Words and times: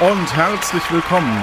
Und 0.00 0.36
herzlich 0.36 0.82
willkommen 0.92 1.42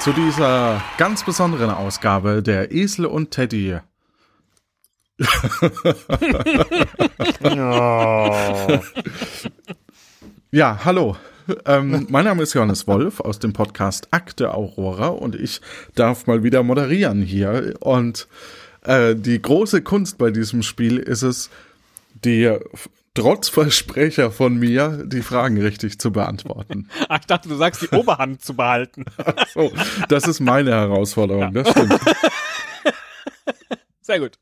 zu 0.00 0.12
dieser 0.12 0.84
ganz 0.98 1.24
besonderen 1.24 1.70
Ausgabe 1.70 2.42
der 2.42 2.70
Esel 2.72 3.06
und 3.06 3.30
Teddy. 3.30 3.78
ja, 10.50 10.84
hallo. 10.84 11.16
Ähm, 11.64 12.06
mein 12.10 12.26
Name 12.26 12.42
ist 12.42 12.52
Johannes 12.52 12.86
Wolf 12.86 13.20
aus 13.20 13.38
dem 13.38 13.54
Podcast 13.54 14.08
Akte 14.10 14.52
Aurora 14.52 15.06
und 15.08 15.36
ich 15.36 15.62
darf 15.94 16.26
mal 16.26 16.42
wieder 16.42 16.62
moderieren 16.62 17.22
hier. 17.22 17.76
Und 17.80 18.28
äh, 18.82 19.14
die 19.16 19.40
große 19.40 19.80
Kunst 19.80 20.18
bei 20.18 20.30
diesem 20.30 20.62
Spiel 20.62 20.98
ist 20.98 21.22
es, 21.22 21.48
die 22.26 22.58
trotz 23.14 23.48
Versprecher 23.48 24.30
von 24.30 24.56
mir 24.56 25.04
die 25.06 25.22
Fragen 25.22 25.60
richtig 25.60 25.98
zu 25.98 26.12
beantworten. 26.12 26.88
Ach, 27.08 27.18
ich 27.20 27.26
dachte, 27.26 27.48
du 27.48 27.56
sagst, 27.56 27.82
die 27.82 27.88
Oberhand 27.88 28.42
zu 28.42 28.54
behalten. 28.54 29.04
Ach 29.18 29.46
so, 29.48 29.72
das 30.08 30.26
ist 30.26 30.40
meine 30.40 30.70
Herausforderung, 30.70 31.52
das 31.52 31.70
stimmt. 31.70 32.00
Sehr 34.00 34.20
gut. 34.20 34.38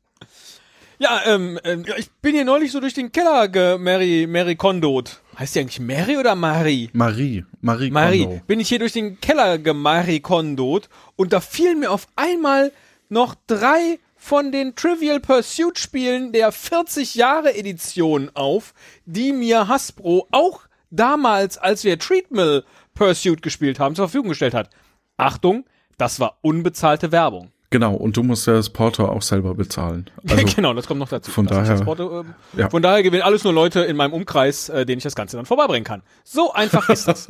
Ja, 0.99 1.21
ähm, 1.25 1.59
ähm, 1.63 1.85
ich 1.97 2.09
bin 2.21 2.33
hier 2.33 2.45
neulich 2.45 2.71
so 2.71 2.79
durch 2.79 2.95
den 2.95 3.11
Keller 3.11 3.47
ge 3.49 3.77
Mary, 3.77 4.25
Mary 4.27 4.55
Kondot. 4.55 5.21
Heißt 5.37 5.53
die 5.53 5.59
eigentlich 5.59 5.79
Mary 5.79 6.17
oder 6.17 6.33
Marie? 6.33 6.89
Marie, 6.93 7.45
Marie, 7.61 7.91
Marie. 7.91 8.23
Kondo. 8.23 8.41
Bin 8.47 8.59
ich 8.59 8.69
hier 8.69 8.79
durch 8.79 8.93
den 8.93 9.21
Keller 9.21 9.59
gemari 9.59 10.19
Kondot 10.19 10.89
und 11.15 11.33
da 11.33 11.39
fielen 11.39 11.79
mir 11.79 11.91
auf 11.91 12.07
einmal 12.15 12.71
noch 13.09 13.35
drei 13.45 13.99
von 14.17 14.51
den 14.51 14.75
Trivial 14.75 15.19
Pursuit 15.19 15.77
Spielen 15.79 16.31
der 16.31 16.51
40 16.51 17.15
Jahre 17.15 17.55
Edition 17.55 18.29
auf, 18.33 18.73
die 19.05 19.31
mir 19.31 19.67
Hasbro 19.67 20.27
auch 20.31 20.61
damals, 20.89 21.57
als 21.57 21.83
wir 21.83 21.99
Treatmill 21.99 22.63
Pursuit 22.93 23.41
gespielt 23.41 23.79
haben, 23.79 23.95
zur 23.95 24.07
Verfügung 24.07 24.29
gestellt 24.29 24.53
hat. 24.53 24.69
Achtung, 25.17 25.65
das 25.97 26.19
war 26.19 26.39
unbezahlte 26.41 27.11
Werbung. 27.11 27.51
Genau, 27.69 27.95
und 27.95 28.15
du 28.15 28.23
musst 28.23 28.47
ja 28.47 28.53
das 28.53 28.69
Porto 28.69 29.05
auch 29.05 29.21
selber 29.21 29.53
bezahlen. 29.53 30.09
Also, 30.29 30.45
genau, 30.55 30.73
das 30.73 30.87
kommt 30.87 30.99
noch 31.01 31.09
dazu. 31.09 31.31
von 31.31 31.45
daher- 31.47 31.83
Porto, 31.83 32.21
ähm, 32.21 32.33
Ja. 32.55 32.69
Von 32.69 32.81
daher 32.81 33.03
gewinnen 33.03 33.23
alles 33.23 33.43
nur 33.43 33.51
Leute 33.51 33.81
in 33.81 33.97
meinem 33.97 34.13
Umkreis, 34.13 34.69
äh, 34.69 34.85
denen 34.85 34.99
ich 34.99 35.03
das 35.03 35.15
Ganze 35.15 35.35
dann 35.35 35.45
vorbeibringen 35.45 35.83
kann. 35.83 36.01
So 36.23 36.53
einfach 36.53 36.87
ist 36.89 37.07
das. 37.09 37.27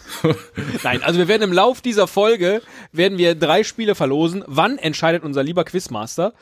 Nein, 0.84 1.02
also 1.02 1.18
wir 1.18 1.26
werden 1.26 1.42
im 1.42 1.52
Lauf 1.52 1.80
dieser 1.80 2.06
Folge 2.06 2.62
werden 2.92 3.18
wir 3.18 3.34
drei 3.34 3.64
Spiele 3.64 3.94
verlosen. 3.96 4.44
Wann 4.46 4.78
entscheidet 4.78 5.24
unser 5.24 5.42
lieber 5.42 5.64
Quizmaster? 5.64 6.32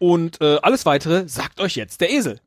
Und 0.00 0.40
äh, 0.40 0.58
alles 0.62 0.84
weitere 0.84 1.28
sagt 1.28 1.60
euch 1.60 1.76
jetzt 1.76 2.00
der 2.00 2.10
Esel. 2.10 2.40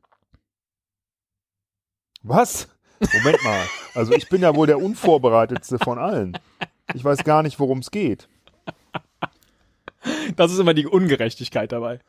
Was? 2.22 2.68
Moment 3.12 3.42
mal. 3.44 3.62
Also 3.94 4.12
ich 4.12 4.28
bin 4.28 4.42
ja 4.42 4.54
wohl 4.54 4.66
der 4.66 4.78
unvorbereitetste 4.82 5.78
von 5.78 5.98
allen. 5.98 6.36
Ich 6.94 7.04
weiß 7.04 7.24
gar 7.24 7.42
nicht, 7.42 7.58
worum 7.58 7.78
es 7.78 7.90
geht. 7.90 8.28
Das 10.36 10.52
ist 10.52 10.58
immer 10.58 10.74
die 10.74 10.86
Ungerechtigkeit 10.86 11.72
dabei. 11.72 12.00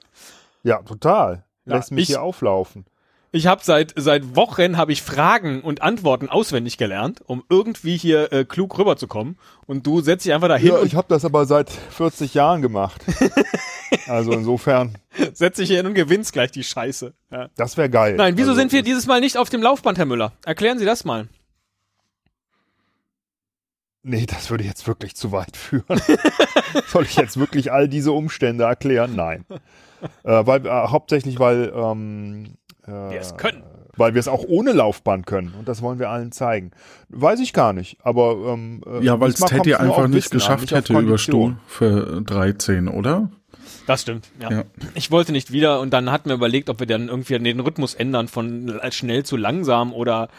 Ja, 0.64 0.81
total. 0.81 1.44
Ja, 1.66 1.76
Lässt 1.76 1.92
mich 1.92 2.03
ich- 2.03 2.08
hier 2.09 2.22
auflaufen. 2.22 2.86
Ich 3.34 3.45
habe 3.45 3.62
seit 3.64 3.94
seit 3.97 4.38
Wochen 4.38 4.78
habe 4.78 4.94
ich 4.94 5.02
Fragen 5.02 5.62
und 5.62 5.81
Antworten 5.81 6.30
auswendig 6.30 6.78
gelernt, 6.78 7.22
um 7.25 7.44
irgendwie 7.50 7.97
hier 7.97 8.31
äh, 8.31 8.46
klug 8.46 8.78
rüberzukommen. 8.80 9.38
Und 9.66 9.85
du 9.85 10.00
setzt 10.00 10.25
dich 10.25 10.34
einfach 10.34 10.47
dahin 10.47 10.69
Ja, 10.69 10.81
ich 10.81 10.96
habe 10.96 11.08
das 11.09 11.25
aber 11.25 11.46
seit 11.46 11.69
40 11.69 12.34
Jahren 12.34 12.62
gemacht. 12.62 13.02
Also 14.08 14.31
insofern, 14.34 14.97
setzt 15.34 15.59
dich 15.59 15.68
hier 15.68 15.78
hin 15.78 15.85
und 15.85 15.94
gewinnst 15.94 16.34
gleich 16.34 16.52
die 16.52 16.64
Scheiße. 16.64 17.14
Ja. 17.31 17.47
das 17.56 17.78
wäre 17.78 17.90
geil. 17.90 18.16
Nein, 18.18 18.38
wieso 18.38 18.50
also, 18.50 18.59
sind 18.59 18.72
wir 18.74 18.81
dieses 18.84 19.08
Mal 19.08 19.22
nicht 19.22 19.38
auf 19.38 19.50
dem 19.50 19.62
Laufband, 19.62 19.97
Herr 19.97 20.06
Müller? 20.06 20.34
Erklären 20.46 20.78
Sie 20.78 20.85
das 20.85 21.06
mal. 21.06 21.28
Nee, 24.09 24.25
das 24.25 24.50
würde 24.50 24.63
jetzt 24.63 24.88
wirklich 24.88 25.16
zu 25.16 25.34
weit 25.34 25.57
führen. 25.57 26.00
Soll 26.88 27.03
ich 27.03 27.18
jetzt 27.18 27.38
wirklich 27.38 27.73
all 27.73 27.90
diese 27.90 28.13
Umstände 28.13 28.63
erklären? 28.63 29.16
Nein. 29.18 29.44
Äh, 30.23 30.45
weil, 30.45 30.66
äh, 30.66 30.69
hauptsächlich, 30.69 31.40
weil, 31.40 31.73
ähm, 31.75 32.53
äh, 32.88 32.91
Wir 32.91 33.19
es 33.19 33.35
können. 33.35 33.63
weil 33.97 34.13
wir 34.13 34.19
es 34.22 34.29
auch 34.29 34.46
ohne 34.47 34.72
Laufband 34.72 35.25
können. 35.25 35.53
Und 35.59 35.67
das 35.67 35.81
wollen 35.81 36.00
wir 36.00 36.09
allen 36.09 36.31
zeigen. 36.31 36.72
Weiß 37.09 37.41
ich 37.41 37.51
gar 37.51 37.73
nicht. 37.73 37.97
Aber 38.01 38.53
ähm, 38.53 38.81
äh, 38.88 39.03
ja, 39.03 39.19
weil 39.19 39.31
es 39.31 39.41
Teddy 39.41 39.75
einfach 39.75 40.07
nicht 40.07 40.31
an, 40.31 40.38
geschafft 40.38 40.62
nicht 40.62 40.72
hätte 40.72 40.94
über. 40.97 41.17
Stuhl 41.17 41.57
für 41.67 42.22
13, 42.22 42.88
oder? 42.88 43.29
Das 43.88 44.03
stimmt, 44.03 44.29
ja. 44.40 44.51
Ja. 44.51 44.63
Ich 44.96 45.12
wollte 45.12 45.34
nicht 45.34 45.51
wieder 45.51 45.81
und 45.81 45.91
dann 45.91 46.12
hatten 46.12 46.29
wir 46.29 46.35
überlegt, 46.35 46.69
ob 46.69 46.79
wir 46.79 46.88
dann 46.88 47.09
irgendwie 47.09 47.38
den 47.40 47.59
Rhythmus 47.59 47.94
ändern 47.94 48.29
von 48.29 48.79
schnell 48.91 49.23
zu 49.23 49.35
langsam 49.35 49.91
oder 49.91 50.29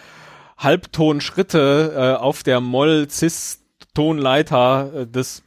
Halbtonschritte 0.58 1.94
äh, 1.96 2.12
auf 2.20 2.42
der 2.42 2.60
Moll-Cis-Tonleiter 2.60 4.92
äh, 4.94 5.06
des 5.06 5.42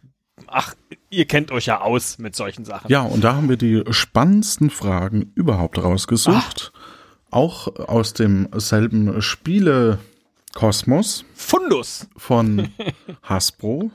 Ach, 0.48 0.74
ihr 1.10 1.26
kennt 1.26 1.52
euch 1.52 1.68
ja 1.68 1.82
aus 1.82 2.18
mit 2.18 2.36
solchen 2.36 2.66
Sachen. 2.66 2.92
Ja, 2.92 3.04
und 3.04 3.24
da 3.24 3.36
haben 3.36 3.48
wir 3.48 3.56
die 3.58 3.84
spannendsten 3.92 4.70
Fragen 4.70 5.32
überhaupt 5.36 5.82
rausgesucht. 5.82 6.74
Auch 7.30 7.68
aus 7.88 8.14
demselben 8.14 9.22
Spiele-Kosmos 9.22 11.24
Fundus. 11.36 12.08
von 12.18 12.70
Hasbro. 13.24 13.92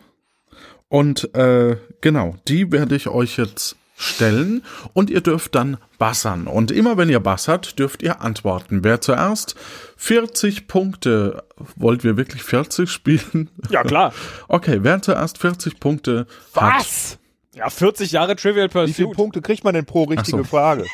Und 0.88 1.34
äh, 1.34 1.76
genau, 2.00 2.36
die 2.48 2.72
werde 2.72 2.96
ich 2.96 3.08
euch 3.08 3.36
jetzt 3.36 3.76
stellen 3.96 4.62
und 4.92 5.10
ihr 5.10 5.22
dürft 5.22 5.54
dann 5.54 5.78
bassern. 5.98 6.46
Und 6.46 6.70
immer 6.70 6.96
wenn 6.98 7.08
ihr 7.08 7.20
bassert, 7.20 7.78
dürft 7.78 8.02
ihr 8.02 8.20
antworten. 8.20 8.84
Wer 8.84 9.00
zuerst 9.00 9.56
40 9.96 10.68
Punkte, 10.68 11.42
wollt 11.76 12.04
wir 12.04 12.16
wirklich 12.16 12.42
40 12.42 12.90
spielen? 12.90 13.50
Ja, 13.70 13.82
klar. 13.82 14.12
Okay, 14.48 14.78
wer 14.82 15.00
zuerst 15.02 15.38
40 15.38 15.80
Punkte 15.80 16.26
hat, 16.54 16.80
Was? 16.80 17.18
Ja, 17.54 17.70
40 17.70 18.12
Jahre 18.12 18.36
Trivial 18.36 18.68
Wie 18.68 18.92
viele 18.92 19.08
Pursuit. 19.08 19.16
Punkte 19.16 19.40
kriegt 19.42 19.64
man 19.64 19.72
denn 19.72 19.86
pro 19.86 20.04
richtige 20.04 20.38
so. 20.38 20.44
Frage? 20.44 20.84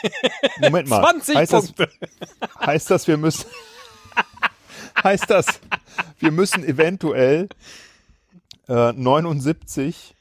Moment 0.61 0.89
mal. 0.89 1.03
20 1.11 1.37
heißt 1.37 1.51
Punkte. 1.51 1.89
Das, 2.41 2.51
heißt 2.67 2.91
das, 2.91 3.09
wir 3.09 3.17
müssen. 3.17 3.47
heißt 5.03 5.29
das, 5.29 5.47
wir 6.21 6.31
müssen 6.31 6.63
eventuell 6.65 7.49
äh, 8.69 8.93
79 8.93 10.15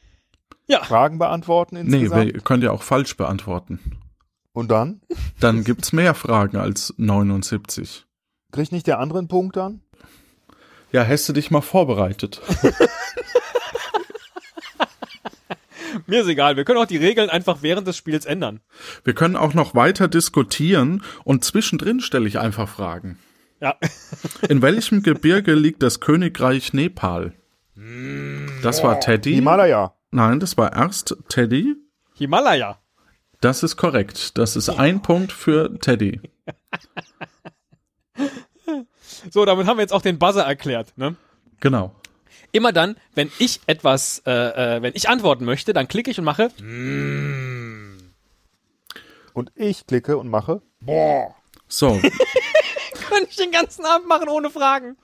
Ja. 0.72 0.84
Fragen 0.86 1.20
beantworten 1.20 1.76
nee, 1.76 1.82
insgesamt? 1.82 2.34
wir 2.34 2.42
könnt 2.42 2.64
ihr 2.64 2.72
auch 2.72 2.84
falsch 2.84 3.18
beantworten. 3.18 3.80
Und 4.54 4.72
dann? 4.72 5.02
Dann 5.42 5.66
gibt's 5.66 5.92
mehr 5.92 6.14
Fragen 6.14 6.56
als 6.56 6.94
79. 6.98 8.06
Kriegt 8.54 8.72
nicht 8.72 8.88
der 8.88 9.00
andere 9.00 9.20
einen 9.20 9.28
Punkt 9.28 9.58
dann? 9.58 9.82
Ja, 10.94 11.06
hast 11.06 11.28
du 11.28 11.34
dich 11.34 11.52
mal 11.52 11.60
vorbereitet? 11.62 12.42
Mir 16.08 16.22
ist 16.22 16.28
egal. 16.28 16.56
Wir 16.56 16.64
können 16.64 16.80
auch 16.80 16.86
die 16.86 16.96
Regeln 16.96 17.30
einfach 17.30 17.62
während 17.62 17.86
des 17.86 17.98
Spiels 17.98 18.26
ändern. 18.26 18.62
Wir 19.04 19.14
können 19.14 19.36
auch 19.36 19.54
noch 19.54 19.76
weiter 19.76 20.08
diskutieren 20.08 21.04
und 21.26 21.44
zwischendrin 21.44 22.00
stelle 22.00 22.30
ich 22.30 22.40
einfach 22.40 22.70
Fragen. 22.70 23.20
Ja. 23.60 23.76
In 24.48 24.62
welchem 24.62 25.04
Gebirge 25.04 25.54
liegt 25.54 25.84
das 25.84 26.00
Königreich 26.00 26.72
Nepal? 26.72 27.34
Das 28.64 28.84
war 28.84 29.02
Teddy. 29.02 29.36
Himalaya. 29.36 29.94
Nein, 30.12 30.40
das 30.40 30.58
war 30.58 30.76
erst 30.76 31.16
Teddy. 31.30 31.76
Himalaya. 32.14 32.80
Das 33.40 33.64
ist 33.64 33.78
korrekt. 33.78 34.38
Das 34.38 34.56
ist 34.56 34.70
ein 34.70 35.02
Punkt 35.02 35.32
für 35.32 35.80
Teddy. 35.80 36.22
So, 39.32 39.46
damit 39.46 39.68
haben 39.68 39.78
wir 39.78 39.82
jetzt 39.82 39.94
auch 39.94 40.02
den 40.02 40.20
Buzzer 40.20 40.44
erklärt. 40.44 40.98
Ne? 40.98 41.16
Genau. 41.60 41.96
Immer 42.52 42.74
dann, 42.74 42.98
wenn 43.16 43.32
ich 43.40 43.62
etwas, 43.68 44.22
äh, 44.26 44.32
äh, 44.32 44.82
wenn 44.82 44.94
ich 44.96 45.10
antworten 45.10 45.46
möchte, 45.46 45.74
dann 45.74 45.88
klicke 45.88 46.12
ich 46.12 46.20
und 46.20 46.26
mache. 46.26 46.50
Und 49.34 49.52
ich 49.56 49.88
klicke 49.88 50.18
und 50.18 50.28
mache. 50.28 50.62
So, 51.68 52.00
Kann 53.12 53.24
ich 53.30 53.36
den 53.36 53.52
ganzen 53.52 53.86
Abend 53.86 54.08
machen 54.08 54.30
ohne 54.30 54.50
Fragen. 54.50 54.96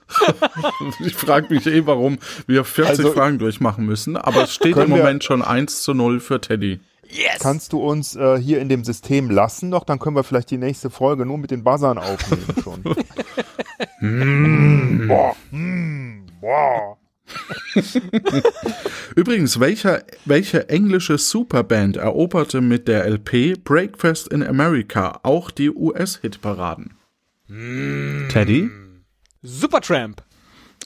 ich 1.04 1.14
frage 1.14 1.52
mich 1.52 1.66
eh, 1.66 1.86
warum 1.86 2.18
wir 2.46 2.64
40 2.64 2.90
Also- 2.90 3.12
Fragen 3.12 3.38
durchmachen 3.38 3.84
müssen, 3.84 4.16
aber 4.16 4.44
es 4.44 4.54
steht 4.54 4.76
im 4.76 4.90
Moment 4.90 5.24
schon 5.24 5.42
1 5.42 5.82
zu 5.82 5.92
0 5.94 6.20
für 6.20 6.40
Teddy. 6.40 6.80
Yes. 7.10 7.38
Kannst 7.40 7.72
du 7.72 7.80
uns 7.80 8.16
äh, 8.16 8.38
hier 8.38 8.60
in 8.60 8.68
dem 8.68 8.84
System 8.84 9.30
lassen 9.30 9.70
noch? 9.70 9.84
Dann 9.84 9.98
können 9.98 10.14
wir 10.14 10.24
vielleicht 10.24 10.50
die 10.50 10.58
nächste 10.58 10.90
Folge 10.90 11.24
nur 11.24 11.38
mit 11.38 11.50
den 11.50 11.64
Buzzern 11.64 11.98
aufnehmen 11.98 12.44
schon. 12.62 12.82
Mm, 14.00 15.08
boah, 15.08 15.34
mm, 15.50 16.26
boah. 16.40 16.96
Übrigens, 19.16 19.58
welcher, 19.58 20.02
welche 20.24 20.68
englische 20.68 21.18
Superband 21.18 21.96
eroberte 21.96 22.60
mit 22.60 22.86
der 22.86 23.06
LP 23.06 23.62
Breakfast 23.64 24.28
in 24.28 24.44
America 24.44 25.18
auch 25.24 25.50
die 25.50 25.70
US-Hitparaden? 25.70 26.97
Teddy? 27.48 28.70
Supertramp. 29.42 30.22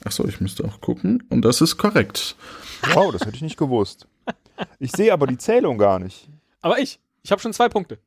Achso, 0.05 0.27
ich 0.27 0.41
müsste 0.41 0.65
auch 0.65 0.81
gucken. 0.81 1.23
Und 1.29 1.43
das 1.45 1.61
ist 1.61 1.77
korrekt. 1.77 2.37
Wow, 2.95 3.13
das 3.13 3.23
hätte 3.23 3.37
ich 3.37 3.43
nicht 3.43 3.57
gewusst. 3.57 4.07
Ich 4.79 4.93
sehe 4.93 5.13
aber 5.13 5.27
die 5.27 5.39
Zählung 5.39 5.79
gar 5.79 5.99
nicht. 5.99 6.29
Aber 6.61 6.79
ich. 6.79 7.01
Ich 7.25 7.31
habe 7.31 7.41
schon 7.41 7.53
zwei 7.53 7.69
Punkte. 7.69 7.99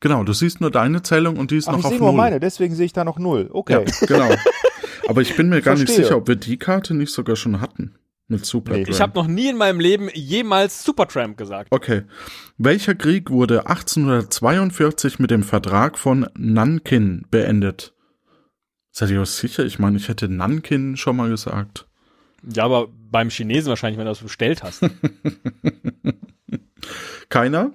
Genau, 0.00 0.24
du 0.24 0.32
siehst 0.32 0.60
nur 0.60 0.70
deine 0.70 1.02
Zählung 1.02 1.36
und 1.36 1.50
die 1.50 1.56
ist 1.56 1.68
Ach, 1.68 1.72
noch 1.72 1.78
ich 1.80 1.84
auf 1.86 1.90
sehe 1.92 1.98
nur 2.00 2.08
Null. 2.10 2.16
meine, 2.16 2.40
deswegen 2.40 2.74
sehe 2.74 2.86
ich 2.86 2.92
da 2.92 3.04
noch 3.04 3.18
null. 3.18 3.44
Ja, 3.48 3.54
Okay. 3.54 3.84
genau. 4.06 4.28
Aber 5.08 5.22
ich 5.22 5.36
bin 5.36 5.48
mir 5.48 5.62
gar 5.62 5.74
nicht 5.74 5.84
Verstehe. 5.86 6.04
sicher, 6.04 6.16
ob 6.16 6.28
wir 6.28 6.36
die 6.36 6.58
Karte 6.58 6.94
nicht 6.94 7.12
sogar 7.12 7.36
schon 7.36 7.60
hatten. 7.60 7.94
Mit 8.28 8.44
Supertramp. 8.44 8.88
Nee. 8.88 8.92
Ich 8.92 9.00
habe 9.00 9.14
noch 9.14 9.28
nie 9.28 9.48
in 9.48 9.56
meinem 9.56 9.78
Leben 9.78 10.08
jemals 10.12 10.82
Supertramp 10.82 11.36
gesagt. 11.36 11.68
Okay. 11.70 12.02
Welcher 12.58 12.96
Krieg 12.96 13.30
wurde 13.30 13.66
1842 13.66 15.18
mit 15.20 15.30
dem 15.30 15.44
Vertrag 15.44 15.96
von 15.96 16.28
Nankin 16.36 17.24
beendet? 17.30 17.94
Seid 18.90 19.10
ihr 19.10 19.20
euch 19.20 19.30
sicher? 19.30 19.64
Ich 19.64 19.78
meine, 19.78 19.96
ich 19.96 20.08
hätte 20.08 20.28
Nankin 20.28 20.96
schon 20.96 21.16
mal 21.16 21.28
gesagt. 21.28 21.86
Ja, 22.42 22.64
aber 22.64 22.88
beim 22.88 23.30
Chinesen 23.30 23.68
wahrscheinlich, 23.68 23.98
wenn 23.98 24.06
du 24.06 24.10
das 24.10 24.20
bestellt 24.20 24.62
hast. 24.62 24.82
Keiner? 27.28 27.72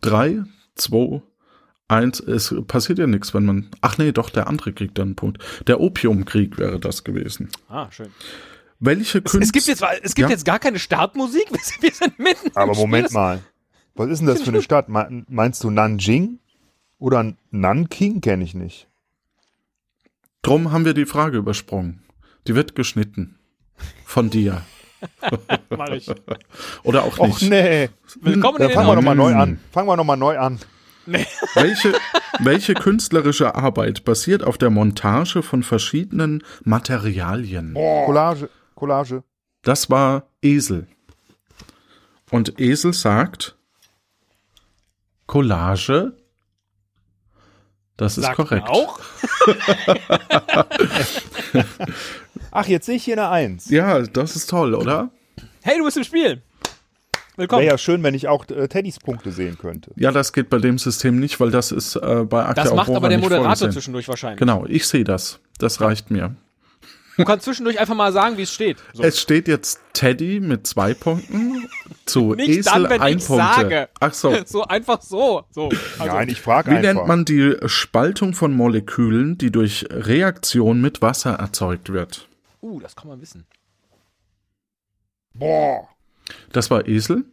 Drei, 0.00 0.42
zwei, 0.74 1.22
eins. 1.88 2.20
Es 2.20 2.54
passiert 2.66 2.98
ja 2.98 3.06
nichts, 3.06 3.34
wenn 3.34 3.46
man. 3.46 3.70
Ach 3.80 3.98
nee, 3.98 4.12
doch, 4.12 4.30
der 4.30 4.46
andere 4.46 4.72
kriegt 4.72 4.98
dann 4.98 5.08
einen 5.08 5.16
Punkt. 5.16 5.42
Der 5.66 5.80
Opiumkrieg 5.80 6.58
wäre 6.58 6.78
das 6.78 7.02
gewesen. 7.02 7.48
Ah, 7.68 7.90
schön. 7.90 8.10
Welche 8.80 9.18
Es, 9.18 9.24
Künstler. 9.24 9.40
es 9.42 9.52
gibt 9.52 9.66
jetzt, 9.66 9.82
es 10.02 10.14
gibt 10.14 10.28
Ja. 10.28 10.32
jetzt 10.32 10.44
gar 10.44 10.58
keine 10.58 10.78
Startmusik. 10.78 11.46
Wir 11.50 11.58
sind- 11.60 11.82
Wir 11.82 11.92
sind 11.94 12.18
mitten. 12.18 12.50
Aber. 12.54 12.74
Moment 12.74 13.12
mal. 13.12 13.40
Was 13.94 14.08
ist 14.10 14.18
denn 14.20 14.28
das 14.28 14.42
für 14.42 14.50
eine 14.50 14.62
Stadt? 14.62 14.88
Me- 14.88 15.24
Meinst 15.28 15.64
du 15.64 15.70
Nanjing? 15.70 16.38
Oder 17.00 17.32
Nanking 17.50 18.20
kenne 18.20 18.44
ich 18.44 18.54
nicht. 18.54 18.86
Drum 20.42 20.70
haben 20.72 20.84
wir 20.84 20.94
die 20.94 21.06
Frage 21.06 21.38
übersprungen. 21.38 22.02
Die 22.46 22.54
wird 22.54 22.74
geschnitten. 22.76 23.38
Von 24.04 24.30
dir. 24.30 24.62
Mach 25.70 25.88
ich. 25.90 26.08
Oder 26.82 27.04
auch 27.04 27.18
Och 27.18 27.40
nicht. 27.40 27.50
nee. 27.50 27.88
Willkommen 28.20 28.58
Dann 28.58 28.62
in 28.62 28.68
den 28.68 28.74
fangen 28.74 28.88
wir 28.88 28.94
nochmal 28.96 29.14
neu 29.16 29.34
an. 29.34 29.60
Fangen 29.72 29.88
wir 29.88 29.96
nochmal 29.96 30.16
neu 30.16 30.38
an. 30.38 30.58
Welche, 31.54 31.94
welche 32.40 32.74
künstlerische 32.74 33.54
Arbeit 33.54 34.04
basiert 34.04 34.42
auf 34.44 34.58
der 34.58 34.68
Montage 34.70 35.42
von 35.42 35.62
verschiedenen 35.62 36.42
Materialien? 36.64 37.72
Collage. 37.74 38.50
Collage. 38.78 39.24
Das 39.62 39.90
war 39.90 40.28
Esel. 40.40 40.86
Und 42.30 42.60
Esel 42.60 42.92
sagt 42.92 43.56
Collage. 45.26 46.12
Das 47.96 48.16
ist 48.16 48.24
Sagt 48.24 48.36
korrekt. 48.36 48.68
Auch? 48.68 49.00
Ach, 52.52 52.68
jetzt 52.68 52.86
sehe 52.86 52.94
ich 52.94 53.04
hier 53.04 53.14
eine 53.14 53.28
Eins. 53.28 53.68
Ja, 53.68 54.00
das 54.02 54.36
ist 54.36 54.48
toll, 54.48 54.74
oder? 54.74 55.10
Hey, 55.62 55.78
du 55.78 55.84
bist 55.84 55.96
im 55.96 56.04
Spiel. 56.04 56.40
Willkommen. 57.34 57.62
Wäre 57.62 57.72
ja 57.72 57.78
schön, 57.78 58.04
wenn 58.04 58.14
ich 58.14 58.28
auch 58.28 58.48
äh, 58.48 58.68
Teddys 58.68 59.00
Punkte 59.00 59.32
sehen 59.32 59.58
könnte. 59.58 59.90
Ja, 59.96 60.12
das 60.12 60.32
geht 60.32 60.50
bei 60.50 60.58
dem 60.58 60.78
System 60.78 61.18
nicht, 61.18 61.40
weil 61.40 61.50
das 61.50 61.72
ist 61.72 61.96
äh, 61.96 62.24
bei 62.24 62.44
Akte 62.44 62.62
das 62.62 62.72
macht 62.72 62.88
Aurora 62.88 62.98
aber 62.98 63.08
der 63.08 63.18
Moderator 63.18 63.70
zwischendurch 63.70 64.06
wahrscheinlich. 64.06 64.38
Genau, 64.38 64.64
ich 64.66 64.86
sehe 64.86 65.02
das. 65.02 65.40
Das 65.58 65.80
reicht 65.80 66.12
mir. 66.12 66.36
Du 67.18 67.24
kannst 67.24 67.44
zwischendurch 67.44 67.78
einfach 67.78 67.94
mal 67.96 68.12
sagen, 68.12 68.38
wie 68.38 68.42
es 68.42 68.52
steht. 68.54 68.78
So. 68.94 69.02
Es 69.02 69.20
steht 69.20 69.48
jetzt 69.48 69.80
Teddy 69.92 70.40
mit 70.40 70.66
zwei 70.66 70.94
Punkten 70.94 71.68
zu 72.06 72.34
Nicht 72.36 72.48
Esel 72.48 72.72
dann, 72.72 72.90
wenn 72.90 73.00
ein 73.02 73.18
ich 73.18 73.26
Punkte. 73.26 73.44
sage. 73.44 73.88
Ach 74.00 74.14
so. 74.14 74.34
So 74.46 74.64
einfach 74.64 75.02
so. 75.02 75.44
so. 75.50 75.68
Also, 75.98 76.14
Nein, 76.16 76.28
ich 76.30 76.40
frage 76.40 76.70
Wie 76.70 76.76
einfach. 76.76 76.94
nennt 76.94 77.06
man 77.08 77.24
die 77.26 77.56
Spaltung 77.66 78.32
von 78.34 78.54
Molekülen, 78.54 79.36
die 79.36 79.50
durch 79.52 79.84
Reaktion 79.90 80.80
mit 80.80 81.02
Wasser 81.02 81.34
erzeugt 81.34 81.92
wird? 81.92 82.28
uh, 82.62 82.80
das 82.80 82.96
kann 82.96 83.08
man 83.08 83.20
wissen. 83.20 83.46
Boah. 85.34 85.88
Das 86.52 86.70
war 86.70 86.86
Esel. 86.88 87.24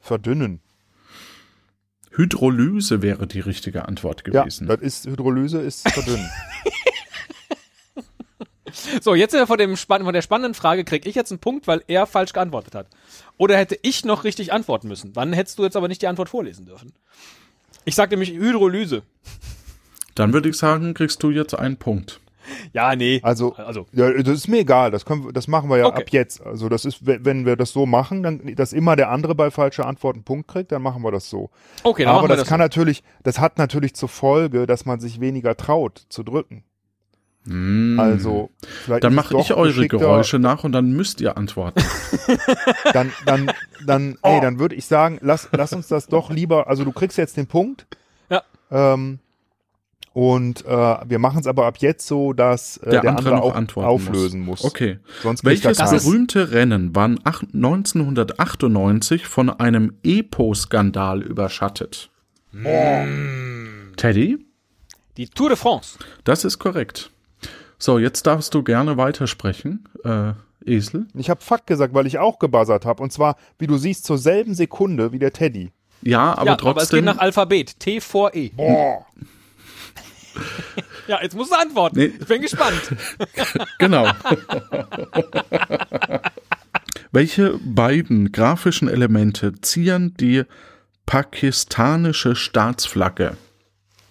Verdünnen. 0.00 0.60
Hydrolyse 2.12 3.02
wäre 3.02 3.26
die 3.26 3.40
richtige 3.40 3.86
Antwort 3.86 4.22
Ja, 4.26 4.40
gewesen. 4.42 4.66
das 4.66 4.80
ist 4.80 5.06
Hydrolyse 5.06 5.60
ist 5.60 5.88
verdünnen. 5.88 6.28
So, 9.02 9.14
jetzt 9.14 9.34
äh, 9.34 9.46
von, 9.46 9.58
dem 9.58 9.76
Spann 9.76 10.04
von 10.04 10.12
der 10.12 10.22
spannenden 10.22 10.54
Frage 10.54 10.84
kriege 10.84 11.08
ich 11.08 11.14
jetzt 11.14 11.30
einen 11.30 11.38
Punkt, 11.40 11.66
weil 11.66 11.82
er 11.88 12.06
falsch 12.06 12.32
geantwortet 12.32 12.74
hat. 12.74 12.86
Oder 13.36 13.56
hätte 13.56 13.78
ich 13.82 14.04
noch 14.04 14.24
richtig 14.24 14.52
antworten 14.52 14.88
müssen? 14.88 15.12
Dann 15.12 15.32
hättest 15.32 15.58
du 15.58 15.64
jetzt 15.64 15.76
aber 15.76 15.88
nicht 15.88 16.02
die 16.02 16.08
Antwort 16.08 16.28
vorlesen 16.28 16.66
dürfen. 16.66 16.92
Ich 17.84 17.94
sagte 17.94 18.16
nämlich 18.16 18.30
Hydrolyse. 18.30 19.02
Dann 20.14 20.32
würde 20.32 20.48
ich 20.48 20.56
sagen, 20.56 20.94
kriegst 20.94 21.22
du 21.22 21.30
jetzt 21.30 21.54
einen 21.54 21.76
Punkt. 21.76 22.20
Ja, 22.72 22.96
nee. 22.96 23.20
Also, 23.22 23.54
Also, 23.56 23.86
ja, 23.92 24.10
das 24.10 24.34
ist 24.34 24.48
mir 24.48 24.60
egal. 24.60 24.90
Das, 24.90 25.04
können 25.04 25.26
wir, 25.26 25.32
das 25.32 25.48
machen 25.48 25.68
wir 25.68 25.76
ja 25.76 25.84
Okay. 25.86 26.02
ab 26.02 26.08
jetzt. 26.10 26.40
Also 26.44 26.68
das 26.70 26.86
ist, 26.86 27.00
wenn 27.06 27.44
wir 27.44 27.56
das 27.56 27.72
so 27.72 27.84
machen, 27.84 28.22
dann, 28.22 28.54
dass 28.56 28.72
immer 28.72 28.96
der 28.96 29.10
andere 29.10 29.34
bei 29.34 29.50
falscher 29.50 29.86
Antwort 29.86 30.16
einen 30.16 30.24
Punkt 30.24 30.48
kriegt, 30.48 30.72
dann 30.72 30.80
machen 30.82 31.02
wir 31.02 31.12
das 31.12 31.28
so. 31.28 31.50
okay, 31.84 32.04
dann 32.04 32.10
Aber 32.12 32.20
machen 32.22 32.30
wir 32.30 32.36
das, 32.36 32.44
das. 32.44 32.48
kann 32.48 32.58
natürlich, 32.58 33.02
das 33.22 33.38
hat 33.38 33.58
natürlich 33.58 33.94
zur 33.94 34.08
Folge, 34.08 34.66
dass 34.66 34.86
man 34.86 34.98
sich 34.98 35.20
weniger 35.20 35.56
traut 35.58 36.06
zu 36.08 36.22
drücken. 36.22 36.64
Also 37.98 38.50
vielleicht 38.60 39.02
Mm. 39.02 39.02
Dann 39.02 39.12
ist 39.12 39.24
es 39.24 39.30
mache 39.30 39.40
ich 39.40 39.54
eure 39.54 39.88
Geräusche 39.88 40.38
nach 40.38 40.64
und 40.64 40.72
dann 40.72 40.92
müsst 40.92 41.20
ihr 41.20 41.36
antworten. 41.36 41.82
Dann, 42.92 43.12
dann, 43.24 43.50
dann, 43.86 44.18
Oh. 44.22 44.28
ey, 44.28 44.40
dann 44.40 44.58
würde 44.58 44.74
ich 44.74 44.86
sagen, 44.86 45.18
lass, 45.22 45.48
lass 45.52 45.72
uns 45.72 45.86
das 45.88 46.08
doch 46.08 46.30
lieber. 46.30 46.66
Also 46.68 46.84
du 46.84 46.92
kriegst 46.92 47.16
jetzt 47.16 47.36
den 47.36 47.46
Punkt. 47.46 47.86
Ja. 48.30 48.42
Ähm, 48.70 49.20
und 50.12 50.64
äh, 50.66 50.68
wir 50.68 51.18
machen 51.18 51.40
es 51.40 51.46
aber 51.46 51.66
ab 51.66 51.78
jetzt 51.78 52.06
so, 52.06 52.32
dass 52.32 52.78
äh, 52.78 52.90
Der 52.90 53.00
der, 53.02 53.10
andere 53.10 53.34
andere 53.34 53.42
auch 53.42 53.54
antworten 53.54 53.88
auflösen 53.88 54.40
muss. 54.40 54.64
Okay. 54.64 54.98
Sonst 55.22 55.44
Welches 55.44 55.78
keinen. 55.78 56.02
berühmte 56.02 56.50
Rennen 56.50 56.94
war 56.96 57.04
1998 57.06 59.26
von 59.26 59.48
einem 59.48 59.94
EPO-Skandal 60.02 61.22
überschattet? 61.22 62.10
Teddy? 63.96 64.38
Die 65.16 65.28
Tour 65.28 65.50
de 65.50 65.56
France. 65.56 65.98
Das 66.24 66.44
ist 66.44 66.58
korrekt. 66.58 67.10
So, 67.78 67.98
jetzt 67.98 68.26
darfst 68.26 68.54
du 68.54 68.62
gerne 68.62 68.96
weitersprechen, 68.96 69.88
äh, 70.04 70.32
Esel. 70.64 71.06
Ich 71.14 71.30
habe 71.30 71.40
Fakt 71.40 71.66
gesagt, 71.66 71.94
weil 71.94 72.06
ich 72.06 72.18
auch 72.18 72.38
gebuzzert 72.38 72.84
habe. 72.84 73.02
Und 73.02 73.12
zwar, 73.12 73.36
wie 73.58 73.66
du 73.66 73.76
siehst, 73.78 74.04
zur 74.04 74.18
selben 74.18 74.54
Sekunde 74.54 75.12
wie 75.12 75.18
der 75.18 75.32
Teddy. 75.32 75.70
Ja, 76.02 76.32
aber 76.36 76.46
ja, 76.46 76.52
aber 76.52 76.52
es 76.52 76.56
geht 76.56 76.74
trotzdem. 76.74 77.04
nach 77.04 77.18
Alphabet. 77.18 77.78
T 77.80 78.00
vor 78.00 78.34
E. 78.34 78.50
Boah. 78.50 79.06
Ja, 81.08 81.20
jetzt 81.22 81.34
musst 81.34 81.50
du 81.50 81.56
antworten. 81.56 81.98
Nee. 81.98 82.12
Ich 82.20 82.26
bin 82.26 82.42
gespannt. 82.42 82.94
genau. 83.78 84.08
Welche 87.10 87.58
beiden 87.64 88.30
grafischen 88.30 88.88
Elemente 88.88 89.54
zieren 89.60 90.14
die 90.20 90.44
pakistanische 91.06 92.36
Staatsflagge? 92.36 93.36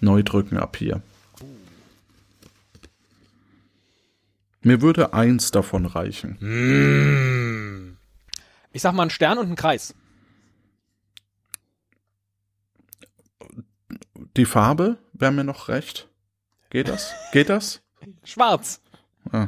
Neu 0.02 0.24
drücken 0.24 0.58
ab 0.58 0.76
hier. 0.76 1.02
Mir 4.68 4.82
würde 4.82 5.14
eins 5.14 5.52
davon 5.52 5.86
reichen. 5.86 6.38
Ich 8.74 8.82
sag 8.82 8.94
mal 8.94 9.04
einen 9.04 9.10
Stern 9.10 9.38
und 9.38 9.46
einen 9.46 9.56
Kreis. 9.56 9.96
Die 14.36 14.44
Farbe 14.44 14.98
wäre 15.14 15.32
mir 15.32 15.46
noch 15.46 15.70
recht. 15.70 16.10
Geht 16.70 16.90
das? 16.90 17.14
Geht 17.32 17.48
das? 17.48 17.82
Schwarz. 18.26 18.82
Ah, 19.32 19.48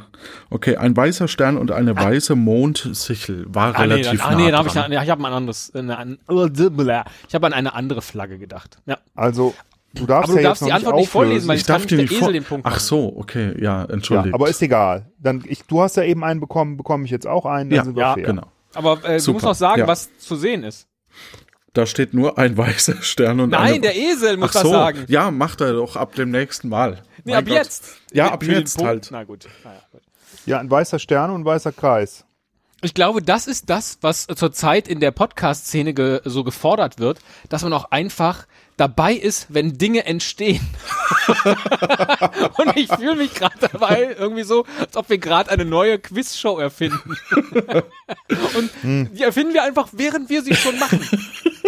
okay, 0.49 0.77
ein 0.77 0.95
weißer 0.95 1.27
Stern 1.27 1.57
und 1.57 1.71
eine 1.71 1.97
weiße 1.97 2.35
Mondsichel 2.35 3.45
war 3.47 3.75
Ah, 3.75 3.85
nee, 3.85 3.93
relativ 3.93 4.21
dann, 4.21 4.33
ah, 4.33 4.35
nee, 4.35 4.43
nah 4.45 4.51
da 4.51 4.57
hab 4.59 4.67
ich, 4.67 4.73
dran. 4.73 4.91
ja, 4.91 5.03
ich 5.03 5.09
habe 5.09 5.27
anderes. 5.27 5.75
Eine, 5.75 5.97
an, 5.97 6.17
ich 7.27 7.35
habe 7.35 7.47
an 7.47 7.53
eine 7.53 7.73
andere 7.73 8.01
Flagge 8.01 8.39
gedacht. 8.39 8.81
Ja. 8.85 8.99
Also, 9.15 9.53
du 9.93 10.05
darfst 10.05 10.29
Aber 10.29 10.37
du 10.37 10.43
ja 10.43 10.49
darfst 10.49 10.61
jetzt 10.61 10.67
die 10.67 10.71
noch 10.71 10.75
Antwort 10.75 10.95
nicht 10.95 11.01
nicht 11.03 11.11
vorlesen, 11.11 11.47
weil 11.47 11.57
ich 11.57 11.63
darf 11.63 11.79
nicht 11.79 11.91
dir 11.91 11.95
der 11.97 12.03
nicht 12.03 12.11
Esel 12.11 12.23
vor 12.23 12.33
den 12.33 12.43
Punkt 12.43 12.65
Ach 12.65 12.79
so, 12.79 13.13
okay, 13.15 13.53
ja, 13.57 13.83
ja, 13.83 13.85
entschuldigt. 13.85 14.33
aber 14.33 14.49
ist 14.49 14.61
egal. 14.61 15.11
Dann, 15.19 15.43
ich, 15.47 15.63
du 15.63 15.81
hast 15.81 15.97
ja 15.97 16.03
eben 16.03 16.23
einen 16.23 16.39
bekommen, 16.39 16.77
bekomme 16.77 17.05
ich 17.05 17.11
jetzt 17.11 17.27
auch 17.27 17.45
einen, 17.45 17.69
dann 17.69 17.77
ja, 17.77 17.83
sind 17.83 17.95
wir 17.95 18.01
ja, 18.01 18.13
fair. 18.13 18.23
genau. 18.23 18.47
Aber 18.73 19.03
äh, 19.03 19.19
du 19.19 19.33
musst 19.33 19.45
noch 19.45 19.55
sagen, 19.55 19.81
ja. 19.81 19.87
was 19.87 20.09
zu 20.19 20.35
sehen 20.35 20.63
ist. 20.63 20.87
Da 21.73 21.85
steht 21.85 22.13
nur 22.13 22.37
ein 22.37 22.57
weißer 22.57 23.01
Stern 23.01 23.39
und 23.39 23.53
eine 23.53 23.71
Nein, 23.71 23.81
der 23.81 23.95
Esel 23.95 24.37
muss 24.37 24.49
Ach 24.49 24.53
das 24.53 24.61
so, 24.63 24.71
sagen. 24.71 25.05
ja, 25.07 25.31
macht 25.31 25.61
er 25.61 25.73
doch 25.73 25.95
ab 25.95 26.15
dem 26.15 26.31
nächsten 26.31 26.69
Mal. 26.69 27.01
Nee, 27.23 27.33
Mein 27.33 27.35
ab 27.35 27.45
Gott. 27.45 27.53
jetzt. 27.55 27.97
Ja, 28.11 28.31
ab 28.31 28.43
jetzt 28.43 28.81
halt. 28.81 29.09
Na 29.11 29.23
gut. 29.23 29.47
Naja, 29.63 29.81
gut. 29.91 30.01
Ja, 30.45 30.59
ein 30.59 30.69
weißer 30.69 30.99
Stern 30.99 31.31
und 31.31 31.41
ein 31.41 31.45
weißer 31.45 31.71
Kreis. 31.71 32.25
Ich 32.81 32.93
glaube, 32.93 33.21
das 33.21 33.45
ist 33.47 33.69
das, 33.69 33.97
was 34.01 34.25
zurzeit 34.27 34.87
in 34.87 35.01
der 35.01 35.11
Podcast-Szene 35.11 35.93
ge 35.93 36.21
so 36.23 36.45
gefordert 36.45 36.97
wird, 36.97 37.19
dass 37.49 37.63
man 37.63 37.73
auch 37.73 37.91
einfach 37.91 38.47
dabei 38.79 39.13
ist, 39.13 39.47
wenn 39.49 39.77
Dinge 39.77 40.05
entstehen. 40.05 40.65
Und 42.57 42.77
ich 42.77 42.87
fühle 42.87 43.15
mich 43.15 43.33
gerade 43.33 43.55
dabei 43.71 44.15
irgendwie 44.17 44.43
so, 44.43 44.65
als 44.79 44.95
ob 44.95 45.09
wir 45.09 45.17
gerade 45.17 45.51
eine 45.51 45.65
neue 45.65 45.99
Quizshow 45.99 46.59
erfinden. 46.59 47.17
Und 48.55 48.71
die 48.83 49.23
erfinden 49.23 49.53
wir 49.53 49.63
einfach, 49.63 49.89
während 49.91 50.29
wir 50.29 50.41
sie 50.43 50.55
schon 50.55 50.79
machen. 50.79 51.01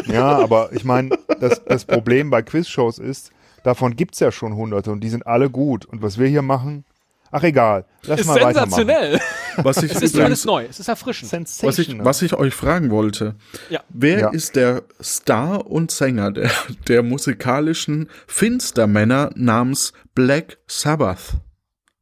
Ja, 0.06 0.40
aber 0.40 0.72
ich 0.72 0.84
meine, 0.84 1.18
das, 1.40 1.64
das 1.66 1.86
Problem 1.86 2.30
bei 2.30 2.42
Quizshows 2.42 2.98
ist, 2.98 3.32
davon 3.64 3.96
gibt's 3.96 4.20
ja 4.20 4.32
schon 4.32 4.56
hunderte 4.56 4.92
und 4.92 5.02
die 5.02 5.10
sind 5.10 5.28
alle 5.28 5.50
gut. 5.50 5.86
Und 5.86 6.02
was 6.02 6.18
wir 6.18 6.28
hier 6.28 6.42
machen, 6.42 6.86
ach 7.32 7.44
egal, 7.44 7.86
lass 8.04 8.22
Ist 8.22 8.28
mal 8.28 8.36
weitermachen. 8.36 8.72
sensationell. 8.72 9.20
Was 9.58 9.84
ich, 9.84 9.92
Es 9.92 10.02
ist 10.02 10.14
zumindest 10.16 10.46
neu. 10.46 10.66
Es 10.70 10.80
ist 10.80 10.88
erfrischend. 10.88 11.32
was, 11.64 11.80
ich, 11.80 11.98
was 12.04 12.22
ich 12.22 12.34
euch 12.34 12.54
fragen 12.54 12.90
wollte, 12.92 13.36
Ja. 13.70 13.82
wer 13.90 14.20
Ja. 14.20 14.30
ist 14.30 14.56
der 14.56 14.84
Star 15.02 15.66
und 15.68 15.92
Sänger 15.92 16.32
der, 16.32 16.52
der 16.88 17.04
musikalischen 17.04 18.10
Finstermänner 18.28 19.32
namens 19.36 19.94
Black 20.16 20.58
Sabbath? 20.68 21.36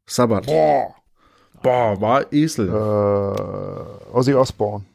Sabbath. 0.05 0.45
Boah. 0.47 0.95
Boah, 1.61 1.99
war 1.99 2.31
Esel. 2.33 2.67
Äh, 2.69 2.71
Ozzy 4.15 4.33
Osbourne. 4.33 4.85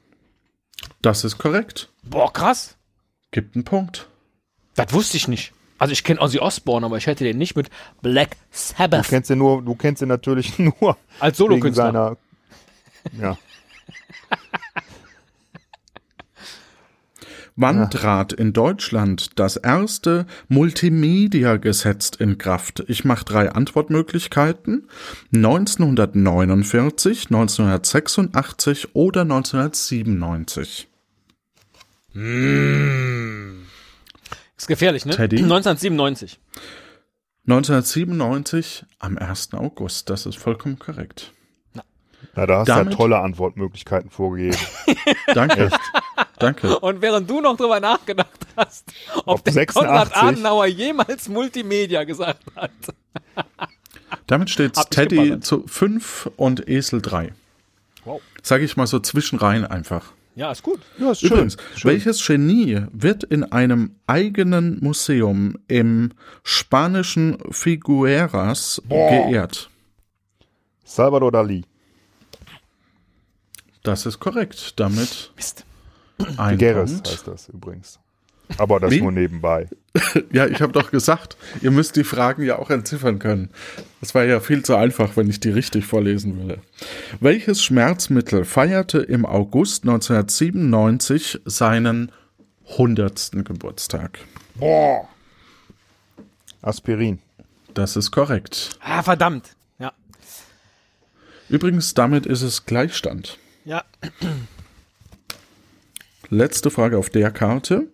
Das 1.02 1.22
ist 1.24 1.38
korrekt. 1.38 1.90
Boah, 2.02 2.32
krass. 2.32 2.76
Gibt 3.30 3.54
einen 3.54 3.64
Punkt. 3.64 4.08
Das 4.74 4.92
wusste 4.92 5.16
ich 5.16 5.28
nicht. 5.28 5.52
Also 5.78 5.92
ich 5.92 6.04
kenne 6.04 6.20
Ozzy 6.20 6.38
Osbourne, 6.38 6.86
aber 6.86 6.96
ich 6.96 7.06
hätte 7.06 7.24
den 7.24 7.36
nicht 7.36 7.56
mit 7.56 7.68
Black 8.00 8.30
Du 8.30 8.36
Sabbath 8.52 9.08
kennst 9.08 9.28
ihn 9.28 9.38
nur, 9.38 9.60
du 9.62 9.74
kennst 9.74 10.00
ihn 10.02 10.08
natürlich 10.08 10.58
nur 10.80 10.96
als 11.20 11.38
wegen 11.38 11.48
Solokünstler. 11.48 11.84
seiner. 11.86 12.16
Ja. 13.18 13.36
Wann 17.56 17.78
Ja. 17.78 17.86
trat 17.86 18.32
in 18.32 18.52
Deutschland 18.52 19.38
das 19.38 19.56
erste 19.56 20.26
Multimedia-Gesetz 20.48 22.10
in 22.18 22.36
Kraft? 22.36 22.82
Ich 22.88 23.04
mache 23.04 23.24
drei 23.24 23.52
Antwortmöglichkeiten. 23.52 24.88
1949, 25.32 27.26
1986 27.26 28.96
oder 28.96 29.20
1997. 29.22 30.88
Ist 34.56 34.66
gefährlich, 34.66 35.04
ne? 35.06 35.14
Teddy? 35.14 35.36
1997. 35.36 36.40
1997 37.46 38.84
am 38.98 39.16
1. 39.18 39.54
August. 39.54 40.10
Das 40.10 40.26
ist 40.26 40.38
vollkommen 40.38 40.78
korrekt. 40.80 41.33
Na, 42.36 42.46
da 42.46 42.58
hast 42.58 42.68
du 42.68 42.72
ja 42.72 42.84
tolle 42.84 43.18
Antwortmöglichkeiten 43.18 44.10
vorgegeben. 44.10 44.58
Danke. 45.34 45.70
Danke. 46.38 46.78
Und 46.80 47.00
während 47.00 47.30
du 47.30 47.40
noch 47.40 47.56
drüber 47.56 47.80
nachgedacht 47.80 48.46
hast, 48.56 48.92
ob, 49.18 49.38
Ob 49.38 49.44
der 49.44 49.52
86? 49.52 49.74
Konrad 49.74 50.16
Adenauer 50.16 50.66
jemals 50.66 51.28
Multimedia 51.28 52.04
gesagt 52.04 52.42
hat. 52.56 52.70
Damit 54.26 54.50
steht 54.50 54.74
Teddy 54.90 55.16
geballert. 55.16 55.44
zu 55.44 55.64
5 55.66 56.30
und 56.36 56.68
Esel 56.68 57.00
3. 57.02 57.32
Wow. 58.04 58.20
Sage 58.42 58.64
ich 58.64 58.76
mal 58.76 58.86
so 58.86 58.98
zwischenrein 58.98 59.64
einfach. 59.64 60.12
Ja, 60.36 60.50
ist 60.50 60.62
gut. 60.64 60.80
Ja, 60.98 61.12
ist 61.12 61.22
Übrigens, 61.22 61.56
welches 61.84 62.26
Genie 62.26 62.82
wird 62.92 63.22
in 63.22 63.44
einem 63.44 63.94
eigenen 64.08 64.80
Museum 64.80 65.56
im 65.68 66.10
spanischen 66.42 67.38
Figueras 67.50 68.82
geehrt? 68.88 69.70
Salvador 70.84 71.30
Dali. 71.30 71.64
Das 73.84 74.06
ist 74.06 74.18
korrekt. 74.18 74.72
Damit 74.80 75.30
Mist. 75.36 75.64
ein 76.36 76.58
Figueres 76.58 76.92
Punkt. 76.94 77.08
heißt 77.10 77.28
das 77.28 77.48
übrigens. 77.50 78.00
Aber 78.58 78.78
das 78.80 78.90
Wie? 78.90 79.00
nur 79.00 79.12
nebenbei. 79.12 79.68
Ja, 80.32 80.46
ich 80.48 80.60
habe 80.60 80.72
doch 80.72 80.90
gesagt, 80.90 81.36
ihr 81.62 81.70
müsst 81.70 81.94
die 81.94 82.02
Fragen 82.02 82.42
ja 82.42 82.58
auch 82.58 82.68
entziffern 82.70 83.20
können. 83.20 83.50
Das 84.00 84.12
war 84.16 84.24
ja 84.24 84.40
viel 84.40 84.64
zu 84.64 84.74
einfach, 84.74 85.16
wenn 85.16 85.30
ich 85.30 85.38
die 85.38 85.50
richtig 85.50 85.86
vorlesen 85.86 86.36
würde. 86.36 86.60
Welches 87.20 87.62
Schmerzmittel 87.62 88.44
feierte 88.44 88.98
im 88.98 89.24
August 89.24 89.84
1997 89.84 91.42
seinen 91.44 92.10
100. 92.72 93.30
Geburtstag? 93.44 94.18
Aspirin. 96.60 97.20
Das 97.74 97.94
ist 97.94 98.10
korrekt. 98.10 98.70
Ah, 98.80 99.04
verdammt. 99.04 99.54
Ja. 99.78 99.92
Übrigens, 101.48 101.94
damit 101.94 102.26
ist 102.26 102.42
es 102.42 102.66
Gleichstand. 102.66 103.38
Ja. 103.64 103.84
Letzte 106.28 106.70
Frage 106.70 106.98
auf 106.98 107.10
der 107.10 107.30
Karte. 107.30 107.88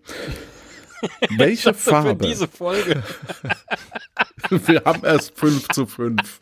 Welche 1.36 1.74
Für 1.74 1.90
Farbe? 1.90 2.26
diese 2.26 2.48
Folge. 2.48 3.02
Wir 4.50 4.82
haben 4.84 5.04
erst 5.04 5.38
5 5.38 5.68
zu 5.68 5.86
5. 5.86 6.40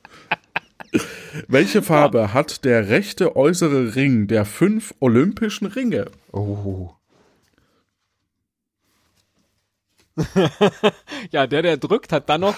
Welche 1.49 1.82
Farbe 1.82 2.32
hat 2.32 2.64
der 2.64 2.88
rechte 2.88 3.37
äußere 3.37 3.94
Ring 3.94 4.26
der 4.26 4.47
fünf 4.47 4.94
olympischen 5.00 5.66
Ringe? 5.66 6.11
Oh. 6.32 6.90
Ja, 11.30 11.47
der, 11.47 11.62
der 11.62 11.76
drückt, 11.76 12.11
hat 12.11 12.28
dann 12.28 12.40
noch 12.40 12.56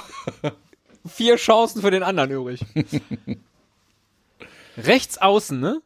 vier 1.06 1.36
Chancen 1.36 1.82
für 1.82 1.90
den 1.90 2.02
anderen 2.02 2.30
übrig. 2.30 2.64
Rechts 4.78 5.18
außen, 5.18 5.58
ne? 5.60 5.82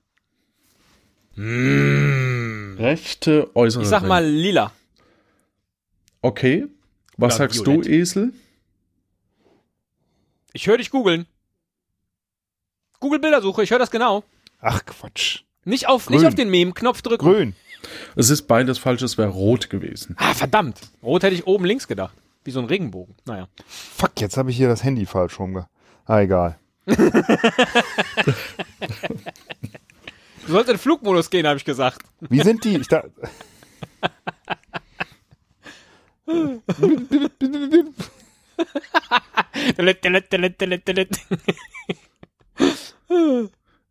Rechte 2.78 3.50
äußere 3.54 3.82
Ich 3.82 3.88
sag 3.88 4.02
Ring. 4.02 4.08
mal 4.08 4.24
lila. 4.24 4.72
Okay. 6.22 6.66
Was 7.16 7.34
Oder 7.34 7.44
sagst 7.44 7.64
violett. 7.66 7.86
du, 7.86 7.90
Esel? 7.90 8.32
Ich 10.52 10.66
höre 10.66 10.78
dich 10.78 10.90
googeln. 10.90 11.26
Google 13.00 13.18
Bildersuche, 13.20 13.62
ich 13.62 13.70
höre 13.70 13.78
das 13.78 13.90
genau. 13.90 14.24
Ach 14.60 14.84
Quatsch. 14.86 15.40
Nicht 15.64 15.88
auf, 15.88 16.08
nicht 16.10 16.26
auf 16.26 16.34
den 16.34 16.50
Mem-Knopf 16.50 17.02
drücken. 17.02 17.24
Grün. 17.24 17.54
Es 18.16 18.30
ist 18.30 18.42
beides 18.42 18.78
falsch, 18.78 19.02
es 19.02 19.18
wäre 19.18 19.28
rot 19.30 19.68
gewesen. 19.70 20.14
Ah, 20.18 20.32
verdammt. 20.34 20.80
Rot 21.02 21.22
hätte 21.22 21.34
ich 21.34 21.46
oben 21.46 21.64
links 21.64 21.86
gedacht. 21.88 22.14
Wie 22.44 22.50
so 22.50 22.60
ein 22.60 22.66
Regenbogen. 22.66 23.14
Naja. 23.26 23.48
Fuck, 23.66 24.20
jetzt 24.20 24.36
habe 24.36 24.50
ich 24.50 24.56
hier 24.56 24.68
das 24.68 24.84
Handy 24.84 25.06
falsch 25.06 25.38
rumge. 25.38 25.68
Ah, 26.06 26.20
egal. 26.20 26.58
Du 30.46 30.52
sollst 30.52 30.68
in 30.68 30.74
den 30.74 30.80
Flugmodus 30.80 31.30
gehen, 31.30 31.46
habe 31.46 31.56
ich 31.56 31.64
gesagt. 31.64 32.02
Wie 32.20 32.40
sind 32.40 32.64
die? 32.64 32.76
Ich 32.76 32.88
da 32.88 33.04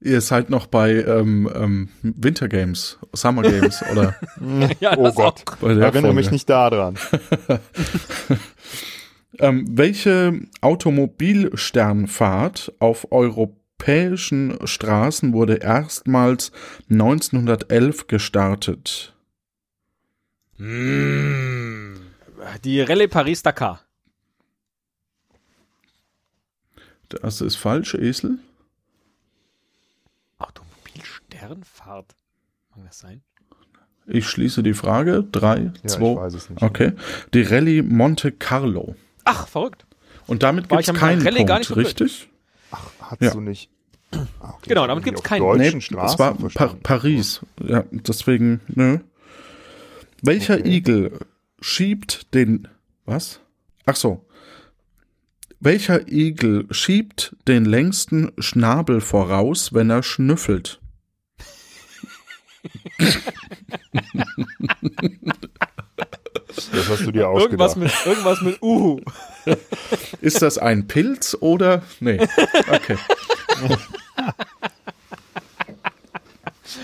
Ihr 0.02 0.22
seid 0.22 0.50
noch 0.50 0.68
bei 0.68 0.96
ähm, 0.96 1.50
ähm, 1.56 1.90
Winter 2.02 2.50
Games, 2.50 2.98
Summer 3.14 3.44
Games 3.44 3.82
oder 3.92 4.16
ja, 4.80 4.98
oh 4.98 5.12
Gott. 5.12 5.44
Der 5.62 5.78
Erinnere 5.78 6.14
mich 6.14 6.32
nicht 6.32 6.50
daran. 6.50 6.98
Ähm, 9.40 9.66
welche 9.68 10.42
Automobilsternfahrt 10.62 12.72
auf 12.78 13.12
europäischen 13.88 14.58
Straßen 14.66 15.34
wurde 15.34 15.56
erstmals 15.56 16.52
1911 16.90 18.08
gestartet? 18.08 19.14
Die 20.58 20.66
Rallye 22.82 23.08
Paris-Dakar. 23.08 23.82
Das 27.10 27.42
ist 27.42 27.58
falsch, 27.58 27.94
Esel. 27.96 28.40
Automobilsternfahrt. 30.40 32.16
Mag 32.76 32.86
das 32.86 33.00
sein? 33.00 33.22
Ich 34.08 34.28
schließe 34.28 34.64
die 34.64 34.74
Frage. 34.74 35.24
Drei, 35.32 35.58
Ja, 35.58 35.72
ich 35.84 35.92
zwei. 35.92 36.16
weiß 36.16 36.34
es 36.34 36.50
nicht. 36.50 36.62
Okay. 36.62 36.94
Die 37.34 37.42
Rallye 37.44 37.82
Monte 37.82 38.32
Carlo. 38.32 38.96
Ach, 39.26 39.48
verrückt. 39.48 39.86
Und 40.26 40.42
damit 40.44 40.70
War 40.72 40.78
gibt 40.78 40.90
ich 40.90 40.96
es 40.96 41.00
keinen 41.00 41.22
Rallye 41.22 41.46
Punkt, 41.46 41.76
richtig? 41.76 42.30
Hast 43.00 43.22
Ja. 43.22 43.32
du 43.32 43.42
nicht. 43.42 43.70
Ah, 44.40 44.50
okay, 44.50 44.70
Genau, 44.70 44.88
damit 44.88 45.04
gibt's 45.04 45.22
auf 45.22 45.28
keinen. 45.28 45.42
Deutschen 45.42 45.78
Nee, 45.78 45.82
Straßen 45.82 46.14
es 46.14 46.20
war 46.20 46.36
pa. 46.36 46.76
Paris. 46.84 47.42
Ja, 47.62 47.84
deswegen, 47.92 48.62
nö. 48.68 49.00
Welcher 50.22 50.56
Okay. 50.60 50.70
Igel 50.78 51.20
schiebt 51.60 52.34
den. 52.34 52.68
Was? 53.06 53.40
Ach 53.86 53.96
so. 53.96 54.26
Welcher 55.60 56.08
Igel 56.12 56.66
schiebt 56.72 57.36
den 57.48 57.66
längsten 57.66 58.32
Schnabel 58.38 59.00
voraus, 59.02 59.74
wenn 59.74 59.90
er 59.90 60.04
schnüffelt? 60.04 60.80
Das 66.72 66.90
hast 66.90 67.06
du 67.06 67.12
dir 67.12 67.24
Irgendwas 67.24 67.72
ausgedacht. 67.76 67.78
mit, 67.78 68.06
irgendwas 68.06 68.42
mit 68.42 68.62
Uhu. 68.62 69.00
Ist 70.22 70.42
das 70.42 70.58
ein 70.58 70.88
Pilz 70.88 71.36
oder. 71.40 71.84
Nee. 72.00 72.20
Okay. 72.72 72.98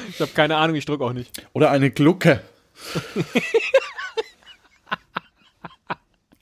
Ich 0.09 0.19
habe 0.21 0.31
keine 0.33 0.57
Ahnung, 0.57 0.75
ich 0.75 0.85
drücke 0.85 1.03
auch 1.03 1.13
nicht. 1.13 1.31
Oder 1.53 1.71
eine 1.71 1.89
Glucke. 1.91 2.41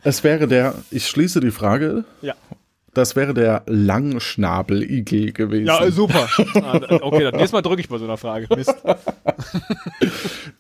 es 0.04 0.24
wäre 0.24 0.48
der. 0.48 0.76
Ich 0.92 1.08
schließe 1.08 1.40
die 1.40 1.52
Frage. 1.52 2.04
Ja. 2.22 2.36
Das 2.94 3.16
wäre 3.16 3.34
der 3.36 3.62
Langschnabeligel 3.68 5.32
gewesen. 5.32 5.68
Ja, 5.68 5.84
äh, 5.86 5.92
super. 5.92 6.28
Ah, 6.56 6.80
okay, 7.02 7.26
das 7.26 7.34
nächste 7.34 7.56
Mal 7.56 7.62
drücke 7.62 7.82
ich 7.82 7.90
bei 7.90 8.00
so 8.00 8.06
einer 8.06 8.18
Frage. 8.18 8.48
Mist. 8.56 8.74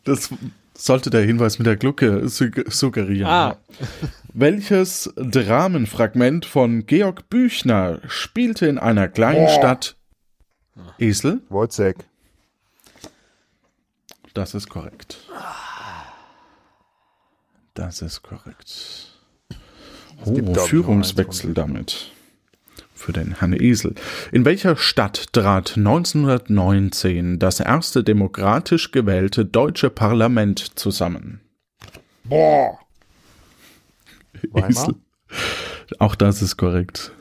Das 0.03 0.29
sollte 0.75 1.10
der 1.10 1.24
Hinweis 1.24 1.58
mit 1.58 1.65
der 1.65 1.75
Glucke 1.77 2.29
sug- 2.29 2.63
suggerieren. 2.72 3.27
Ah. 3.27 3.58
Welches 4.34 5.12
Dramenfragment 5.17 6.46
von 6.46 6.86
Georg 6.86 7.27
Büchner 7.29 8.00
spielte 8.08 8.67
in 8.67 8.77
einer 8.77 9.08
kleinen 9.08 9.50
Stadt 9.50 9.97
Esel? 11.00 11.41
Wojciech. 11.50 11.96
Das 14.34 14.53
ist 14.53 14.69
korrekt. 14.69 15.17
Das 17.74 18.01
ist 18.01 18.22
korrekt. 18.24 19.13
Oh, 20.25 20.53
Führungswechsel 20.55 21.53
damit. 21.53 22.12
für 22.93 23.13
den 23.13 23.38
Herrn 23.39 23.53
Esel. 23.53 23.93
In 24.31 24.43
welcher 24.46 24.75
Stadt 24.75 25.31
trat 25.31 25.77
1919 25.77 27.38
das 27.38 27.60
erste 27.60 28.03
demokratisch 28.03 28.91
gewählte 28.91 29.46
deutsche 29.46 29.91
Parlament 29.91 30.79
zusammen? 30.79 31.41
Boah. 32.24 32.79
Esel. 34.55 34.96
Auch 36.00 36.15
das 36.15 36.41
ist 36.41 36.57
korrekt. 36.57 37.12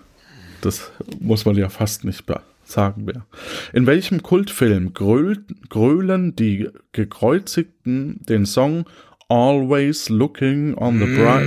Das 0.63 0.91
muss 1.21 1.45
man 1.45 1.57
ja 1.57 1.69
fast 1.69 2.05
nicht 2.05 2.25
be- 2.25 2.43
sagen 2.67 3.05
mehr. 3.05 3.25
In 3.73 3.87
welchem 3.87 4.23
Kultfilm 4.23 4.93
gröl 4.95 5.45
grölen 5.69 6.35
die 6.37 6.69
Gekreuzigten 6.93 8.21
den 8.27 8.45
Song 8.47 8.85
Always 9.29 10.09
Looking 10.09 10.75
on 10.75 10.99
the 10.99 11.07
Bright? 11.07 11.47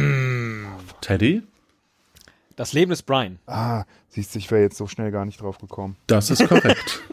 Teddy? 1.02 1.44
Das 2.56 2.74
Leben 2.74 2.92
ist 2.92 3.04
Brian. 3.04 3.40
Ah, 3.48 3.86
siehst 4.10 4.36
du, 4.36 4.40
ich 4.40 4.52
wäre 4.52 4.62
jetzt 4.62 4.78
so 4.78 4.88
schnell 4.88 5.12
gar 5.12 5.26
nicht 5.26 5.42
drauf 5.42 5.58
gekommen. 5.60 5.96
Das 6.08 6.30
ist 6.30 6.46
korrekt. 6.48 7.02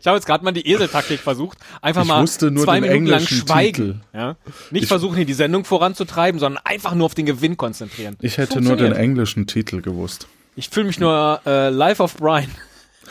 Ich 0.00 0.06
habe 0.06 0.16
jetzt 0.16 0.26
gerade 0.26 0.44
mal 0.44 0.52
die 0.52 0.70
Eseltaktik 0.70 1.18
versucht. 1.20 1.58
Einfach 1.82 2.02
Ich 2.02 2.08
mal 2.08 2.22
wusste 2.22 2.50
nur 2.50 2.64
zwei 2.64 2.78
den 2.80 2.90
Minuten 2.90 3.06
lang 3.06 3.20
schweigen. 3.26 4.02
Ja? 4.14 4.36
Nicht 4.70 4.82
Ich- 4.84 4.88
versuchen, 4.88 5.16
hier 5.16 5.24
die 5.24 5.34
Sendung 5.34 5.64
voranzutreiben, 5.64 6.38
sondern 6.38 6.62
einfach 6.64 6.94
nur 6.94 7.06
auf 7.06 7.14
den 7.14 7.26
Gewinn 7.26 7.56
konzentrieren. 7.56 8.16
Ich 8.20 8.38
hätte 8.38 8.60
nur 8.60 8.76
den 8.76 8.92
englischen 8.92 9.46
Titel 9.46 9.80
gewusst. 9.80 10.28
Ich 10.58 10.70
fühle 10.70 10.86
mich 10.88 10.98
nur 10.98 11.40
äh, 11.46 11.68
Life 11.68 12.02
of 12.02 12.16
Brian. 12.16 12.50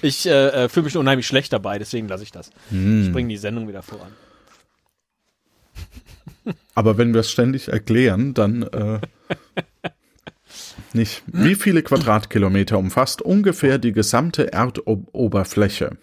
ich 0.00 0.24
äh, 0.24 0.30
äh, 0.30 0.68
fühle 0.70 0.84
mich 0.84 0.96
unheimlich 0.96 1.26
schlecht 1.26 1.52
dabei, 1.52 1.78
deswegen 1.78 2.08
lasse 2.08 2.22
ich 2.22 2.32
das. 2.32 2.50
Hm. 2.70 3.02
Ich 3.02 3.12
bringe 3.12 3.28
die 3.28 3.36
Sendung 3.36 3.68
wieder 3.68 3.82
voran. 3.82 4.10
Aber 6.74 6.96
wenn 6.96 7.12
wir 7.12 7.20
es 7.20 7.30
ständig 7.30 7.68
erklären, 7.68 8.32
dann 8.32 8.62
äh, 8.62 9.00
nicht. 10.94 11.22
Wie 11.26 11.56
viele 11.56 11.82
Quadratkilometer 11.82 12.78
umfasst 12.78 13.20
ungefähr 13.20 13.76
die 13.76 13.92
gesamte 13.92 14.54
Erdoberfläche? 14.54 15.98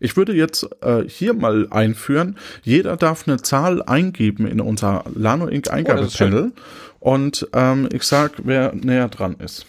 Ich 0.00 0.18
würde 0.18 0.34
jetzt 0.34 0.68
äh, 0.82 1.04
hier 1.08 1.32
mal 1.32 1.68
einführen, 1.70 2.36
jeder 2.62 2.98
darf 2.98 3.26
eine 3.26 3.38
Zahl 3.38 3.82
eingeben 3.82 4.46
in 4.46 4.60
unser 4.60 5.04
Lano 5.14 5.46
Inc. 5.46 5.70
Eingabepanel 5.70 6.52
und 7.06 7.46
ähm, 7.52 7.88
ich 7.92 8.02
sag, 8.02 8.32
wer 8.38 8.74
näher 8.74 9.08
dran 9.08 9.36
ist. 9.38 9.64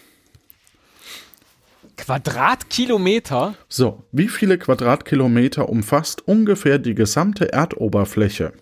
Quadratkilometer? 1.95 3.53
So, 3.69 4.03
wie 4.11 4.27
viele 4.27 4.57
Quadratkilometer 4.57 5.69
umfasst 5.69 6.27
ungefähr 6.27 6.79
die 6.79 6.95
gesamte 6.95 7.53
Erdoberfläche? 7.53 8.53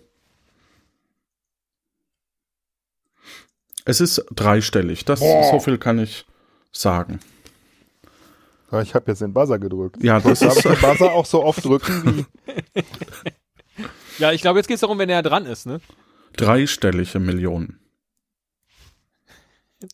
Es 3.86 4.02
ist 4.02 4.26
dreistellig, 4.30 5.06
das 5.06 5.20
so 5.20 5.58
viel 5.58 5.78
kann 5.78 5.98
ich 5.98 6.26
sagen. 6.70 7.20
Ich 8.82 8.94
habe 8.94 9.10
jetzt 9.10 9.22
den 9.22 9.32
Buzzer 9.32 9.58
gedrückt. 9.58 10.02
Ja, 10.02 10.20
das 10.20 10.40
Darf 10.40 10.58
ich 10.58 10.64
ist 10.66 10.82
den 10.82 10.90
Buzzer 10.90 11.12
auch 11.12 11.24
so 11.24 11.42
oft 11.42 11.64
drücken 11.64 12.26
wie. 12.74 12.82
Ja, 14.18 14.32
ich 14.32 14.40
glaube, 14.40 14.58
jetzt 14.58 14.66
geht 14.66 14.76
es 14.76 14.80
darum, 14.80 14.98
wer 14.98 15.04
näher 15.06 15.22
dran 15.22 15.44
ist, 15.46 15.66
ne? 15.66 15.80
dreistellige 16.36 17.18
Millionen. 17.20 17.85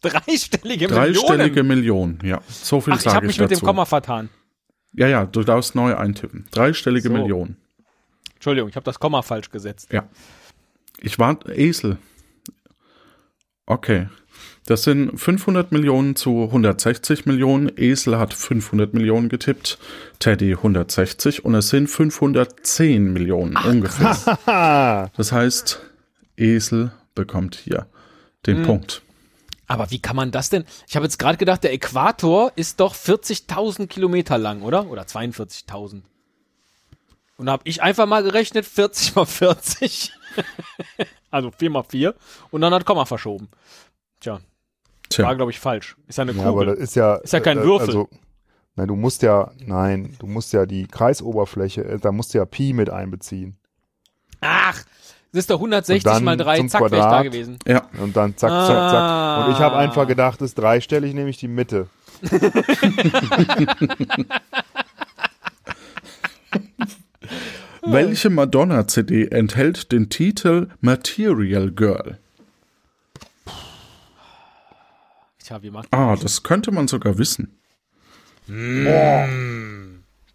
Dreistellige 0.01 0.87
Dreistellige 0.89 1.63
Millionen. 1.63 2.19
Millionen, 2.19 2.31
ja. 2.31 2.43
So 2.49 2.81
viel 2.81 2.93
Ach, 2.95 2.97
ich 2.99 3.03
sage 3.03 3.17
habe 3.17 3.27
ich 3.27 3.31
mich 3.33 3.41
mit 3.41 3.51
dem 3.51 3.57
dazu. 3.57 3.67
Komma 3.67 3.85
vertan. 3.85 4.29
Ja, 4.95 5.09
ja, 5.09 5.25
du 5.27 5.43
darfst 5.43 5.75
neu 5.75 5.97
eintippen. 5.97 6.47
Dreistellige 6.51 7.09
So. 7.09 7.15
Millionen. 7.15 7.57
Entschuldigung, 8.35 8.69
ich 8.69 8.77
habe 8.77 8.85
das 8.85 8.99
Komma 9.01 9.23
falsch 9.23 9.51
gesetzt. 9.51 9.93
Ja. 9.93 10.05
Ich 11.01 11.19
war 11.19 11.39
Esel. 11.49 11.97
Okay. 13.67 14.09
Das 14.67 14.85
sind 14.85 15.19
500 15.19 15.73
Millionen 15.73 16.15
zu 16.15 16.45
160 16.45 17.27
Millionen. 17.27 17.71
Esel 17.77 18.19
hat 18.19 18.33
500 18.35 18.95
Millionen 18.95 19.29
getippt. 19.29 19.79
Teddy 20.21 20.53
160 20.53 21.45
und 21.45 21.55
es 21.55 21.69
sind 21.71 21.89
510 21.89 23.13
Millionen 23.13 23.57
ungefähr. 23.57 24.17
Ah, 24.47 25.09
Das 25.17 25.33
heißt, 25.33 25.81
Esel 26.37 26.93
bekommt 27.15 27.57
hier 27.57 27.87
den 28.47 28.59
Hm. 28.59 28.65
Punkt. 28.67 29.03
Aber 29.73 29.91
wie 29.91 30.01
kann 30.01 30.17
man 30.17 30.31
das 30.31 30.51
denn? 30.51 30.65
Ich 30.87 30.97
habe 30.97 31.07
jetzt 31.07 31.19
gerade 31.19 31.39
gedacht, 31.39 31.65
der 31.65 31.73
Äquator 31.73 32.53
ist 32.57 32.79
doch 32.79 32.95
40.000 32.95 33.87
Kilometer 33.87 34.37
lang, 34.37 34.61
oder? 34.61 34.87
Oder 34.91 35.05
42.000. 35.05 36.03
Und 37.39 37.47
da 37.47 37.53
habe 37.53 37.63
ich 37.65 37.83
einfach 37.83 38.05
mal 38.05 38.23
gerechnet, 38.23 38.67
40 38.67 39.15
mal 39.15 39.25
40. 39.25 40.13
also 41.31 41.51
4 41.51 41.71
mal 41.71 41.85
4. 41.85 42.15
Und 42.51 42.61
dann 42.61 42.75
hat 42.75 42.85
Komma 42.85 43.07
verschoben. 43.07 43.49
Tja, 44.21 44.33
war, 44.35 44.41
Tja, 45.09 45.33
glaube 45.33 45.51
ich, 45.53 45.59
falsch. 45.59 45.97
Ist 46.07 46.19
ja 46.19 46.23
eine 46.23 46.33
ja, 46.33 46.43
aber 46.43 46.61
Kugel. 46.61 46.67
das 46.67 46.79
ist 46.79 46.95
ja. 46.95 47.15
Ist 47.17 47.33
ja 47.33 47.41
kein 47.41 47.59
äh, 47.59 47.65
Würfel. 47.65 47.89
Also, 47.89 48.09
nein, 48.77 48.89
du 48.89 48.95
musst 48.95 49.23
ja, 49.23 49.53
nein, 49.65 50.15
du 50.19 50.27
musst 50.27 50.53
ja 50.53 50.67
die 50.67 50.87
Kreisoberfläche, 50.87 51.83
äh, 51.83 51.99
da 51.99 52.13
musst 52.13 52.35
du 52.35 52.39
ja 52.39 52.45
Pi 52.45 52.75
mit 52.75 52.91
einbeziehen. 52.91 53.57
Ach, 54.43 54.85
das 55.33 55.41
ist 55.41 55.51
doch 55.51 55.57
160 55.57 56.07
Und 56.07 56.13
dann 56.15 56.25
mal 56.25 56.37
3. 56.37 56.57
zum 56.59 56.69
Zack, 56.69 56.81
wäre 56.83 56.95
ich 56.97 57.01
da 57.01 57.09
Quadrat. 57.09 57.25
gewesen. 57.25 57.59
ja. 57.67 57.89
Und 58.01 58.17
dann 58.17 58.37
zack, 58.37 58.51
zack, 58.51 58.91
zack. 58.91 59.47
Und 59.47 59.53
ich 59.55 59.59
habe 59.61 59.77
einfach 59.77 60.07
gedacht, 60.07 60.41
das 60.41 60.51
ist 60.51 60.59
dreistellig, 60.59 61.15
nehme 61.15 61.31
ich 61.31 61.39
die 61.39 61.49
Mitte. 61.49 61.89
Welche 67.83 68.31
Madonna-CD 68.31 69.29
enthält 69.29 69.91
den 69.93 70.09
Titel 70.09 70.69
Material 70.81 71.71
Girl? 71.73 72.19
Tja, 75.43 75.63
wie 75.63 75.71
macht 75.71 75.89
Ah, 75.93 76.17
das 76.17 76.43
könnte 76.43 76.71
man 76.71 76.87
sogar 76.87 77.19
wissen. 77.19 77.59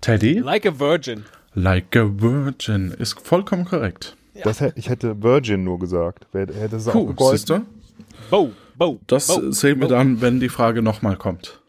Teddy? 0.02 0.40
Like 0.40 0.66
a 0.66 0.78
Virgin. 0.80 1.26
Like 1.54 1.96
a 1.96 2.06
Virgin 2.20 2.92
ist 2.92 3.20
vollkommen 3.26 3.66
korrekt. 3.66 4.16
Das, 4.44 4.62
hätte- 4.62 4.78
ich 4.80 4.90
hätte 4.90 5.22
Virgin 5.24 5.64
nur 5.64 5.80
gesagt. 5.80 6.28
Wer, 6.32 6.48
hätte 6.48 6.76
es 6.78 6.88
auch 6.88 6.94
Puh, 6.94 7.06
gegolten? 7.08 7.38
siehst 7.38 7.50
du? 7.50 7.66
Bo, 8.30 8.52
Bo. 8.76 9.00
Das 9.08 9.28
Bo, 9.28 9.52
sehen 9.52 9.80
wir 9.80 9.88
Bo. 9.88 9.94
dann, 9.94 10.22
wenn 10.22 10.40
die 10.40 10.50
Frage 10.50 10.82
nochmal 10.82 11.16
kommt. 11.18 11.62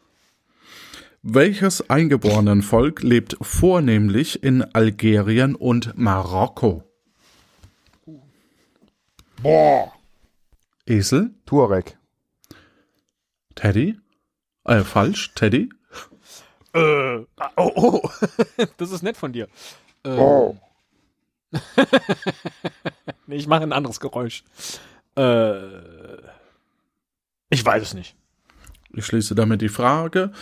Welches 1.23 1.91
Eingeborenenvolk 1.91 3.03
lebt 3.03 3.37
vornehmlich 3.43 4.43
in 4.43 4.63
Algerien 4.75 5.55
und 5.55 5.97
Marokko? 5.99 6.85
Boah. 9.43 9.93
Esel? 10.87 11.31
Tuareg. 11.47 11.97
Teddy? 13.55 13.99
Äh, 14.65 14.81
falsch, 14.85 15.33
Teddy? 15.35 15.71
Äh, 16.75 17.19
oh, 17.19 17.25
oh. 17.57 18.11
das 18.77 18.91
ist 18.93 19.03
nett 19.03 19.17
von 19.17 19.33
dir. 19.33 19.49
Äh, 20.05 20.11
Oh. 20.11 20.57
Nee, 23.29 23.37
ich 23.37 23.47
mache 23.47 23.63
ein 23.63 23.75
anderes 23.75 24.01
Geräusch. 24.01 24.43
Äh, 25.17 25.59
ich 27.51 27.63
weiß 27.65 27.83
es 27.83 27.93
nicht. 27.93 28.17
Ich 28.95 29.05
schließe 29.05 29.35
damit 29.35 29.61
die 29.61 29.69
Frage. 29.69 30.33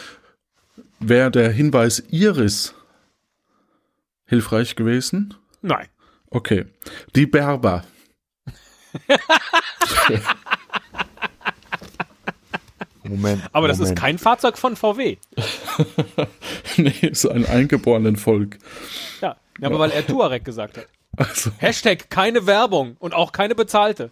Wäre 1.01 1.33
der 1.33 1.51
Hinweis 1.51 1.99
Iris 2.11 2.77
hilfreich 4.25 4.77
gewesen? 4.77 5.35
Nein. 5.63 5.89
Okay. 6.31 6.67
Die 7.17 7.27
Berber. 7.27 7.85
Moment. 13.03 13.43
Aber 13.53 13.67
das 13.67 13.79
Moment. 13.79 13.99
ist 13.99 14.01
kein 14.01 14.19
Fahrzeug 14.19 14.59
von 14.59 14.77
VW. 14.77 15.17
nee, 16.77 16.95
ist 17.03 17.27
ein 17.27 17.47
Eingeborenenvolk. 17.47 18.59
Ja, 19.21 19.37
ja 19.59 19.67
aber 19.67 19.81
weil 19.81 19.91
er 19.91 20.07
Tuareg 20.07 20.45
gesagt 20.45 20.77
hat. 20.79 20.87
Also, 21.17 21.51
Hashtag 21.59 22.11
keine 22.11 22.47
Werbung 22.47 22.97
und 22.99 23.15
auch 23.15 23.33
keine 23.33 23.55
bezahlte. 23.55 24.11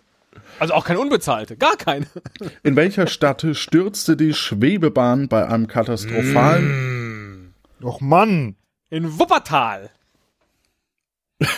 Also 0.59 0.75
auch 0.75 0.85
keine 0.85 1.01
unbezahlte. 1.01 1.57
Gar 1.57 1.77
keine. 1.77 2.07
in 2.63 2.77
welcher 2.77 3.07
Stadt 3.07 3.47
stürzte 3.53 4.17
die 4.17 4.35
Schwebebahn 4.35 5.29
bei 5.29 5.47
einem 5.47 5.67
katastrophalen 5.67 7.55
Och 7.83 8.01
Mann. 8.01 8.57
In 8.91 9.19
Wuppertal. 9.19 9.91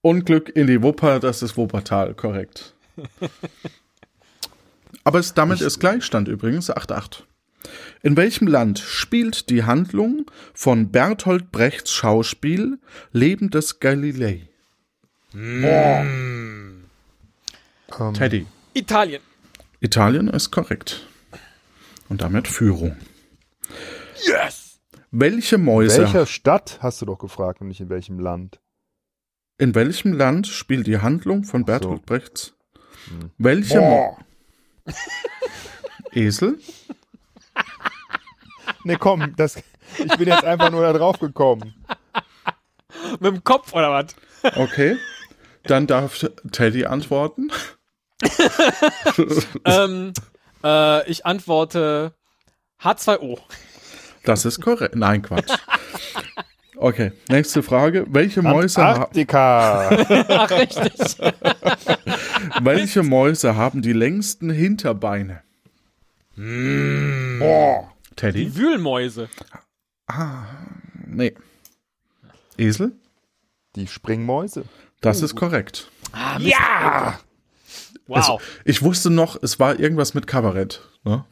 Unglück 0.00 0.54
in 0.54 0.66
die 0.66 0.82
Wupper? 0.82 1.20
Das 1.20 1.42
ist 1.42 1.56
Wuppertal, 1.56 2.14
korrekt. 2.14 2.74
Aber 5.04 5.18
es, 5.18 5.34
damit 5.34 5.60
ist 5.60 5.78
Gleichstand 5.78 6.28
übrigens 6.28 6.70
8-8. 6.70 7.24
In 8.02 8.16
welchem 8.16 8.46
Land 8.46 8.78
spielt 8.78 9.50
die 9.50 9.64
Handlung 9.64 10.30
von 10.54 10.90
Bertolt 10.90 11.50
Brechts 11.52 11.92
Schauspiel 11.92 12.78
Leben 13.12 13.50
des 13.50 13.80
Galilei? 13.80 14.48
Ähm, 15.34 16.84
Teddy. 18.14 18.46
Italien. 18.74 19.22
Italien 19.80 20.28
ist 20.28 20.50
korrekt. 20.50 21.06
Und 22.08 22.22
damit 22.22 22.48
Führung. 22.48 22.96
Yes. 24.24 24.78
Welche 25.10 25.58
Mäuse, 25.58 26.02
welcher 26.02 26.26
Stadt 26.26 26.78
hast 26.80 27.00
du 27.02 27.06
doch 27.06 27.18
gefragt 27.18 27.60
und 27.60 27.68
nicht 27.68 27.80
in 27.80 27.88
welchem 27.88 28.18
Land? 28.18 28.60
in 29.58 29.74
welchem 29.74 30.12
Land 30.12 30.46
spielt 30.46 30.86
die 30.86 30.98
Handlung 30.98 31.44
von 31.44 31.62
so. 31.62 31.66
Bertolt 31.66 32.06
Brechts 32.06 32.54
Welche 33.38 33.80
Mo 33.80 34.18
Esel? 36.12 36.58
Nee, 38.84 38.96
komm, 38.96 39.34
das, 39.36 39.56
ich 39.98 40.16
bin 40.16 40.28
jetzt 40.28 40.44
einfach 40.44 40.70
nur 40.70 40.82
da 40.82 40.92
drauf 40.92 41.18
gekommen. 41.18 41.74
Mit 43.20 43.32
dem 43.32 43.44
Kopf 43.44 43.72
oder 43.72 43.90
was? 43.90 44.06
Okay. 44.56 44.96
Dann 45.64 45.86
darf 45.86 46.24
Teddy 46.52 46.86
antworten. 46.86 47.50
ähm, 49.64 50.12
äh, 50.64 51.10
ich 51.10 51.26
antworte 51.26 52.14
H2O. 52.82 53.38
Das 54.24 54.44
ist 54.44 54.60
korrekt. 54.60 54.96
Nein, 54.96 55.22
Quatsch. 55.22 55.52
Okay, 56.76 57.12
nächste 57.28 57.62
Frage. 57.62 58.06
Welche 58.08 58.42
Mäuse, 58.42 58.82
ha 58.82 58.92
Antarktika. 58.92 59.88
Ach, 60.28 60.50
richtig. 60.50 60.92
welche 62.60 63.02
Mäuse 63.02 63.56
haben 63.56 63.80
die 63.82 63.94
längsten 63.94 64.50
Hinterbeine? 64.50 65.42
Boah. 66.36 67.92
Teddy? 68.16 68.46
Die 68.46 68.56
Wühlmäuse. 68.56 69.28
Nee. 71.06 71.34
Esel? 72.56 72.92
Die 73.76 73.86
Springmäuse. 73.86 74.64
Das 75.00 75.22
ist 75.22 75.34
korrekt. 75.34 75.90
Ja! 76.38 77.20
Wow. 78.06 78.16
Also, 78.16 78.40
ich 78.64 78.82
wusste 78.82 79.10
noch, 79.10 79.42
es 79.42 79.58
war 79.58 79.78
irgendwas 79.78 80.14
mit 80.14 80.26
Kabarett. 80.26 80.80
Ne? 81.04 81.24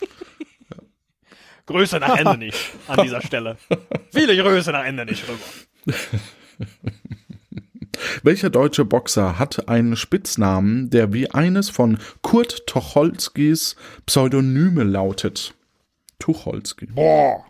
Größe 1.66 1.98
nach 1.98 2.16
Ende 2.16 2.38
nicht 2.38 2.58
an 2.86 3.02
dieser 3.02 3.20
Stelle. 3.20 3.58
Viele 4.12 4.36
Größe 4.36 4.70
nach 4.70 4.84
Ende 4.84 5.04
nicht 5.04 5.24
rüber. 5.28 5.98
Welcher 8.22 8.50
deutsche 8.50 8.84
Boxer 8.84 9.38
hat 9.38 9.68
einen 9.68 9.96
Spitznamen, 9.96 10.90
der 10.90 11.12
wie 11.12 11.30
eines 11.30 11.70
von 11.70 11.98
Kurt 12.22 12.66
Tucholskys 12.66 13.74
Pseudonyme 14.06 14.84
lautet? 14.84 15.55
Tucholsky. 16.18 16.86
Boah. 16.86 17.44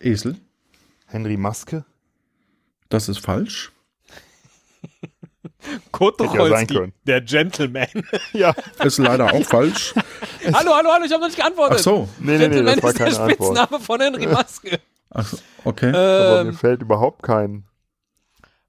Esel? 0.00 0.36
Henry 1.06 1.36
Maske. 1.36 1.84
Das 2.88 3.08
ist 3.08 3.18
falsch. 3.18 3.72
Kurt 5.92 6.20
ja 6.20 6.26
Tucholsky, 6.26 6.74
können. 6.74 6.92
der 7.04 7.20
Gentleman. 7.20 7.88
Ja. 8.32 8.54
Ist 8.82 8.98
leider 8.98 9.32
auch 9.32 9.44
falsch. 9.44 9.94
hallo, 10.52 10.74
hallo, 10.74 10.90
hallo, 10.92 11.04
ich 11.04 11.12
habe 11.12 11.20
noch 11.20 11.28
nicht 11.28 11.36
geantwortet. 11.36 11.78
Ach 11.78 11.82
so. 11.82 12.08
Nee, 12.18 12.38
nee, 12.38 12.48
nee, 12.48 12.54
Gentleman 12.54 12.74
das 12.76 12.82
war 12.82 12.90
ist 12.90 12.98
der 12.98 13.06
keine 13.06 13.18
Antwort. 13.20 13.58
Spitzname 13.58 13.82
von 13.82 14.00
Henry 14.00 14.26
Maske. 14.26 14.80
Ach, 15.10 15.34
okay. 15.64 15.88
Aber 15.88 16.44
mir 16.44 16.50
ähm, 16.50 16.54
fällt 16.56 16.82
überhaupt 16.82 17.22
kein, 17.22 17.64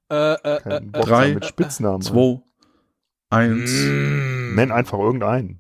äh, 0.09 0.33
äh, 0.33 0.61
kein 0.61 0.93
äh, 0.93 1.01
drei, 1.01 1.33
mit 1.33 1.45
Spitznamen. 1.45 2.01
Zwei, 2.01 2.41
eins. 3.29 3.71
Nenn 3.71 4.71
einfach 4.71 4.99
irgendeinen. 4.99 5.59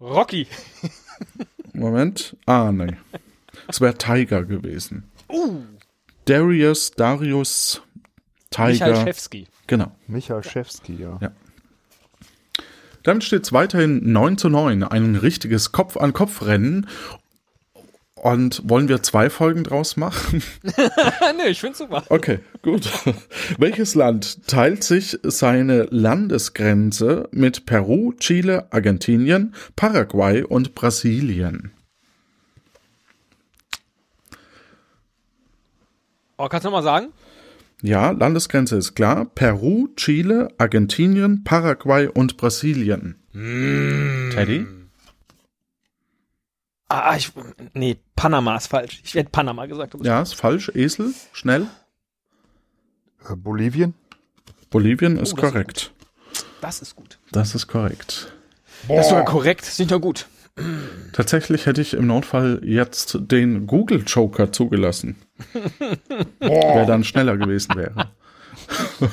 Rocky. 0.00 0.46
Moment. 1.80 2.36
Ah, 2.46 2.70
nein. 2.72 2.96
Es 3.66 3.80
wäre 3.80 3.94
Tiger 3.96 4.44
gewesen. 4.44 5.04
Uh, 5.28 5.62
Darius, 6.24 6.90
Darius, 6.92 7.82
Michael 8.56 8.72
Tiger. 8.92 8.96
Schewski. 9.04 9.46
Genau. 9.66 9.92
Michael 10.06 10.42
Schewski, 10.42 10.96
ja. 10.96 11.18
Ja. 11.20 11.32
Damit 13.02 13.24
steht 13.24 13.44
es 13.44 13.52
weiterhin 13.52 14.12
9 14.12 14.38
zu 14.38 14.48
9. 14.48 14.82
Ein 14.82 15.16
richtiges 15.16 15.72
Kopf-an-Kopf-Rennen. 15.72 16.86
Und 18.22 18.62
wollen 18.68 18.88
wir 18.88 19.02
zwei 19.02 19.30
Folgen 19.30 19.64
draus 19.64 19.96
machen? 19.96 20.42
nee, 21.36 21.48
ich 21.48 21.60
find's 21.60 21.78
super. 21.78 22.04
Okay, 22.08 22.40
gut. 22.62 22.90
Welches 23.58 23.94
Land 23.94 24.46
teilt 24.46 24.82
sich 24.82 25.18
seine 25.22 25.84
Landesgrenze 25.90 27.28
mit 27.30 27.66
Peru, 27.66 28.12
Chile, 28.18 28.66
Argentinien, 28.70 29.54
Paraguay 29.76 30.42
und 30.42 30.74
Brasilien? 30.74 31.72
Oh, 36.36 36.48
kannst 36.48 36.64
du 36.64 36.70
noch 36.70 36.78
mal 36.78 36.82
sagen? 36.82 37.08
Ja, 37.82 38.10
Landesgrenze 38.10 38.76
ist 38.76 38.94
klar. 38.94 39.26
Peru, 39.26 39.88
Chile, 39.96 40.48
Argentinien, 40.58 41.44
Paraguay 41.44 42.08
und 42.08 42.36
Brasilien. 42.36 43.16
Teddy? 43.32 44.66
Ah, 46.88 47.16
ich, 47.16 47.30
nee, 47.74 47.98
Panama 48.16 48.56
ist 48.56 48.68
falsch. 48.68 49.02
Ich 49.04 49.14
hätte 49.14 49.30
Panama 49.30 49.66
gesagt. 49.66 49.94
Ja, 50.02 50.22
ist 50.22 50.34
falsch. 50.34 50.70
Esel, 50.74 51.12
schnell. 51.32 51.66
Äh, 53.28 53.36
Bolivien? 53.36 53.94
Bolivien 54.70 55.18
ist 55.18 55.32
Oh, 55.32 55.36
das 55.36 55.44
ist 55.44 55.52
korrekt. 55.52 55.92
Das 56.60 56.82
ist 56.82 56.96
gut. 56.96 57.18
Das 57.30 57.54
ist 57.54 57.66
korrekt. 57.66 58.32
Das 58.88 59.00
ist 59.00 59.08
sogar 59.10 59.24
korrekt. 59.24 59.62
Das 59.62 59.68
ist 59.70 59.78
nicht 59.80 59.90
nur 59.90 60.00
gut. 60.00 60.26
Tatsächlich 61.12 61.66
hätte 61.66 61.80
ich 61.80 61.94
im 61.94 62.06
Notfall 62.06 62.60
jetzt 62.64 63.18
den 63.20 63.66
Google 63.66 64.02
Joker 64.06 64.50
zugelassen. 64.50 65.16
Wer 66.40 66.86
dann 66.86 67.04
schneller 67.04 67.36
gewesen 67.36 67.76
wäre. 67.76 68.10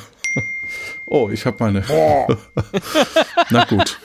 oh, 1.08 1.30
ich 1.30 1.46
habe 1.46 1.58
meine. 1.60 1.84
Na 3.50 3.66
gut. 3.66 4.00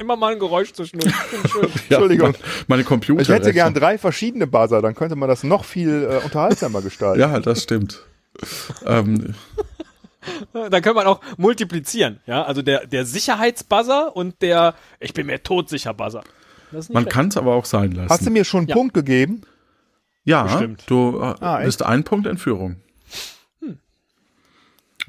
Immer 0.00 0.16
mal 0.16 0.32
ein 0.32 0.38
Geräusch 0.38 0.72
zwischendurch. 0.72 1.12
Schön. 1.50 1.62
Ja, 1.88 1.96
Entschuldigung. 1.98 2.34
Meine, 2.66 2.84
Computer. 2.84 3.20
Ich 3.22 3.28
hätte 3.28 3.52
gern 3.52 3.74
drei 3.74 3.98
verschiedene 3.98 4.46
Buzzer, 4.46 4.80
dann 4.82 4.94
könnte 4.94 5.16
man 5.16 5.28
das 5.28 5.42
noch 5.44 5.64
viel 5.64 6.08
äh, 6.10 6.24
unterhaltsamer 6.24 6.82
gestalten. 6.82 7.20
Ja, 7.20 7.38
das 7.40 7.62
stimmt. 7.62 8.02
ähm, 8.86 9.34
Dann 10.52 10.82
kann 10.82 10.94
man 10.94 11.06
auch 11.06 11.20
multiplizieren. 11.38 12.20
Ja, 12.26 12.42
also 12.44 12.62
der, 12.62 12.86
der 12.86 13.04
Sicherheitsbuzzer 13.06 14.14
und 14.14 14.40
der 14.42 14.74
Ich 15.00 15.14
bin 15.14 15.26
mir 15.26 15.42
todsicher 15.42 15.94
Buzzer. 15.94 16.22
Man 16.90 17.08
kann 17.08 17.28
es 17.28 17.36
aber 17.38 17.54
auch 17.54 17.64
sein 17.64 17.92
lassen. 17.92 18.10
Hast 18.10 18.26
du 18.26 18.30
mir 18.30 18.44
schon 18.44 18.60
einen 18.60 18.68
Ja. 18.68 18.74
Punkt 18.74 18.92
gegeben? 18.94 19.42
Ja, 20.24 20.42
Bestimmt. 20.42 20.82
du 20.86 21.18
äh, 21.20 21.34
Ah, 21.40 21.60
bist 21.64 21.82
ein 21.82 22.04
Punkt 22.04 22.26
in 22.26 22.36
Führung. 22.36 22.76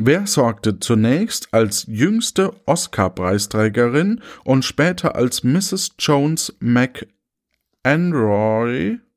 Wer 0.01 0.27
sorgte 0.27 0.79
zunächst 0.79 1.53
als 1.53 1.85
jüngste 1.85 2.53
Oscar-Preisträgerin 2.65 4.21
und 4.45 4.63
später 4.63 5.15
als 5.15 5.43
Mrs. 5.43 5.91
Jones 5.99 6.55
McEnroe, 6.61 7.09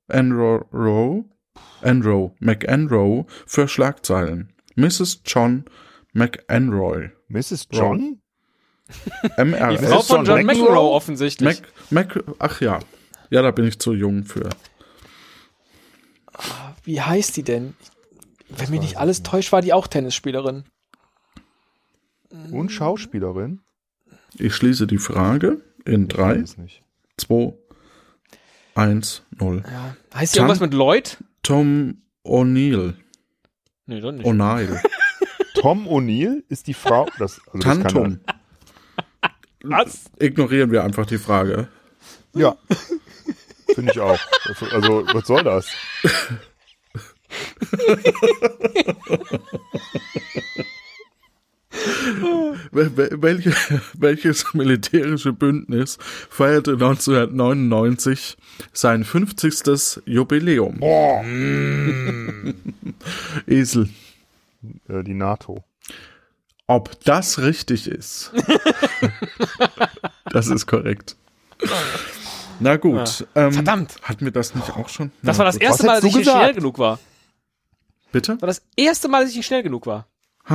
Enroe, 0.09 1.25
Enroe, 1.83 2.33
McEnroe 2.41 3.27
für 3.47 3.69
Schlagzeilen? 3.69 4.53
Mrs. 4.75 5.21
John 5.25 5.67
McEnroe. 6.15 7.13
Mrs. 7.29 7.69
John? 7.71 8.21
MR. 9.37 9.77
Die 9.77 9.87
Frau 9.87 10.03
von 10.03 10.25
John 10.25 10.39
John 10.39 10.47
McEnroe? 10.47 10.65
McEnroe 10.65 10.91
offensichtlich. 10.91 11.63
Mac, 11.91 12.17
Mac, 12.17 12.25
ach 12.41 12.61
ja. 12.61 12.81
Ja, 13.31 13.43
da 13.43 13.53
bin 13.53 13.67
ich 13.67 13.79
zu 13.79 13.93
jung 13.93 14.25
für. 14.25 14.51
Wie 16.83 17.01
heißt 17.01 17.37
die 17.37 17.45
denn? 17.45 17.77
Wenn 18.49 18.71
mich 18.71 18.81
nicht 18.81 18.97
alles 18.99 19.23
täuscht, 19.23 19.53
war 19.53 19.63
die 19.63 19.73
auch 19.73 19.87
Tennisspielerin. 19.87 20.65
Und 22.51 22.71
Schauspielerin? 22.71 23.61
Ich 24.39 24.55
schließe 24.55 24.87
die 24.87 24.99
Frage 24.99 25.61
in 25.85 26.03
Ich 26.03 26.09
drei. 26.09 26.41
weiß 26.41 26.57
nicht. 26.59 26.83
2, 27.19 27.53
1, 28.75 29.23
0. 29.39 29.63
Ja. 29.71 29.97
Heißt 30.15 30.35
die 30.35 30.39
irgendwas 30.39 30.61
mit 30.61 30.73
Lloyd? 30.73 31.19
Tom 31.43 32.03
O'Neill. 32.25 32.95
Nee, 33.87 34.01
doch 34.01 34.13
nicht. 34.13 34.25
O'Neill. 34.27 34.81
Tom 35.55 35.87
O'Neill 35.87 36.43
ist 36.49 36.67
die 36.67 36.75
Frau. 36.75 37.07
Das, 37.19 37.41
also 37.47 37.59
das 37.59 37.63
kann 37.65 37.83
Tantum. 37.83 38.21
Was? 39.65 40.05
Ignorieren 40.19 40.71
wir 40.71 40.83
einfach 40.85 41.07
die 41.07 41.19
Frage. 41.19 41.69
Ja. 42.35 42.57
Finde 43.75 43.93
ich 43.93 44.01
auch. 44.01 44.19
Also, 44.73 45.07
was 45.13 45.27
soll 45.27 45.45
das? 45.45 45.69
Wel- 52.73 52.97
wel- 52.97 53.23
Welche, 53.23 53.53
welches 53.95 54.53
militärische 54.55 55.33
Bündnis 55.33 55.99
feierte 56.31 56.73
1999 56.73 58.37
sein 58.73 59.05
50. 59.05 60.03
Jubiläum? 60.07 60.79
Boah. 60.81 61.25
Esel. 63.47 63.89
Äh, 64.89 65.03
die 65.03 65.15
NATO. 65.15 65.65
Ob 66.67 67.01
das 67.05 67.39
richtig 67.41 67.89
ist? 67.89 68.33
das 70.31 70.47
ist 70.49 70.67
korrekt. 70.67 71.17
Na 72.61 72.77
gut. 72.77 73.27
Ähm, 73.35 73.53
Verdammt. 73.53 73.97
Hatten 74.03 74.25
wir 74.25 74.33
das 74.33 74.55
nicht 74.55 74.71
auch 74.71 74.89
schon? 74.89 75.11
Das 75.23 75.39
war 75.39 75.45
das 75.47 75.57
gut. 75.57 75.63
erste 75.65 75.83
Was 75.83 75.87
Mal, 75.87 75.95
dass 75.97 76.05
ich 76.05 76.13
du 76.13 76.19
nicht 76.19 76.29
schnell 76.31 76.39
gesagt? 76.41 76.57
genug 76.57 76.79
war. 76.79 76.99
Bitte? 78.13 78.33
Das 78.35 78.43
war 78.43 78.47
das 78.49 78.63
erste 78.77 79.09
Mal, 79.09 79.23
dass 79.23 79.31
ich 79.31 79.37
nicht 79.37 79.47
schnell 79.47 79.63
genug 79.63 79.87
war. 79.87 80.07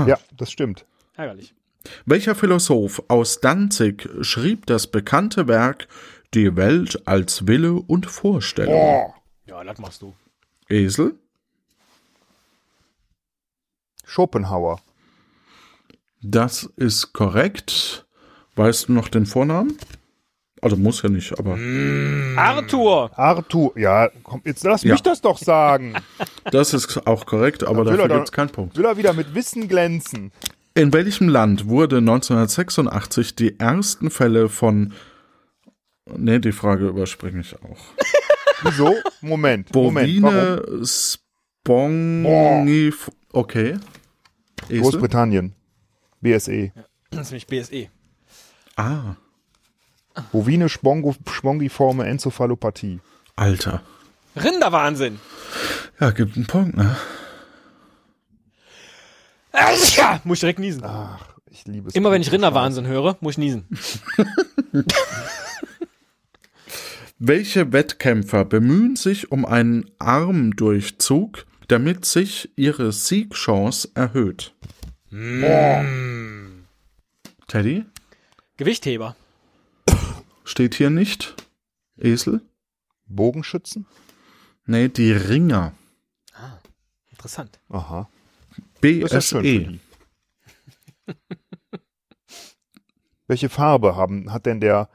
Ja, 0.05 0.17
das 0.37 0.51
stimmt. 0.51 0.85
Ärgerlich. 1.17 1.53
Welcher 2.05 2.35
Philosoph 2.35 3.01
aus 3.07 3.41
Danzig 3.41 4.07
schrieb 4.21 4.65
das 4.67 4.87
bekannte 4.87 5.47
Werk 5.47 5.87
Die 6.33 6.55
Welt 6.55 7.01
als 7.07 7.47
Wille 7.47 7.73
und 7.73 8.05
Vorstellung? 8.05 9.13
Ja, 9.45 9.63
das 9.63 9.79
machst 9.79 10.01
du. 10.01 10.13
Esel? 10.69 11.15
Schopenhauer. 14.05 14.79
Das 16.21 16.63
ist 16.75 17.13
korrekt. 17.13 18.05
Weißt 18.55 18.87
du 18.89 18.93
noch 18.93 19.07
den 19.07 19.25
Vornamen? 19.25 19.77
Also 20.61 20.75
muss 20.75 21.03
ja 21.03 21.09
nicht, 21.09 21.37
aber 21.37 21.57
Arthur! 22.35 23.11
Arthur, 23.17 23.77
ja, 23.77 24.09
komm, 24.23 24.41
jetzt 24.43 24.63
lass 24.63 24.81
Ja. 24.81 24.93
mich 24.93 25.01
das 25.03 25.21
doch 25.21 25.37
sagen. 25.37 25.93
das 26.45 26.73
ist 26.73 27.05
auch 27.05 27.27
korrekt, 27.27 27.63
aber 27.63 27.79
er 27.85 27.95
dafür 27.97 28.07
gibt 28.07 28.25
es 28.29 28.31
keinen 28.31 28.49
Punkt. 28.49 28.75
Will 28.75 28.85
er 28.85 28.97
wieder 28.97 29.13
mit 29.13 29.35
Wissen 29.35 29.67
glänzen? 29.67 30.31
In 30.77 30.93
welchem 30.93 31.27
Land 31.27 31.67
wurde 31.67 31.97
1986 31.97 33.35
die 33.35 33.59
ersten 33.59 34.11
Fälle 34.11 34.47
von 34.47 34.93
Nee, 36.15 36.37
die 36.39 36.51
Frage 36.51 36.87
überspringe 36.87 37.41
ich 37.41 37.55
auch. 37.55 37.79
Wieso? 38.61 38.93
Moment? 39.21 39.71
Bovine 39.71 40.63
Spongif 41.65 43.11
Okay. 43.33 43.79
Esel? 44.69 44.81
Großbritannien. 44.81 45.55
BSE. 46.21 46.71
Das 47.09 47.21
ist 47.21 47.31
nämlich 47.31 47.47
BSE. 47.47 47.89
Ah, 48.75 49.15
Bovine 50.31 50.69
Spongo, 50.69 51.15
Spongiforme 51.27 52.05
Enzephalopathie. 52.05 52.99
Alter. 53.35 53.81
Rinderwahnsinn! 54.35 55.19
Ja, 55.99 56.11
gibt 56.11 56.35
einen 56.35 56.45
Punkt, 56.45 56.77
ne? 56.77 56.95
Ja, 59.53 60.21
muss 60.23 60.37
ich 60.37 60.41
direkt 60.41 60.59
niesen. 60.59 60.83
Ach, 60.83 61.25
ich 61.49 61.65
liebe 61.65 61.89
es. 61.89 61.95
Immer 61.95 62.11
wenn 62.11 62.21
ich 62.21 62.31
Rinderwahnsinn 62.31 62.85
höre, 62.85 63.17
muss 63.21 63.33
ich 63.33 63.37
niesen. 63.39 63.65
Welche 67.19 67.73
Wettkämpfer 67.73 68.45
bemühen 68.45 68.95
sich 68.95 69.31
um 69.31 69.43
einen 69.45 69.89
Armdurchzug, 69.97 71.45
damit 71.67 72.05
sich 72.05 72.51
ihre 72.55 72.91
Siegchance 72.91 73.89
erhöht? 73.95 74.53
Teddy? 77.47 77.85
Gewichtheber. 78.57 79.15
Steht 80.43 80.75
hier 80.75 80.91
nicht. 80.91 81.35
Esel? 81.97 82.41
Bogenschützen? 83.07 83.87
Nee, 84.65 84.89
die 84.89 85.11
Ringer. 85.11 85.73
Interessant. 87.09 87.59
Aha. 87.69 88.09
Ja 88.81 89.19
BSE. 89.19 89.79
Welche 93.27 93.49
Farbe 93.49 93.95
haben, 93.95 94.31
hat 94.31 94.45
denn 94.45 94.59
der 94.61 94.89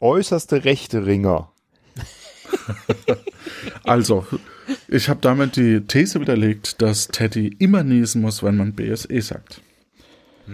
äußerste 0.00 0.64
rechte 0.64 1.06
Ringer? 1.06 1.52
Also, 3.84 4.26
ich 4.88 5.08
habe 5.08 5.20
damit 5.20 5.54
die 5.56 5.80
These 5.80 6.20
widerlegt, 6.20 6.82
dass 6.82 7.06
Teddy 7.06 7.54
immer 7.60 7.84
niesen 7.84 8.20
muss, 8.20 8.42
wenn 8.42 8.56
man 8.56 8.72
BSE 8.72 9.22
sagt. 9.22 9.60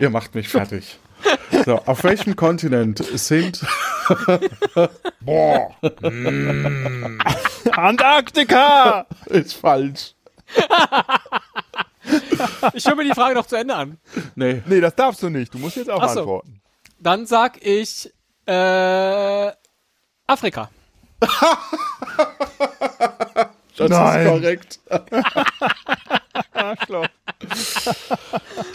Ihr 0.00 0.10
macht 0.10 0.34
mich 0.34 0.48
fertig. 0.48 0.98
So, 1.66 1.76
auf 1.84 2.02
welchem 2.04 2.34
Kontinent 2.34 3.04
sind 3.18 3.60
Antarktika! 7.72 9.06
ist 9.26 9.54
falsch. 9.54 10.14
Ich 12.74 12.84
höre 12.84 12.96
mir 12.96 13.04
die 13.04 13.14
Frage 13.14 13.34
noch 13.36 13.46
zu 13.46 13.54
Ende 13.56 13.74
an. 13.76 13.96
Nee, 14.34 14.60
Nee, 14.66 14.80
das 14.80 14.94
darfst 14.96 15.22
du 15.22 15.30
nicht. 15.30 15.54
Du 15.54 15.58
musst 15.58 15.76
jetzt 15.76 15.88
auch 15.88 16.02
Ach 16.02 16.08
so. 16.10 16.20
antworten. 16.20 16.60
Dann 16.98 17.26
sag 17.26 17.64
ich 17.64 18.12
äh, 18.46 19.52
Afrika. 20.26 20.68
das 21.20 21.30
Nein. 23.88 24.26
ist 24.26 24.32
korrekt. 24.32 24.80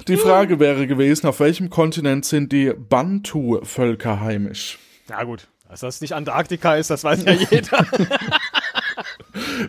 Die 0.08 0.18
Frage 0.18 0.60
wäre 0.60 0.88
gewesen, 0.88 1.28
auf 1.28 1.40
welchem 1.42 1.70
Kontinent 1.70 2.26
sind 2.26 2.52
die 2.52 2.74
Bantu-Völker 2.74 4.20
heimisch? 4.22 4.80
Na 5.10 5.24
gut, 5.26 5.48
dass 5.70 5.82
das 5.82 6.02
nicht 6.02 6.14
Antarktika 6.14 6.76
ist, 6.76 6.90
das 6.90 7.04
weiß 7.04 7.24
ja 7.26 7.34
jeder. 7.34 7.86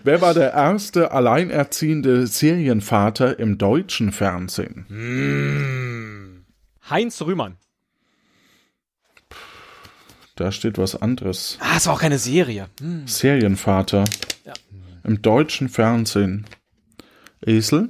Wer 0.04 0.20
war 0.20 0.34
der 0.34 0.52
erste 0.52 1.12
alleinerziehende 1.12 2.26
Serienvater 2.26 3.38
im 3.38 3.58
deutschen 3.58 4.12
Fernsehen? 4.12 4.86
Heinz 6.88 7.20
Rühmann. 7.22 7.56
Da 10.36 10.52
steht 10.52 10.78
was 10.78 10.94
anderes. 10.94 11.58
Ah, 11.60 11.76
es 11.76 11.86
war 11.86 11.94
auch 11.94 12.00
keine 12.00 12.18
Serie. 12.18 12.68
Hm. 12.80 13.06
Serienvater 13.08 14.04
Ja. 14.44 14.52
im 15.04 15.20
deutschen 15.20 15.68
Fernsehen. 15.68 16.46
Esel? 17.44 17.88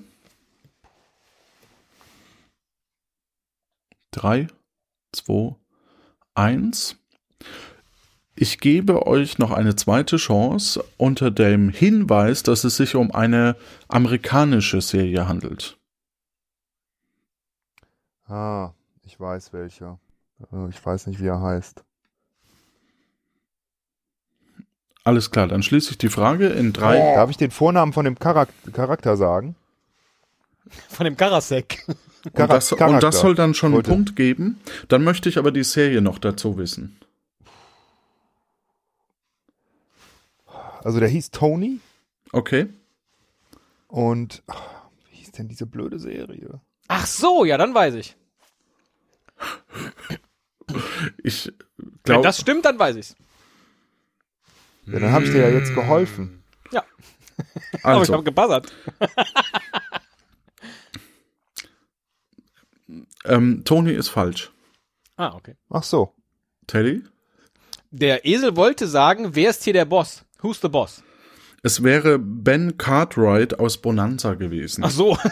Drei, 4.11 4.49
zwei, 5.13 5.55
eins. 6.35 6.97
Ich 8.41 8.61
gebe 8.61 9.05
euch 9.09 9.39
noch 9.39 9.51
eine 9.51 9.75
zweite 9.75 10.17
Chance 10.17 10.85
unter 10.97 11.33
dem 11.33 11.71
Hinweis, 11.71 12.45
dass 12.45 12.63
es 12.63 12.77
sich 12.77 12.95
um 12.95 13.11
eine 13.11 13.57
amerikanische 13.89 14.81
Serie 14.81 15.27
handelt. 15.27 15.77
Ah, 18.27 18.71
ich 19.03 19.19
weiß 19.19 19.53
welcher. 19.53 19.99
Äh, 20.53 20.69
Ich 20.69 20.87
weiß 20.87 21.09
nicht, 21.09 21.21
wie 21.21 21.27
er 21.27 21.41
heißt. 21.41 21.83
Alles 25.03 25.33
klar, 25.33 25.49
dann 25.49 25.65
schließe 25.65 25.91
ich 25.91 25.99
die 25.99 26.09
Frage 26.09 26.47
in 26.49 26.73
drei. 26.73 27.15
Darf 27.17 27.31
ich 27.31 27.39
den 27.39 27.51
Vornamen 27.51 27.93
von 27.93 28.05
dem 28.05 28.17
Charak 28.21 28.51
Charakter 28.73 29.17
sagen? 29.17 29.57
Von 30.91 31.07
dem 31.07 31.17
Karasek. 31.17 31.85
Und 32.35 32.51
das, 32.51 32.73
und 32.73 33.03
das 33.03 33.19
soll 33.21 33.35
dann 33.35 33.55
schon 33.55 33.69
einen 33.73 33.79
Heute. 33.79 33.91
Punkt 33.91 34.15
geben. 34.15 34.61
Dann 34.87 35.03
möchte 35.03 35.29
ich 35.29 35.39
aber 35.39 35.51
die 35.51 35.65
Serie 35.65 36.03
noch 36.03 36.19
dazu 36.19 36.59
wissen. 36.59 36.98
Also 40.89 41.01
der 41.01 41.09
hieß 41.11 41.33
Tony 41.33 41.81
Okay? 42.33 42.71
und 43.89 44.43
ach, 44.47 44.87
wie 45.11 45.17
hieß 45.17 45.33
denn 45.33 45.47
diese 45.47 45.67
blöde 45.67 45.99
Serie? 45.99 46.63
Ach 46.87 47.05
so, 47.05 47.45
ja, 47.45 47.59
dann 47.59 47.75
weiß 47.75 47.93
ich. 47.97 48.17
Ich 51.23 51.53
Wenn 51.77 51.99
glaube, 52.05 52.23
das 52.23 52.41
stimmt, 52.41 52.65
dann 52.65 52.79
weiß 52.79 52.97
ich's. 52.97 53.17
Ja, 54.87 54.99
dann 54.99 55.13
habe 55.13 55.27
ich 55.27 55.31
dir 55.31 55.43
ja 55.43 55.51
jetzt 55.51 55.75
geholfen. 55.75 56.43
Ja, 56.73 56.83
aber 57.83 57.97
ich 57.97 58.09
also, 58.09 58.15
habe 58.15 58.25
gebuzzert. 58.25 58.73
ähm, 63.27 63.63
Tony 63.67 63.93
ist 63.93 64.09
falsch. 64.09 64.53
Ah, 65.17 65.35
okay. 65.35 65.55
Ach 65.69 65.83
so. 65.83 66.15
Teddy? 66.67 67.05
Der 67.91 68.25
Esel 68.25 68.57
wollte 68.57 68.87
sagen, 68.87 69.35
wer 69.35 69.51
ist 69.51 69.65
hier 69.65 69.75
der 69.75 69.85
Boss? 69.85 70.25
Who's 70.41 70.61
the 70.61 70.69
Boss? 70.69 71.03
Es 71.63 71.83
wäre 71.83 72.19
Ben 72.19 72.79
Cartwright 72.79 73.59
aus 73.59 73.79
Bonanza 73.79 74.35
gewesen. 74.35 74.85
Ach 74.85 74.91
so. 74.91 75.17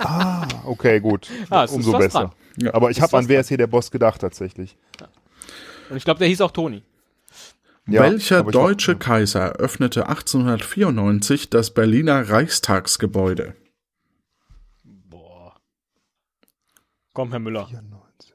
Ah, 0.00 0.46
okay, 0.64 1.00
gut. 1.00 1.28
Ah, 1.50 1.64
es 1.64 1.70
ist 1.70 1.76
Umso 1.76 1.98
besser. 1.98 2.20
dran. 2.20 2.32
Ja, 2.62 2.74
Aber 2.74 2.90
ich 2.90 3.00
habe 3.00 3.16
an 3.16 3.28
wer 3.28 3.40
ist 3.40 3.48
hier 3.48 3.56
der 3.58 3.66
Boss 3.66 3.90
gedacht 3.90 4.20
tatsächlich. 4.20 4.76
Und 5.90 5.96
ich 5.96 6.04
glaube, 6.04 6.18
der 6.18 6.28
hieß 6.28 6.40
auch 6.40 6.50
Toni. 6.50 6.82
Ja, 7.86 8.02
Welcher 8.02 8.42
deutsche 8.44 8.96
Kaiser 8.96 9.40
eröffnete 9.40 10.08
1894 10.08 11.50
das 11.50 11.72
Berliner 11.72 12.28
Reichstagsgebäude? 12.28 13.54
Boah. 14.84 15.56
Komm, 17.14 17.30
Herr 17.30 17.40
Müller. 17.40 17.66
94. 17.66 18.34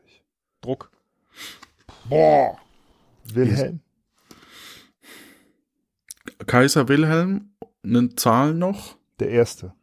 Druck. 0.62 0.92
Wilhelm? 3.26 3.80
Kaiser 6.46 6.88
Wilhelm, 6.88 7.50
eine 7.84 8.16
Zahl 8.16 8.54
noch? 8.54 8.96
Der 9.20 9.30
Erste. 9.30 9.74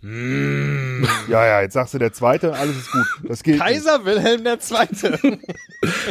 Ja, 0.00 1.44
ja, 1.46 1.60
jetzt 1.62 1.74
sagst 1.74 1.94
du 1.94 1.98
der 1.98 2.12
Zweite 2.12 2.50
und 2.50 2.56
alles 2.56 2.76
ist 2.76 2.92
gut. 2.92 3.06
Das 3.28 3.42
gilt. 3.42 3.56
nicht. 3.58 3.66
Kaiser 3.66 4.04
Wilhelm 4.04 4.44
der 4.44 4.60
Zweite. 4.60 5.18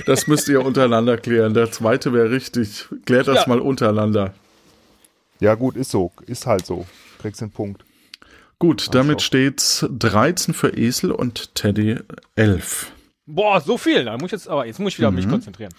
Das 0.06 0.28
müsst 0.28 0.48
ihr 0.48 0.64
untereinander 0.66 1.18
klären. 1.18 1.54
Der 1.54 1.70
zweite 1.72 2.14
wäre 2.14 2.32
richtig. 2.32 2.86
Klärt 3.06 3.28
das 3.28 3.40
Ja. 3.42 3.48
mal 3.48 3.60
untereinander. 3.60 4.34
Ja, 5.42 5.56
gut, 5.56 5.76
ist 5.76 5.92
so. 5.92 6.14
Ist 6.26 6.46
halt 6.46 6.66
so. 6.66 6.86
Kriegst 7.22 7.42
den 7.42 7.52
Punkt. 7.52 7.84
Gut, 8.60 8.96
damit 8.96 9.22
schau. 9.22 9.26
steht's 9.26 9.86
13 9.90 10.54
für 10.54 10.70
Esel 10.70 11.12
und 11.12 11.54
Teddy 11.54 11.98
11. 12.36 12.92
Boah, 13.26 13.60
so 13.60 13.78
viel. 13.78 14.06
Da 14.06 14.14
muss 14.14 14.28
ich 14.28 14.32
jetzt, 14.34 14.48
aber 14.48 14.66
jetzt 14.66 14.80
muss 14.80 14.94
ich 14.94 15.00
wieder 15.00 15.10
auf 15.10 15.14
mich 15.14 15.28
konzentrieren. 15.28 15.74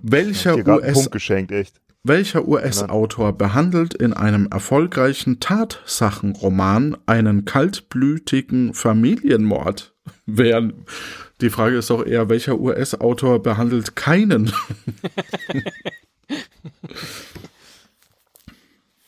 Welcher 0.00 0.66
US 0.66 1.10
geschenkt, 1.10 1.52
echt. 1.52 1.80
Welcher 2.02 2.48
US-Autor 2.48 3.34
behandelt 3.34 3.92
in 3.92 4.14
einem 4.14 4.48
erfolgreichen 4.50 5.38
Tatsachenroman 5.38 6.96
einen 7.04 7.44
kaltblütigen 7.44 8.72
Familienmord? 8.72 9.94
Wer, 10.26 10.70
die 11.42 11.50
Frage 11.50 11.76
ist 11.76 11.90
doch 11.90 12.06
eher, 12.06 12.30
welcher 12.30 12.58
US-Autor 12.58 13.42
behandelt 13.42 13.96
keinen? 13.96 14.50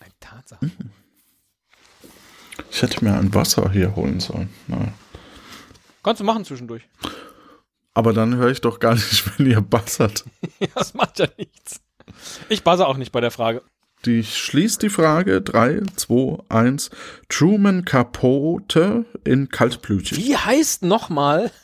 Ein 0.00 0.12
Tatsachenroman. 0.20 0.90
Ich 2.70 2.82
hätte 2.82 3.04
mir 3.04 3.14
ein 3.14 3.32
Wasser 3.32 3.70
hier 3.70 3.96
holen 3.96 4.20
sollen. 4.20 4.48
Na. 4.66 4.92
Kannst 6.02 6.20
du 6.20 6.24
machen 6.24 6.44
zwischendurch. 6.44 6.82
Aber 7.94 8.12
dann 8.12 8.36
höre 8.36 8.50
ich 8.50 8.60
doch 8.60 8.80
gar 8.80 8.94
nicht, 8.94 9.24
wenn 9.38 9.46
ihr 9.46 9.60
buzzert. 9.60 10.24
das 10.74 10.94
macht 10.94 11.18
ja 11.18 11.26
nichts. 11.36 11.80
Ich 12.48 12.64
buzzer 12.64 12.88
auch 12.88 12.96
nicht 12.96 13.12
bei 13.12 13.20
der 13.20 13.30
Frage. 13.30 13.62
Die 14.04 14.24
schließt 14.24 14.82
die 14.82 14.88
Frage 14.88 15.40
3, 15.40 15.82
2, 15.94 16.38
1. 16.48 16.90
Truman 17.28 17.84
Capote 17.84 19.04
in 19.24 19.48
Kaltblütig. 19.48 20.18
Wie 20.18 20.36
heißt 20.36 20.82
nochmal? 20.82 21.50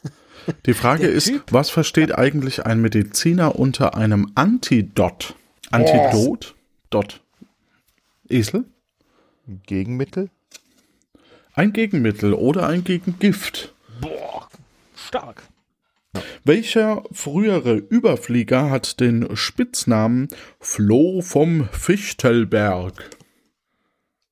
Die 0.64 0.72
Frage 0.72 1.06
ist, 1.08 1.26
Typ? 1.26 1.42
was 1.50 1.68
versteht 1.68 2.16
eigentlich 2.16 2.64
ein 2.64 2.80
Mediziner 2.80 3.56
unter 3.56 3.96
einem 3.96 4.32
Antidot? 4.34 5.34
Antidot? 5.70 6.54
Dot. 6.88 7.20
Esel? 8.30 8.64
Gegenmittel? 9.66 10.30
Ein 11.52 11.74
Gegenmittel 11.74 12.32
oder 12.32 12.66
ein 12.66 12.82
Gegengift. 12.82 13.74
Boah, 14.00 14.48
stark. 14.96 15.42
Welcher 16.44 17.04
frühere 17.12 17.74
Überflieger 17.76 18.70
hat 18.70 19.00
den 19.00 19.36
Spitznamen 19.36 20.28
Floh 20.60 21.20
vom 21.22 21.68
Fichtelberg? 21.70 23.10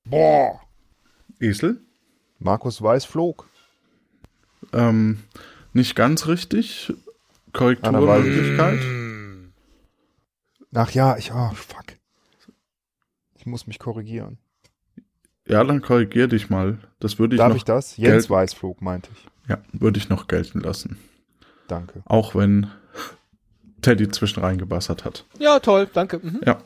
Boah. 0.04 0.60
Esel? 1.40 1.80
Markus 2.38 2.80
Weiß 2.82 3.04
flog. 3.04 3.48
Ähm, 4.72 5.22
nicht 5.72 5.94
ganz 5.96 6.26
richtig. 6.26 6.92
Korrekturmöglichkeit. 7.52 8.80
Ach 10.74 10.90
ja, 10.90 11.16
ich, 11.16 11.32
oh, 11.32 11.50
fuck. 11.54 11.84
Ich 13.34 13.46
muss 13.46 13.66
mich 13.66 13.78
korrigieren. 13.78 14.38
Ja, 15.48 15.62
dann 15.64 15.80
korrigier 15.80 16.26
dich 16.28 16.50
mal. 16.50 16.78
Das 16.98 17.18
würde 17.18 17.36
ich 17.36 17.38
Darf 17.38 17.50
noch, 17.50 17.56
ich 17.56 17.64
das? 17.64 17.96
Jens 17.96 18.10
Geld- 18.24 18.30
Weiß 18.30 18.52
flog, 18.54 18.82
meinte 18.82 19.08
ich. 19.14 19.48
ja, 19.48 19.58
würde 19.72 19.98
ich 19.98 20.08
noch 20.08 20.26
gelten 20.26 20.60
lassen. 20.60 20.98
Danke. 21.68 22.02
Auch 22.04 22.34
wenn 22.34 22.68
Teddy 23.82 24.08
zwischen 24.08 24.40
reingebassert 24.40 25.04
hat. 25.04 25.24
Ja, 25.38 25.58
toll, 25.60 25.88
danke. 25.92 26.18
Mhm. 26.22 26.40
Ja. 26.44 26.58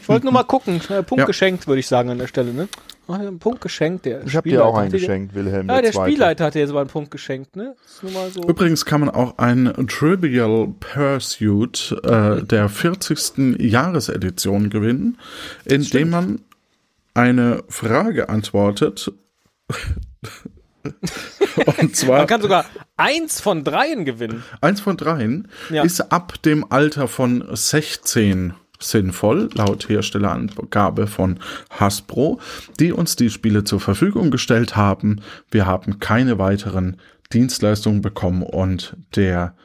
Ich 0.00 0.08
wollte 0.08 0.24
nur 0.24 0.32
mal 0.32 0.44
gucken. 0.44 0.80
Äh, 0.88 1.02
Punkt 1.02 1.20
Ja. 1.20 1.24
geschenkt, 1.26 1.66
würde 1.66 1.80
ich 1.80 1.86
sagen 1.86 2.08
an 2.10 2.18
der 2.18 2.28
Stelle. 2.28 2.52
Ne? 2.54 2.68
Ein 3.08 3.38
Punkt 3.38 3.60
geschenkt. 3.60 4.06
Der 4.06 4.24
Ich 4.24 4.34
habe 4.34 4.48
dir 4.48 4.64
auch 4.64 4.76
einen 4.78 4.90
geschenkt, 4.90 5.34
Wilhelm. 5.34 5.68
Ja, 5.68 5.82
der 5.82 5.92
Zweite. 5.92 6.10
Spielleiter 6.12 6.44
hat 6.46 6.54
dir 6.54 6.60
jetzt 6.60 6.70
aber 6.70 6.80
einen 6.80 6.88
Punkt 6.88 7.10
geschenkt. 7.10 7.56
Ne? 7.56 7.74
Das 7.82 7.92
ist 7.96 8.02
nur 8.02 8.12
mal 8.12 8.30
so. 8.30 8.42
Übrigens 8.44 8.86
kann 8.86 9.00
man 9.00 9.10
auch 9.10 9.36
ein 9.36 9.70
Trivial 9.88 10.68
Pursuit 10.80 11.94
äh, 12.04 12.42
der 12.42 12.68
40. 12.70 13.60
Jahresedition 13.60 14.70
gewinnen, 14.70 15.18
indem 15.66 16.10
man 16.10 16.40
eine 17.12 17.62
Frage 17.68 18.30
antwortet. 18.30 19.12
Und 21.66 21.78
Man 21.78 21.94
zwar 21.94 22.26
kann 22.26 22.42
sogar 22.42 22.64
eins 22.96 23.40
von 23.40 23.64
dreien 23.64 24.04
gewinnen. 24.04 24.42
eins 24.60 24.80
von 24.80 24.96
dreien 24.96 25.48
Ja. 25.70 25.82
ist 25.82 26.12
ab 26.12 26.42
dem 26.42 26.70
Alter 26.70 27.08
von 27.08 27.44
16 27.50 28.54
sinnvoll, 28.80 29.48
laut 29.54 29.88
Herstellerangabe 29.88 31.06
von 31.06 31.38
Hasbro, 31.70 32.40
die 32.78 32.92
uns 32.92 33.16
die 33.16 33.30
Spiele 33.30 33.64
zur 33.64 33.80
Verfügung 33.80 34.30
gestellt 34.30 34.76
haben. 34.76 35.22
Wir 35.50 35.64
haben 35.66 36.00
keine 36.00 36.38
weiteren 36.38 36.98
Dienstleistungen 37.32 38.02
bekommen 38.02 38.42
und 38.42 38.96
der 39.16 39.56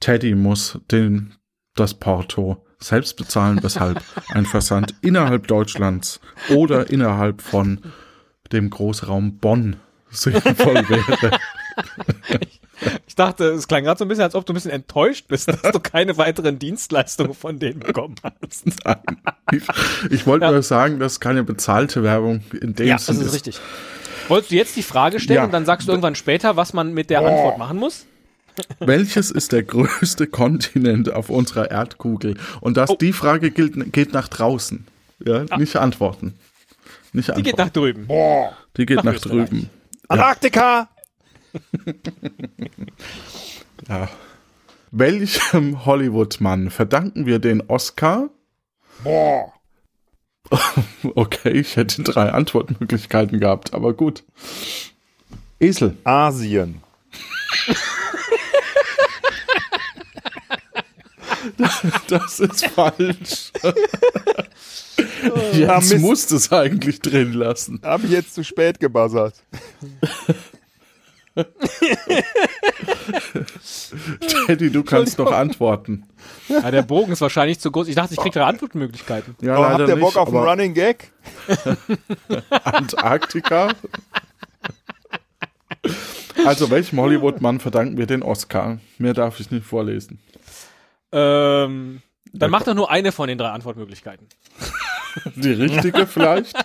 Teddy 0.00 0.34
muss 0.34 0.78
den, 0.90 1.34
das 1.76 1.94
Porto 1.94 2.64
selbst 2.80 3.16
bezahlen, 3.16 3.62
weshalb 3.62 4.02
ein 4.30 4.46
Versand 4.46 4.94
innerhalb 5.02 5.46
Deutschlands 5.46 6.20
oder 6.50 6.90
innerhalb 6.90 7.42
von 7.42 7.80
dem 8.52 8.70
Großraum 8.70 9.38
Bonn 9.38 9.76
sinnvoll 10.14 10.88
wäre. 10.88 11.38
Ich 13.06 13.14
dachte, 13.14 13.44
es 13.44 13.68
klang 13.68 13.84
gerade 13.84 13.98
so 13.98 14.04
ein 14.04 14.08
bisschen, 14.08 14.24
als 14.24 14.34
ob 14.34 14.44
du 14.44 14.52
ein 14.52 14.54
bisschen 14.56 14.72
enttäuscht 14.72 15.26
bist, 15.28 15.48
dass 15.48 15.62
du 15.62 15.78
keine 15.80 16.18
weiteren 16.18 16.58
Dienstleistungen 16.58 17.32
von 17.32 17.58
denen 17.58 17.78
bekommen 17.80 18.16
hast. 18.22 18.66
Nein. 18.84 18.96
Ich, 19.52 19.62
ich 20.10 20.26
wollte 20.26 20.46
Ja. 20.46 20.50
nur 20.52 20.62
sagen, 20.62 20.98
dass 20.98 21.20
keine 21.20 21.44
bezahlte 21.44 22.02
Werbung 22.02 22.42
in 22.60 22.74
dem 22.74 22.86
Ja, 22.88 22.94
das 22.96 23.06
Sinn 23.06 23.20
ist 23.20 23.32
richtig. 23.32 23.60
Wolltest 24.28 24.50
du 24.50 24.56
jetzt 24.56 24.76
die 24.76 24.82
Frage 24.82 25.20
stellen 25.20 25.36
Ja. 25.38 25.44
und 25.44 25.52
dann 25.52 25.64
sagst 25.64 25.86
du 25.86 25.92
irgendwann 25.92 26.16
später, 26.16 26.56
was 26.56 26.72
man 26.72 26.92
mit 26.92 27.10
der 27.10 27.20
Antwort 27.20 27.58
machen 27.58 27.78
muss? 27.78 28.06
Welches 28.80 29.30
ist 29.30 29.52
der 29.52 29.62
größte 29.62 30.26
Kontinent 30.26 31.12
auf 31.12 31.30
unserer 31.30 31.70
Erdkugel? 31.70 32.36
Und 32.60 32.76
das, 32.76 32.90
Oh. 32.90 32.96
die 33.00 33.12
Frage 33.12 33.50
gilt, 33.52 33.92
geht 33.92 34.12
nach 34.12 34.28
draußen. 34.28 34.86
Ja, 35.24 35.44
nicht 35.58 35.76
antworten. 35.76 36.34
Nicht 37.12 37.28
Die 37.28 37.32
antworten. 37.32 37.42
geht 37.44 37.58
nach 37.58 37.70
drüben. 37.70 38.08
die 38.76 38.84
geht 38.86 38.96
nach 38.98 39.04
nach 39.04 39.20
drüben. 39.20 39.70
Antarktika! 40.08 40.88
Ja. 43.88 44.08
Welchem 44.92 45.84
Hollywood-Mann 45.84 46.70
verdanken 46.70 47.26
wir 47.26 47.38
den 47.38 47.60
Oscar? 47.68 48.30
Boah. 49.02 49.52
Okay, 51.14 51.50
ich 51.50 51.76
hätte 51.76 52.02
drei 52.02 52.30
Antwortmöglichkeiten 52.30 53.40
gehabt, 53.40 53.74
aber 53.74 53.92
gut. 53.92 54.24
Esel. 55.60 55.96
Asien. 56.04 56.80
Das 62.08 62.40
ist 62.40 62.66
falsch. 62.68 63.52
Jetzt 65.52 65.90
Mist. 65.92 65.98
musst 65.98 66.32
es 66.32 66.52
eigentlich 66.52 67.00
drin 67.00 67.32
lassen. 67.32 67.80
Habe 67.82 68.06
ich 68.06 68.12
jetzt 68.12 68.34
zu 68.34 68.44
spät 68.44 68.78
gebuzzert. 68.80 69.34
Teddy, 74.46 74.70
du 74.70 74.82
kannst 74.84 75.18
noch 75.18 75.32
antworten. 75.32 76.04
Ja, 76.48 76.70
der 76.70 76.82
Bogen 76.82 77.12
ist 77.12 77.20
wahrscheinlich 77.20 77.58
zu 77.58 77.70
groß. 77.70 77.88
Ich 77.88 77.94
dachte, 77.94 78.14
ich 78.14 78.20
krieg 78.20 78.32
drei 78.32 78.44
Antwortmöglichkeiten. 78.44 79.36
Ja, 79.40 79.58
Oh, 79.58 79.64
habt 79.64 79.80
ihr 79.88 79.96
Bock 79.96 80.10
nicht, 80.14 80.16
auf 80.16 80.28
einen 80.28 80.36
Running 80.36 80.74
Gag? 80.74 81.12
Antarktika. 82.50 83.72
Also, 86.44 86.70
welchem 86.70 87.00
Hollywood-Mann 87.00 87.60
verdanken 87.60 87.96
wir 87.98 88.06
den 88.06 88.22
Oscar? 88.22 88.78
Mehr 88.98 89.14
darf 89.14 89.40
ich 89.40 89.50
nicht 89.50 89.66
vorlesen. 89.66 90.18
Ähm, 91.12 92.02
dann 92.32 92.50
mach 92.50 92.62
doch 92.62 92.74
nur 92.74 92.90
eine 92.90 93.12
von 93.12 93.28
den 93.28 93.38
drei 93.38 93.50
Antwortmöglichkeiten. 93.50 94.26
Die 95.36 95.52
richtige 95.52 96.06
vielleicht? 96.06 96.56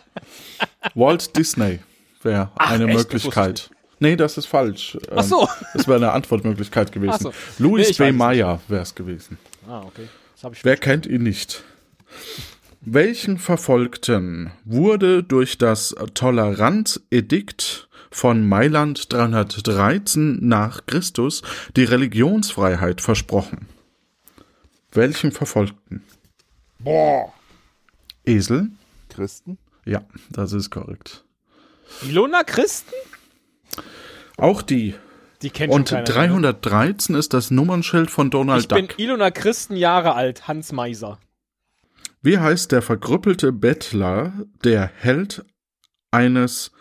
Walt 0.95 1.35
Disney 1.37 1.79
wäre 2.23 2.51
eine 2.55 2.85
echt? 2.87 2.97
Möglichkeit. 2.97 3.69
Nee, 3.99 4.15
das 4.15 4.37
ist 4.37 4.45
falsch. 4.45 4.97
Ach 5.15 5.23
so. 5.23 5.41
Ähm, 5.41 5.47
Das 5.73 5.87
wäre 5.87 5.97
eine 5.97 6.11
Antwortmöglichkeit 6.13 6.91
gewesen. 6.91 7.19
So. 7.21 7.33
Louis 7.59 7.99
Nee, 7.99 8.11
B. 8.11 8.11
Mayer 8.13 8.61
wäre 8.67 8.81
es 8.83 8.95
gewesen. 8.95 9.37
Ah, 9.67 9.81
okay. 9.81 10.07
Das 10.35 10.43
hab 10.45 10.53
ich 10.53 10.63
Wer 10.63 10.77
kennt 10.77 11.05
ihn 11.05 11.23
nicht? 11.23 11.63
Welchen 12.81 13.37
Verfolgten 13.37 14.51
wurde 14.63 15.21
durch 15.21 15.57
das 15.57 15.93
Toleranzedikt 16.13 17.89
von 18.09 18.47
Mailand 18.47 19.11
313 19.11 20.39
nach 20.47 20.85
Christus 20.85 21.41
die 21.75 21.83
Religionsfreiheit 21.83 23.01
versprochen? 23.01 23.67
Welchen 24.93 25.31
Verfolgten? 25.33 26.03
Boah. 26.79 27.33
Esel? 28.29 28.69
Christen? 29.09 29.57
Ja, 29.85 30.03
das 30.29 30.53
ist 30.53 30.69
korrekt. 30.69 31.25
Ilona 32.03 32.43
Christen? 32.43 32.93
Auch 34.37 34.61
die. 34.61 34.95
Die 35.41 35.49
kennt 35.49 35.73
Und 35.73 35.89
schon 35.89 36.03
keiner. 36.03 36.41
313 36.51 37.15
ist 37.15 37.33
das 37.33 37.49
Nummernschild 37.49 38.11
von 38.11 38.29
Donald 38.29 38.61
Ich 38.61 38.67
bin 38.67 38.87
Duck. 38.87 38.99
Ilona 38.99 39.31
Christen 39.31 39.75
Jahre 39.75 40.13
alt, 40.13 40.47
Hans 40.47 40.71
Meiser. 40.71 41.17
Wie 42.21 42.37
heißt 42.37 42.71
der 42.71 42.81
verkrüppelte 42.81 43.53
Bettler, 43.53 44.33
der 44.63 44.85
Held 44.87 45.45
eines 46.11 46.71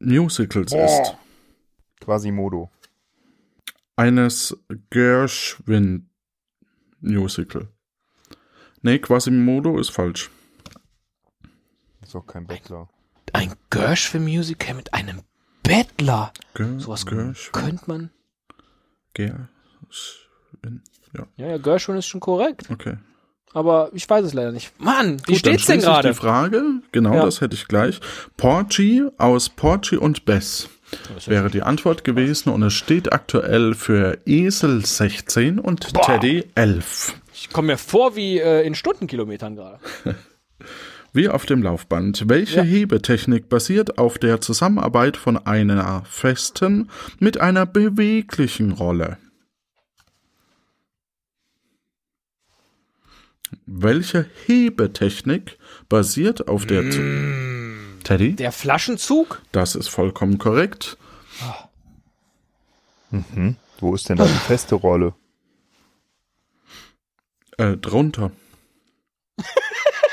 Musicals 0.00 0.72
ist? 0.72 1.14
Quasimodo. 2.00 2.70
Eines 3.96 4.56
Gershwin 4.90 6.10
Musical. 7.00 7.68
Nee, 8.82 8.98
Quasimodo 8.98 9.78
ist 9.78 9.90
falsch. 9.90 10.30
Ist 12.02 12.14
doch 12.14 12.26
kein 12.26 12.46
Bettler. 12.46 12.88
Ein 13.32 13.52
Gershwin-Musical 13.70 14.74
mit 14.74 14.94
einem 14.94 15.20
Bettler. 15.62 16.32
Ger 16.54 16.78
Sowas 16.78 17.04
Gershwin. 17.04 17.52
könnte 17.52 17.84
man. 17.86 18.10
Gershwin. 19.14 19.48
Ja, 21.14 21.26
Ja, 21.36 21.46
ja, 21.48 21.58
Gershwin 21.58 21.96
ist 21.96 22.06
schon 22.06 22.20
korrekt. 22.20 22.70
okay. 22.70 22.96
Aber 23.54 23.90
ich 23.94 24.08
weiß 24.08 24.24
es 24.26 24.34
leider 24.34 24.52
nicht. 24.52 24.78
Mann, 24.78 25.16
wie 25.26 25.32
Gut, 25.32 25.46
dann 25.46 25.58
steht's 25.58 25.66
denn 25.66 25.80
gerade? 25.80 26.08
Die 26.08 26.14
Frage, 26.14 26.62
genau, 26.92 27.14
Ja. 27.14 27.24
das 27.24 27.40
hätte 27.40 27.54
ich 27.56 27.66
gleich. 27.66 27.98
Porgy 28.36 29.04
aus 29.16 29.48
Porgy 29.48 29.96
und 29.96 30.26
Bess 30.26 30.68
wäre 31.26 31.50
die 31.50 31.62
Antwort 31.62 32.04
gewesen 32.04 32.50
und 32.50 32.62
es 32.62 32.74
steht 32.74 33.10
aktuell 33.12 33.74
für 33.74 34.18
Esel 34.26 34.84
16 34.84 35.58
und 35.58 35.92
Teddy 36.04 36.44
11. 36.54 37.14
Ich 37.40 37.50
komme 37.50 37.68
mir 37.68 37.78
vor 37.78 38.16
wie 38.16 38.38
äh, 38.38 38.66
in 38.66 38.74
Stundenkilometern 38.74 39.54
gerade. 39.56 39.78
Wie 41.14 41.28
auf 41.28 41.46
dem 41.46 41.62
Laufband. 41.62 42.28
Welche 42.28 42.56
Ja. 42.58 42.62
Hebetechnik 42.62 43.48
basiert 43.48 43.96
auf 43.96 44.18
der 44.18 44.42
Zusammenarbeit 44.42 45.16
von 45.16 45.38
einer 45.38 46.04
festen 46.04 46.90
mit 47.18 47.40
einer 47.40 47.64
beweglichen 47.64 48.72
Rolle? 48.72 49.16
Welche 53.64 54.26
Hebetechnik 54.46 55.58
basiert 55.88 56.46
auf 56.46 56.66
der... 56.66 56.90
Zu 56.90 57.00
Teddy? 58.04 58.36
Der 58.36 58.52
Flaschenzug? 58.52 59.40
Das 59.50 59.74
ist 59.76 59.88
vollkommen 59.88 60.36
korrekt. 60.38 60.98
Wo 63.80 63.94
ist 63.94 64.10
denn 64.10 64.18
da 64.18 64.26
die 64.26 64.32
feste 64.32 64.74
Rolle? 64.74 65.14
Äh, 67.58 67.76
drunter. 67.76 68.32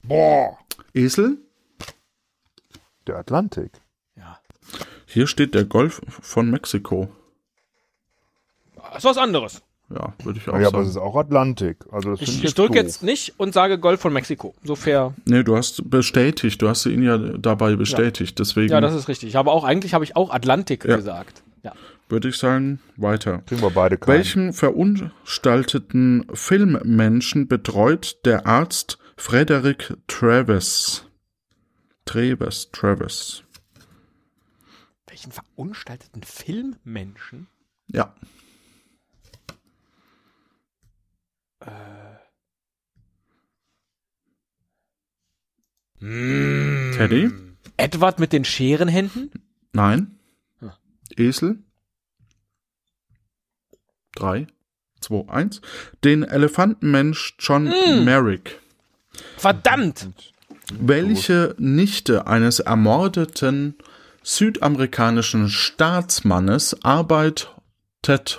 Boah. 0.03 0.59
Esel? 0.95 1.38
Der 3.11 3.18
Atlantik. 3.18 3.72
Ja. 4.16 4.38
Hier 5.04 5.26
steht 5.26 5.54
der 5.56 5.64
Golf 5.64 6.00
von 6.06 6.48
Mexiko. 6.48 7.08
Das 8.76 8.98
ist 8.98 9.04
was 9.04 9.18
anderes. 9.18 9.62
Ja, 9.92 10.14
würde 10.22 10.38
ich 10.38 10.48
auch 10.48 10.56
Ja, 10.61 10.68
aber 10.68 10.82
es 10.82 10.86
sagen. 10.86 10.88
ist 10.90 10.96
auch 10.98 11.16
Atlantik. 11.16 11.78
Also 11.90 12.11
das 12.12 12.20
Ich, 12.20 12.28
ich 12.36 12.42
jetzt 12.44 12.56
drücke 12.56 12.76
jetzt 12.76 13.02
nicht 13.02 13.34
und 13.40 13.52
sage 13.52 13.80
Golf 13.80 14.00
von 14.00 14.12
Mexiko. 14.12 14.54
So 14.62 14.76
fair. 14.76 15.12
Nee, 15.24 15.42
du 15.42 15.56
hast 15.56 15.90
bestätigt, 15.90 16.62
du 16.62 16.68
hast 16.68 16.86
ihn 16.86 17.02
ja 17.02 17.18
dabei 17.18 17.74
bestätigt. 17.74 18.38
Deswegen 18.38 18.70
Ja, 18.72 18.80
das 18.80 18.94
ist 18.94 19.08
richtig. 19.08 19.30
Ich 19.30 19.34
habe 19.34 19.50
auch, 19.50 19.64
eigentlich 19.64 19.92
habe 19.92 20.04
ich 20.04 20.14
auch 20.14 20.30
Atlantik 20.30 20.84
Ja. 20.84 20.94
gesagt. 20.94 21.42
Ja. 21.64 21.72
würde 22.08 22.28
ich 22.28 22.36
sagen, 22.38 22.78
weiter. 22.96 23.38
Kriegen 23.46 23.61
wir 23.62 23.70
beide 23.70 23.98
keinen. 23.98 24.14
Welchen 24.14 24.52
verunstalteten 24.52 26.26
Filmmenschen 26.32 27.48
betreut 27.48 28.18
der 28.24 28.46
Arzt 28.46 28.98
Frederick 29.16 29.94
Travis? 30.06 31.04
Travis, 32.05 32.70
Travis. 32.72 33.44
Welchen 35.07 35.32
verunstalteten 35.32 36.22
Filmmenschen? 36.22 37.46
Ja, 37.88 38.14
Teddy? 46.01 47.30
Edward 47.76 48.18
mit 48.18 48.32
den 48.32 48.44
Scherenhänden? 48.44 49.30
Nein. 49.72 50.18
Hm. 50.61 50.72
Esel? 51.16 51.59
Drei, 54.14 54.46
zwei, 55.01 55.28
eins. 55.28 55.61
Den 56.03 56.22
Elefantenmensch 56.22 57.34
John 57.38 57.70
Hm. 57.70 58.05
Merrick. 58.05 58.59
Verdammt! 59.36 60.09
Welche 60.78 61.54
Nichte 61.58 62.26
eines 62.26 62.60
ermordeten 62.60 63.74
südamerikanischen 64.22 65.48
Staatsmannes 65.48 66.76
arbeitet 66.84 67.48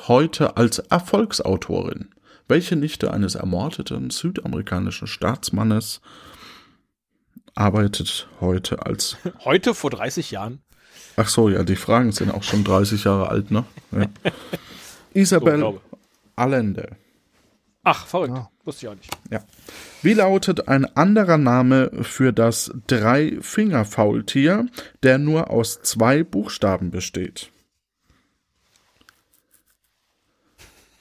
heute 0.07 0.57
als 0.57 0.79
Erfolgsautorin? 0.79 2.09
Welche 2.47 2.75
Nichte 2.75 3.13
eines 3.13 3.35
ermordeten 3.35 4.09
südamerikanischen 4.09 5.07
Staatsmannes 5.07 6.01
arbeitet 7.55 8.27
heute 8.39 8.85
als 8.85 9.17
Heute 9.45 9.73
vor 9.73 9.89
30 9.89 10.31
Jahren. 10.31 10.61
Ach 11.17 11.27
so, 11.27 11.49
ja, 11.49 11.63
die 11.63 11.75
Fragen 11.75 12.11
sind 12.11 12.31
auch 12.31 12.43
schon 12.43 12.63
30 12.63 13.03
Jahre 13.03 13.29
alt, 13.29 13.51
ne? 13.51 13.65
Ja. 13.91 14.05
Isabel 15.13 15.57
glaube. 15.57 15.81
Allende. 16.35 16.95
Ach, 17.83 18.05
verrückt. 18.05 18.50
Wusste 18.71 18.85
ich 18.85 18.89
auch 18.89 18.95
nicht. 18.95 19.11
Ja. 19.29 19.43
Wie 20.01 20.13
lautet 20.13 20.69
ein 20.69 20.85
anderer 20.95 21.37
Name 21.37 21.91
für 22.03 22.31
das 22.31 22.71
Drei-Finger-Faultier, 22.87 24.67
der 25.03 25.17
nur 25.17 25.49
aus 25.49 25.81
zwei 25.81 26.23
Buchstaben 26.23 26.89
besteht? 26.89 27.49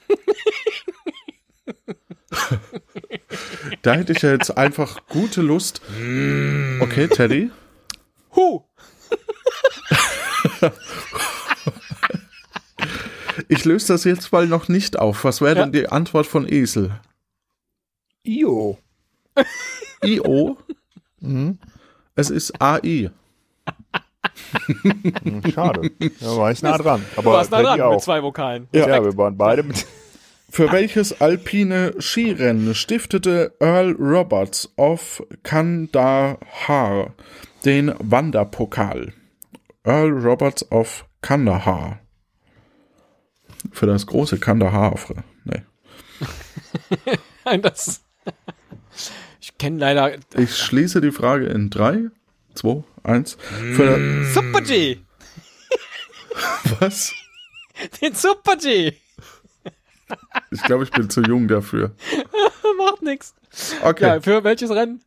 da 3.81 3.93
hätte 3.93 4.13
ich 4.13 4.21
ja 4.21 4.31
jetzt 4.31 4.57
einfach 4.57 5.07
gute 5.07 5.41
Lust. 5.41 5.81
Okay, 6.79 7.07
Teddy. 7.07 7.51
Huh! 8.35 8.61
Ich 13.47 13.65
löse 13.65 13.93
das 13.93 14.03
jetzt 14.03 14.31
mal 14.31 14.45
noch 14.47 14.67
nicht 14.67 14.97
auf. 14.99 15.23
Was 15.23 15.41
wäre 15.41 15.55
Ja. 15.55 15.61
denn 15.63 15.71
die 15.71 15.87
Antwort 15.89 16.27
von 16.27 16.47
Esel? 16.47 16.99
Io. 18.23 18.77
IO? 20.03 20.57
Es 22.15 22.29
ist 22.29 22.61
AI. 22.61 23.11
Hm, 25.23 25.41
Schade. 25.53 25.91
Da 26.19 26.37
war 26.37 26.51
ich 26.51 26.61
nah 26.61 26.77
dran. 26.77 27.03
Du 27.15 27.19
Aber 27.19 27.33
warst 27.33 27.51
nah 27.51 27.61
dran 27.61 27.81
auch. 27.81 27.91
mit 27.93 28.01
zwei 28.01 28.21
Vokalen. 28.21 28.67
Ja, 28.73 28.85
Perfekt. 28.85 29.05
wir 29.05 29.17
waren 29.17 29.37
beide 29.37 29.63
mit. 29.63 29.85
Für 30.49 30.69
welches 30.71 31.21
alpine 31.21 31.93
Skirennen 31.99 32.75
stiftete 32.75 33.55
Earl 33.61 33.93
Roberts 33.93 34.69
of 34.75 35.23
Kandahar 35.43 37.13
den 37.63 37.93
Wanderpokal? 37.99 39.13
Earl 39.85 40.11
Roberts 40.11 40.69
of 40.69 41.05
Kandahar. 41.21 41.99
Für 43.71 43.85
das 43.85 44.05
große 44.05 44.39
Kandahar. 44.39 44.93
Nee. 45.45 45.61
Nein, 47.45 47.61
das. 47.61 48.03
Ich 49.39 49.57
kenne 49.57 49.79
leider. 49.79 50.15
Ich 50.37 50.55
schließe 50.57 51.01
die 51.01 51.11
Frage 51.11 51.47
in 51.47 51.69
3, 51.69 52.09
2, 52.55 52.83
1. 53.03 53.37
Für 53.75 54.25
Super 54.33 54.61
G! 54.61 54.97
was? 56.79 57.13
Den 58.01 58.13
Super 58.13 58.55
G! 58.57 58.93
Ich 60.51 60.61
glaube, 60.63 60.83
ich 60.83 60.91
bin 60.91 61.09
zu 61.09 61.21
jung 61.21 61.47
dafür. 61.47 61.95
Macht 62.77 63.01
nix. 63.01 63.33
Okay. 63.81 64.03
Ja, 64.03 64.21
für 64.21 64.43
welches 64.43 64.69
Rennen? 64.69 65.01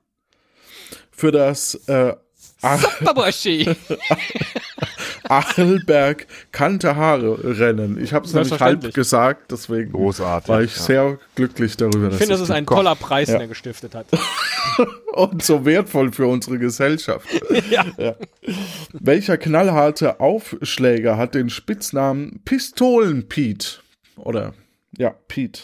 für 1.17 1.33
das 1.33 1.75
äh, 1.87 2.15
Babashi. 3.01 3.65
Achelberg 5.29 6.27
Kante 6.53 6.97
Haare 6.97 7.59
Rennen. 7.59 8.03
Ich 8.03 8.13
habe 8.13 8.27
es 8.27 8.35
nämlich 8.35 8.61
halb 8.61 8.93
gesagt, 8.95 9.51
deswegen 9.51 9.93
Großartig, 9.93 10.49
war 10.49 10.63
ich 10.63 10.77
ja. 10.77 10.83
sehr 10.83 11.19
glücklich 11.35 11.77
darüber. 11.77 12.09
Ich 12.09 12.17
finde, 12.17 12.35
das 12.35 12.41
ist 12.41 12.51
ein 12.51 12.67
toller 12.67 12.95
Preis, 12.95 13.29
den 13.29 13.41
er 13.41 13.49
gestiftet 13.49 13.95
hat. 13.95 14.07
und 15.13 15.43
so 15.43 15.65
wertvoll 15.65 16.13
für 16.13 16.27
unsere 16.27 16.59
Gesellschaft. 16.59 17.27
ja. 17.71 17.85
Welcher 18.93 19.37
knallharte 19.37 20.21
Aufschläger 20.21 21.17
hat 21.17 21.35
den 21.35 21.51
Spitznamen 21.51 22.41
Pistolen 22.45 23.29
Pete? 23.29 23.79
Oder 24.17 24.55
ja, 24.97 25.15
Pete. 25.29 25.63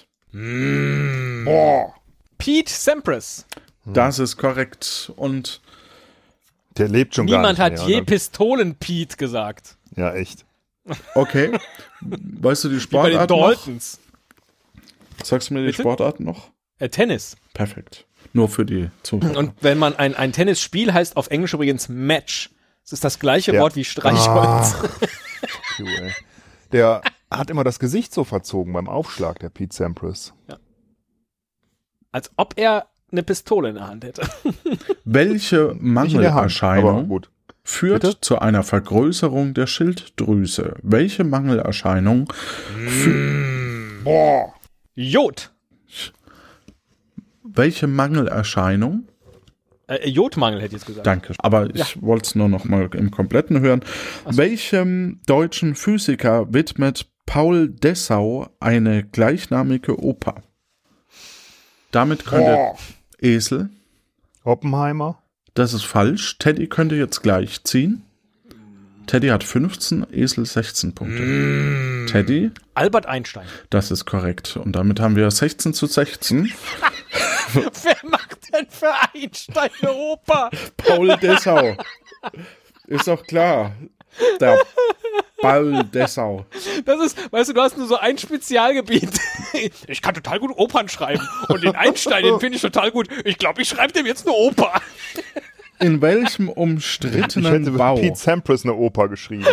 Pete 2.38 2.72
Sampras. 2.72 3.46
Das 3.84 4.18
ist 4.18 4.36
korrekt. 4.36 5.12
Und 5.16 5.60
Der 6.76 6.88
lebt 6.88 7.14
schon 7.14 7.26
Niemand 7.26 7.58
gar 7.58 7.66
hat 7.66 7.72
nicht 7.74 7.86
je 7.86 7.96
mehr. 7.96 8.04
Pistolen 8.04 8.74
Pete 8.76 9.16
gesagt. 9.16 9.76
Ja, 9.96 10.14
echt. 10.14 10.44
okay. 11.14 11.58
weißt 12.00 12.64
du 12.64 12.68
die 12.68 12.80
Wie 12.80 12.86
bei 12.86 13.10
den 13.10 13.18
Sportarten 13.20 13.34
noch? 13.34 13.54
Daltons. 13.54 14.00
Sagst 15.22 15.50
du 15.50 15.54
mir 15.54 15.60
die 15.60 15.66
Bitte? 15.66 15.82
Sportarten 15.82 16.24
noch? 16.24 16.50
Äh, 16.78 16.88
Tennis. 16.88 17.36
Perfekt. 17.54 18.06
Nur 18.32 18.48
für 18.48 18.64
die 18.64 18.90
Zuhörer. 19.02 19.36
Und 19.36 19.52
wenn 19.60 19.78
man 19.78 19.96
ein, 19.96 20.14
ein 20.14 20.32
Tennisspiel 20.32 20.92
heißt 20.94 21.16
auf 21.16 21.28
Englisch 21.30 21.52
übrigens 21.54 21.88
Match. 21.88 22.50
Es 22.84 22.92
ist 22.92 23.04
das 23.04 23.18
gleiche 23.18 23.52
Ja. 23.52 23.60
Wort 23.60 23.76
wie 23.76 23.84
Streichholz. 23.84 24.74
Ah, 24.74 24.84
ey. 25.78 26.12
Der 26.72 27.02
hat 27.30 27.50
immer 27.50 27.64
das 27.64 27.78
Gesicht 27.78 28.14
so 28.14 28.24
verzogen 28.24 28.72
beim 28.72 28.88
Aufschlag, 28.88 29.38
der 29.40 29.50
Pete 29.50 29.74
Sampras. 29.74 30.32
Als 32.12 32.30
ob 32.36 32.54
er 32.56 32.86
eine 33.12 33.22
Pistole 33.22 33.70
in 33.70 33.74
der 33.76 33.88
Hand 33.88 34.04
hätte. 34.04 34.22
Welche 35.04 35.70
Hand, 35.70 35.82
Mangelerscheinung 35.82 37.08
gut. 37.08 37.30
führt 37.62 38.02
Bitte? 38.02 38.20
zu 38.20 38.38
einer 38.38 38.62
Vergrößerung 38.62 39.54
der 39.54 39.66
Schilddrüse? 39.66 40.74
Welche 40.82 41.24
Mangelerscheinung 41.24 42.32
Boah. 44.04 44.54
Jod. 44.94 45.50
Welche 47.42 47.86
Mangelerscheinung? 47.86 49.08
Äh, 49.86 50.08
Jodmangel 50.08 50.60
hätte 50.60 50.68
ich 50.76 50.80
jetzt 50.80 50.86
gesagt. 50.86 51.06
Danke. 51.06 51.34
Aber 51.38 51.74
ich 51.74 52.00
wollte 52.00 52.26
es 52.26 52.34
nur 52.34 52.48
noch 52.48 52.64
mal 52.64 52.88
im 52.94 53.10
Kompletten 53.10 53.60
hören. 53.60 53.80
Welchem 54.24 55.20
deutschen 55.26 55.74
Physiker 55.74 56.52
widmet 56.52 57.08
Paul 57.26 57.68
Dessau 57.68 58.48
eine 58.60 59.04
gleichnamige 59.04 60.00
Oper? 60.00 60.42
Damit 61.90 62.24
könnte 62.24 62.52
Boah. 62.52 62.78
Esel, 63.20 63.70
Oppenheimer. 64.44 65.22
das 65.54 65.72
ist 65.74 65.84
falsch. 65.84 66.38
Teddy 66.38 66.66
könnte 66.68 66.94
jetzt 66.96 67.22
gleich 67.22 67.62
ziehen. 67.64 68.02
Teddy 69.06 69.28
hat 69.28 69.42
15, 69.42 70.06
Esel 70.12 70.46
16 70.46 70.94
Punkte. 70.94 72.06
Teddy, 72.10 72.50
Albert 72.74 73.06
Einstein. 73.06 73.46
das 73.70 73.90
ist 73.90 74.04
korrekt. 74.04 74.56
Und 74.56 74.72
damit 74.72 75.00
haben 75.00 75.16
wir 75.16 75.30
16 75.30 75.74
zu 75.74 75.86
16. 75.86 76.52
Wer 77.52 77.96
macht 78.08 78.38
denn 78.54 78.66
für 78.68 78.92
Einstein 79.14 79.70
Oper? 79.88 80.50
Paul 80.76 81.16
Dessau. 81.16 81.76
Ist 82.86 83.08
doch 83.08 83.24
klar. 83.26 83.74
Der 84.40 84.58
Paul 85.40 85.84
Dessau. 85.84 86.44
Das 86.84 87.00
ist, 87.00 87.32
weißt 87.32 87.50
du, 87.50 87.54
du 87.54 87.60
hast 87.60 87.76
nur 87.78 87.86
so 87.86 87.96
ein 87.96 88.18
Spezialgebiet. 88.18 89.10
Ich 89.88 90.00
kann 90.00 90.14
total 90.14 90.38
gut 90.38 90.52
Opern 90.56 90.88
schreiben. 90.88 91.28
Und 91.48 91.64
den 91.64 91.74
Einstein, 91.74 92.22
den 92.22 92.38
finde 92.38 92.54
ich 92.56 92.62
total 92.62 92.92
gut. 92.92 93.08
Ich 93.24 93.36
glaube, 93.36 93.60
ich 93.60 93.68
schreibe 93.68 93.92
dem 93.92 94.06
jetzt 94.06 94.26
eine 94.26 94.34
Oper. 94.34 94.80
In 95.80 96.00
welchem 96.00 96.48
Ich 96.48 96.56
umstrittenen 96.56 97.64
hätte 97.64 97.70
Bau? 97.72 97.96
Pete 97.96 98.16
Sampras 98.16 98.64
eine 98.64 98.74
Oper 98.74 99.08
geschrieben. 99.08 99.44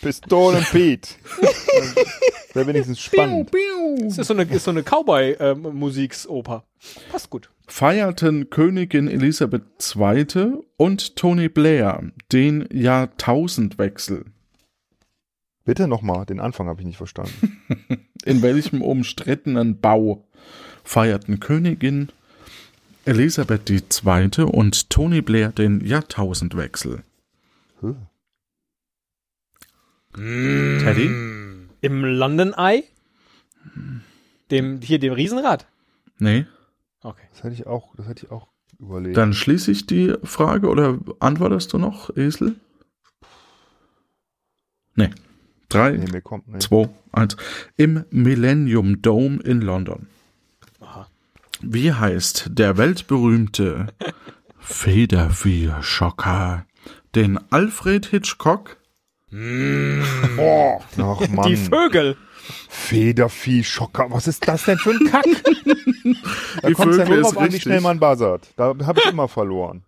Pistolen 0.00 0.64
Pete. 0.70 1.16
Wäre 2.58 2.66
wenigstens 2.66 2.98
spannend. 2.98 3.52
Das 4.00 4.18
ist 4.18 4.26
so 4.26 4.34
eine, 4.34 4.42
ist 4.42 4.64
so 4.64 4.72
eine 4.72 4.82
Cowboy-Musiksoper. 4.82 6.64
Passt 7.12 7.30
gut. 7.30 7.50
feierten 7.68 8.50
Königin 8.50 9.06
Elisabeth 9.06 9.62
II. 9.94 10.54
und 10.76 11.14
Tony 11.14 11.48
Blair 11.48 12.02
den 12.32 12.66
Jahrtausendwechsel. 12.72 14.24
Bitte 15.64 15.86
nochmal, 15.86 16.26
den 16.26 16.40
Anfang 16.40 16.66
habe 16.66 16.80
ich 16.80 16.86
nicht 16.88 16.96
verstanden. 16.96 17.60
In 18.24 18.42
welchem 18.42 18.82
umstrittenen 18.82 19.78
Bau 19.80 20.26
feierten 20.82 21.38
Königin 21.38 22.08
Elisabeth 23.04 23.70
II. 23.70 24.44
und 24.46 24.90
Tony 24.90 25.22
Blair 25.22 25.52
den 25.52 25.86
Jahrtausendwechsel? 25.86 27.04
Huh. 27.82 27.94
Teddy? 30.16 31.37
Im 31.80 32.04
London 32.04 32.54
Eye? 32.56 32.84
Dem, 34.50 34.80
hier, 34.80 34.98
dem 34.98 35.12
Riesenrad? 35.12 35.66
Nee. 36.18 36.46
Okay. 37.02 37.22
Das 37.32 37.44
hätte 37.44 37.54
ich 37.54 37.66
auch, 37.66 37.94
das 37.96 38.08
hätte 38.08 38.26
ich 38.26 38.32
auch 38.32 38.48
überlegt. 38.78 39.16
Dann 39.16 39.32
schließe 39.32 39.70
ich 39.70 39.86
die 39.86 40.14
Frage 40.24 40.68
oder 40.68 40.98
antwortest 41.20 41.72
du 41.72 41.78
noch, 41.78 42.14
Esel? 42.16 42.56
Nee. 44.94 45.10
Drei, 45.68 45.92
nee, 45.92 46.10
mir 46.10 46.22
kommt 46.22 46.48
nicht. 46.48 46.62
zwei, 46.62 46.88
eins. 47.12 47.36
Im 47.76 48.04
Millennium 48.10 49.02
Dome 49.02 49.40
in 49.42 49.60
London. 49.60 50.08
Aha. 50.80 51.06
Wie 51.60 51.92
heißt 51.92 52.50
der 52.52 52.78
weltberühmte 52.78 53.88
Federvieh-Schocker, 54.58 56.64
den 57.14 57.38
Alfred 57.50 58.06
Hitchcock 58.06 58.77
Boah. 59.30 60.80
Ach 61.00 61.18
Die 61.26 61.32
Mann. 61.32 61.56
Vögel. 61.56 62.16
Federvieh, 62.68 63.62
Schocker. 63.62 64.06
Was 64.10 64.26
ist 64.26 64.46
das 64.48 64.64
denn 64.64 64.78
für 64.78 64.90
ein 64.90 65.10
Kack? 65.10 65.24
da 66.62 66.68
Die 66.68 66.74
kommt 66.74 66.92
es 66.92 66.98
ja 66.98 67.04
Vögel 67.04 67.18
nur 67.20 67.28
ist 67.28 67.34
drauf 67.34 67.36
an, 67.36 67.42
wie 67.42 67.44
richtig. 67.46 67.62
schnell 67.62 67.80
man 67.82 68.00
buzzert. 68.00 68.48
Da 68.56 68.74
habe 68.86 69.00
ich 69.04 69.10
immer 69.10 69.28
verloren. 69.28 69.82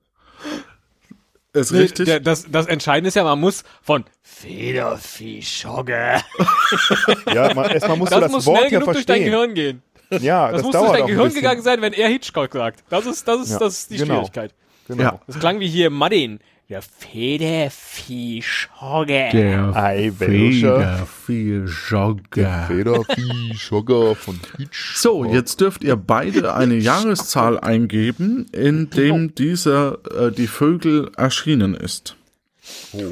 ist 1.55 1.73
Nee, 1.73 1.79
richtig? 1.81 2.05
der, 2.07 2.21
das, 2.21 2.47
das 2.51 2.67
Entscheidende 2.67 3.09
ist 3.09 3.15
ja, 3.15 3.25
man 3.25 3.41
muss 3.41 3.65
von 3.83 4.05
Federviehschogge. 4.23 6.21
Ja, 7.35 7.55
man, 7.55 7.71
erstmal 7.71 7.97
musst 7.97 8.13
Das, 8.13 8.19
du 8.19 8.23
das 8.25 8.33
muss 8.33 8.47
Wort 8.47 8.59
schnell 8.59 8.73
ja 8.73 8.79
genug 8.81 8.93
durch 8.95 9.07
dein. 9.07 9.25
Gehirn 9.25 9.55
gehen. 9.55 9.83
Ja, 10.11 10.49
Das, 10.51 10.57
das, 10.59 10.63
muss 10.65 10.73
durch 10.77 10.93
dein 10.99 11.07
Gehirn 11.07 11.33
gegangen 11.33 11.63
sein, 11.63 11.81
wenn 11.81 11.93
er 11.93 12.09
Hitchcock 12.09 12.53
sagt. 12.53 12.85
Das 12.91 13.07
ist, 13.07 13.27
das 13.27 13.41
ist, 13.43 13.51
Ja, 13.53 13.59
das 13.59 13.79
ist 13.79 13.91
die 13.91 13.97
genau. 13.97 14.15
Schwierigkeit. 14.17 14.55
Genau. 14.89 15.03
Ja. 15.03 15.21
Das 15.27 15.39
klang 15.39 15.61
wie 15.61 15.69
hier 15.69 15.89
Madin. 15.91 16.41
Der 16.71 16.81
Federviehschogge. 16.83 19.29
der 19.33 19.75
Ei, 19.75 20.13
welcher? 20.19 21.05
Federvieh-Schocker. 21.27 22.67
Federvieh, 22.69 23.55
Schocker 23.57 24.15
von 24.15 24.39
Hitch. 24.57 24.95
So, 24.95 25.25
jetzt 25.25 25.61
dürft 25.61 25.83
ihr 25.83 25.97
beide 25.97 26.55
eine 26.55 26.77
Jahreszahl 26.77 27.59
eingeben, 27.59 28.47
in 28.53 28.89
dem 28.89 29.35
dieser 29.35 29.99
äh, 30.15 30.31
die 30.31 30.47
Vögel 30.47 31.11
erschienen 31.17 31.75
ist. 31.75 32.15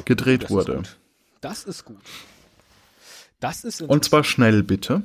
gedreht 0.05 0.43
das 0.43 0.49
ist 0.49 0.55
wurde. 0.55 0.75
gut. 0.75 0.97
Das 1.41 1.65
ist 1.65 1.83
gut. 1.83 1.97
Das 3.41 3.65
ist 3.65 3.81
Und 3.81 4.05
zwar 4.05 4.23
schnell 4.23 4.63
bitte. 4.63 5.03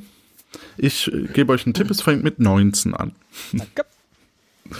Ich 0.76 1.12
äh, 1.12 1.26
gebe 1.32 1.52
euch 1.52 1.66
einen 1.66 1.74
Tipp, 1.74 1.90
es 1.90 2.02
fängt 2.02 2.22
mit 2.22 2.38
19 2.38 2.94
an. 2.94 3.16
Danke. 3.52 3.84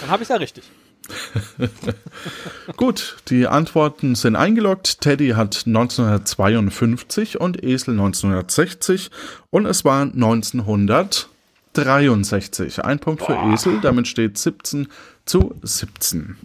Dann 0.00 0.10
habe 0.10 0.22
ich 0.22 0.28
ja 0.28 0.36
richtig. 0.36 0.62
Gut, 2.76 3.16
die 3.28 3.46
Antworten 3.46 4.14
sind 4.14 4.36
eingeloggt. 4.36 5.00
Teddy 5.00 5.30
hat 5.30 5.62
1952 5.66 7.40
und 7.40 7.64
Esel 7.64 7.92
1960 7.92 9.11
und 9.50 9.64
es 9.66 9.84
war 9.84 10.02
1963. 10.02 12.84
Ein 12.84 12.98
Punkt 12.98 13.22
für 13.22 13.38
Esel, 13.52 13.80
damit 13.80 14.09
steht 14.09 14.38
17 14.38 14.88
zu 15.24 15.55
17. 15.62 16.36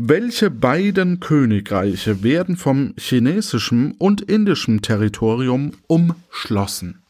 Welche 0.00 0.50
beiden 0.50 1.18
Königreiche 1.18 2.22
werden 2.22 2.56
vom 2.56 2.94
chinesischen 2.96 3.96
und 3.98 4.20
indischen 4.20 4.80
Territorium 4.80 5.72
umschlossen? 5.88 7.02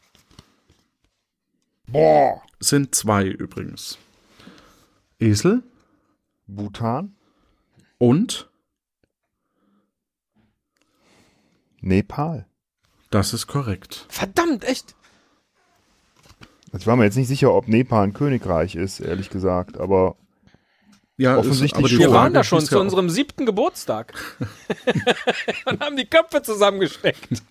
Boah. 1.85 2.41
Sind 2.59 2.95
zwei 2.95 3.25
übrigens. 3.25 3.99
Esel 5.19 5.61
Bhutan? 6.55 7.15
und 7.99 8.49
Nepal. 11.81 12.47
das 13.11 13.33
ist 13.33 13.47
korrekt. 13.47 14.05
Verdammt, 14.09 14.63
echt. 14.63 14.95
Ich 16.77 16.87
war 16.87 16.95
mir 16.95 17.05
jetzt 17.05 17.15
nicht 17.15 17.27
sicher, 17.27 17.53
ob 17.53 17.67
Nepal 17.67 18.03
ein 18.03 18.13
Königreich 18.13 18.75
ist, 18.75 18.99
ehrlich 18.99 19.29
gesagt, 19.29 19.77
aber 19.77 20.17
Ja, 21.17 21.37
Offensichtlich 21.37 21.79
aber 21.79 21.87
die 21.89 21.95
schon. 21.95 22.05
Wir 22.05 22.13
waren 22.13 22.33
da 22.33 22.43
schon 22.43 22.61
zu 22.61 22.79
unserem 22.79 23.09
siebten 23.09 23.45
Geburtstag. 23.45 24.13
Und 25.65 25.79
haben 25.81 25.97
die 25.97 26.05
Köpfe 26.05 26.41
zusammengesteckt. 26.41 27.43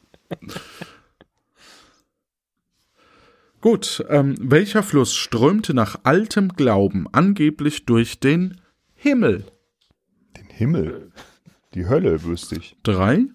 Gut, 3.60 4.04
ähm, 4.08 4.36
welcher 4.38 4.82
Fluss 4.82 5.14
strömte 5.14 5.74
nach 5.74 6.00
altem 6.04 6.50
Glauben 6.50 7.08
angeblich 7.12 7.86
durch 7.86 8.20
den 8.20 8.60
Himmel? 9.00 9.44
Den 10.36 10.46
Himmel. 10.46 11.12
Die 11.74 11.86
Hölle 11.86 12.24
wüsste 12.24 12.56
ich. 12.56 12.76
Drei, 12.82 13.26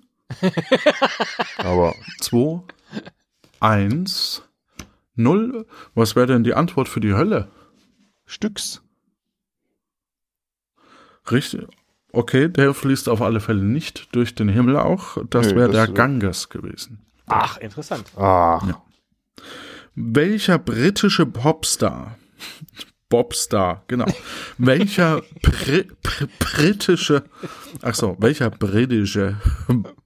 Aber 1.57 1.95
zwei, 2.20 2.61
eins, 3.61 4.43
null. 5.16 5.66
Was 5.95 6.16
wäre 6.18 6.28
denn 6.28 6.43
die 6.43 6.53
Antwort 6.53 6.89
für 6.89 6.99
die 6.99 7.14
Hölle? 7.14 7.49
Stücks. 8.26 8.82
Richtig. 11.32 11.68
Okay, 12.11 12.49
der 12.49 12.74
fließt 12.74 13.07
auf 13.07 13.22
alle 13.22 13.39
Fälle 13.39 13.64
nicht 13.64 14.14
durch 14.14 14.36
den 14.36 14.49
Himmel 14.49 14.76
auch. 14.78 15.18
Das 15.30 15.47
Nö, 15.51 15.55
wäre 15.55 15.72
der 15.72 15.88
Ganges 15.88 16.49
gewesen. 16.49 16.99
Ach, 17.26 17.57
interessant. 17.57 18.05
Ah, 18.18 18.82
Welcher 19.95 20.59
britische 20.59 21.26
Popstar, 21.26 22.18
Bobstar, 23.14 23.84
genau, 23.88 24.07
welcher 24.57 25.22
Bri 25.43 25.84
Br 26.01 26.26
britische, 26.39 27.24
ach 27.84 27.93
so, 27.93 28.16
welcher 28.20 28.49
britische 28.49 29.39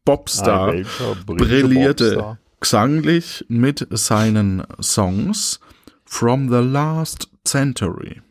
Bobstar 0.04 0.68
Ah, 0.68 0.72
welcher 0.74 1.16
britische 1.16 1.48
brillierte 1.62 2.12
Popstar? 2.16 2.38
gesanglich 2.60 3.46
mit 3.48 3.88
seinen 3.92 4.62
Songs 4.82 5.62
From 6.04 6.50
the 6.50 6.58
Last 6.60 7.30
Century? 7.46 8.22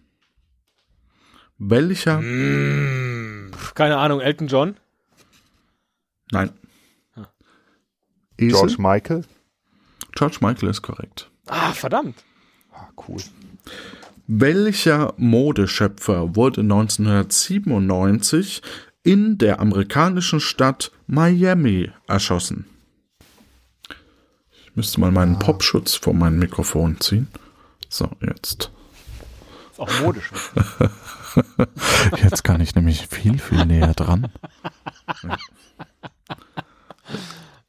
Welcher? 1.56 2.20
Pff, 2.20 3.72
Keine 3.74 3.96
Ahnung, 3.96 4.20
Elton 4.20 4.46
John? 4.46 4.76
Nein. 6.32 6.50
Esel? 8.36 8.50
George 8.50 8.76
George, 8.76 8.76
Michael? 8.78 9.24
Michael 10.42 10.68
ist 10.68 10.82
korrekt. 10.82 11.30
Ah, 11.46 11.72
verdammt. 11.72 12.22
Ah, 12.72 12.88
cool. 13.08 13.22
Welcher 14.28 15.14
Modeschöpfer 15.18 16.34
wurde 16.34 16.62
1997 16.62 18.60
in 19.04 19.38
der 19.38 19.60
amerikanischen 19.60 20.40
Stadt 20.40 20.90
Miami 21.06 21.92
erschossen? 22.08 22.66
Ich 24.50 24.74
müsste 24.74 24.98
mal 24.98 25.12
meinen 25.12 25.38
Popschutz 25.38 25.94
vor 25.94 26.12
meinem 26.12 26.40
Mikrofon 26.40 26.98
ziehen. 27.00 27.28
So, 27.88 28.10
jetzt. 28.20 28.72
Ist 29.70 29.78
auch 29.78 30.00
modisch. 30.00 30.32
Jetzt 32.22 32.42
kann 32.44 32.62
ich 32.62 32.74
nämlich 32.74 33.06
viel, 33.08 33.38
viel 33.38 33.66
näher 33.66 33.92
dran. 33.94 34.32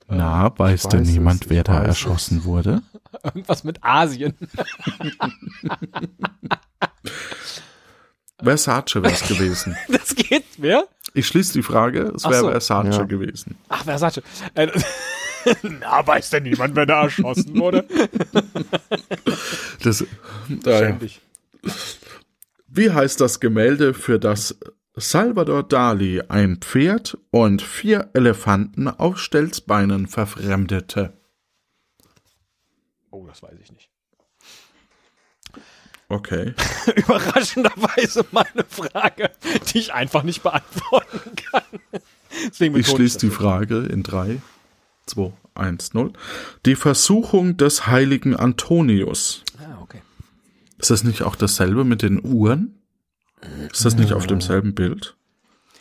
Na, 0.10 0.58
weiß, 0.58 0.84
Ich 0.86 0.90
denn 0.90 1.02
weiß 1.02 1.08
niemand, 1.10 1.44
es, 1.46 1.50
wer 1.50 1.64
da 1.64 1.80
weiß 1.80 1.88
erschossen 1.88 2.44
wurde? 2.46 2.82
Irgendwas 3.24 3.64
mit 3.64 3.84
Asien. 3.84 4.34
Versace 8.42 8.96
wäre 8.96 9.12
es 9.14 9.28
gewesen. 9.28 9.76
Das 9.90 10.16
geht, 10.16 10.46
wer? 10.58 10.86
Ich 11.14 11.28
schließe 11.28 11.54
die 11.54 11.64
Frage, 11.64 12.14
es 12.16 12.24
wäre 12.26 12.42
so. 12.42 12.50
Versace 12.52 12.98
Ja. 12.98 13.04
gewesen. 13.04 13.56
Ach, 13.70 13.84
Versace. 13.84 14.22
Äh, 14.54 14.68
Na, 15.64 16.06
weiß 16.06 16.30
denn 16.32 16.44
niemand, 16.44 16.76
wer 16.76 16.86
da 16.86 17.04
erschossen 17.04 17.58
wurde? 17.58 17.88
Das, 19.82 20.02
ja. 20.66 20.78
Ständig. 20.78 21.22
Wie 22.68 22.92
heißt 22.92 23.20
das 23.22 23.40
Gemälde, 23.40 23.94
für 23.94 24.20
das 24.20 24.58
Salvador 25.00 25.62
Dali 25.62 26.22
ein 26.28 26.58
Pferd 26.58 27.20
und 27.30 27.62
vier 27.62 28.10
Elefanten 28.16 28.88
auf 28.88 29.20
Stelzbeinen 29.20 30.08
verfremdete? 30.08 31.14
Oh, 33.12 33.26
das 33.28 33.44
weiß 33.44 33.60
ich 33.62 33.72
nicht. 33.72 33.92
Okay. 36.10 36.56
Überraschenderweise 36.96 38.26
meine 38.32 38.66
Frage, 38.68 39.30
die 39.72 39.78
ich 39.78 39.94
einfach 39.94 40.24
nicht 40.24 40.42
beantworten 40.42 41.36
kann. 41.36 42.02
Deswegen 42.48 42.76
Ich 42.76 42.88
schließe 42.88 43.20
die. 43.20 43.30
Frage 43.30 43.80
in 43.80 44.02
3, 44.02 44.42
2, 45.06 45.32
1, 45.54 45.94
0. 45.94 46.14
Die 46.66 46.76
Versuchung 46.76 47.58
des 47.58 47.86
heiligen 47.86 48.36
Antonius. 48.36 49.44
Ah, 49.60 49.80
okay. 49.80 50.02
Ist 50.80 50.90
das 50.90 51.04
nicht 51.04 51.22
auch 51.22 51.36
dasselbe 51.36 51.84
mit 51.84 52.02
den 52.02 52.24
Uhren? 52.24 52.77
Ist 53.72 53.86
das 53.86 53.96
nicht 53.96 54.14
auf 54.14 54.28
demselben 54.28 54.74
Bild? 54.74 55.16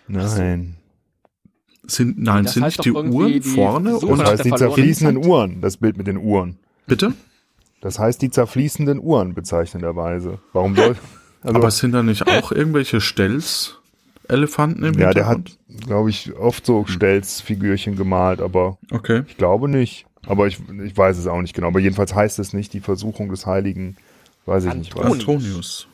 Nein. 0.09 0.77
Sind, 1.89 2.19
nein, 2.19 2.45
Das 2.45 2.55
sind 2.55 2.65
nicht 2.65 2.85
die 2.85 2.91
Uhren 2.93 3.33
die 3.33 3.41
vorne 3.41 3.93
Suche 3.93 4.07
und 4.07 4.19
Das 4.19 4.31
heißt 4.31 4.45
die 4.45 4.51
zerfließenden. 4.53 5.25
Uhren, 5.25 5.61
das 5.61 5.77
Bild 5.77 5.97
mit 5.97 6.07
den 6.07 6.17
Uhren. 6.17 6.59
bitte? 6.87 7.13
Das 7.81 7.99
heißt 7.99 8.21
die 8.23 8.31
zerfließenden 8.31 8.99
Uhren 8.99 9.35
bezeichnenderweise. 9.35 10.39
Warum 10.53 10.75
soll. 10.75 10.97
Also, 11.43 11.57
Aber 11.59 11.71
sind 11.71 11.93
da 11.93 12.03
nicht 12.03 12.27
auch 12.27 12.51
irgendwelche 12.51 13.01
Stelz-Elefanten 13.01 14.83
im 14.85 14.95
ja, 14.99 15.13
der 15.13 15.27
hat, 15.29 15.57
glaube 15.87 16.11
ich, 16.11 16.35
oft 16.35 16.67
so 16.67 16.85
Stelzfigürchen 16.87 17.95
gemalt, 17.97 18.41
aber 18.41 18.79
Okay. 18.91 19.23
ich 19.29 19.37
glaube 19.37 19.69
nicht. 19.69 20.07
Aber 20.27 20.49
ich, 20.49 20.59
ich 20.85 20.97
weiß 20.97 21.19
es 21.19 21.29
auch 21.29 21.41
nicht 21.41 21.55
genau. 21.55 21.69
Aber 21.69 21.79
jedenfalls 21.79 22.13
heißt 22.15 22.41
es 22.41 22.53
nicht 22.53 22.73
die 22.73 22.81
Versuchung 22.81 23.29
des 23.29 23.47
Heiligen, 23.47 23.97
weiß 24.47 24.65
ich 24.65 24.75
nicht 24.75 24.97
was. 24.97 25.05
Antonius. 25.13 25.87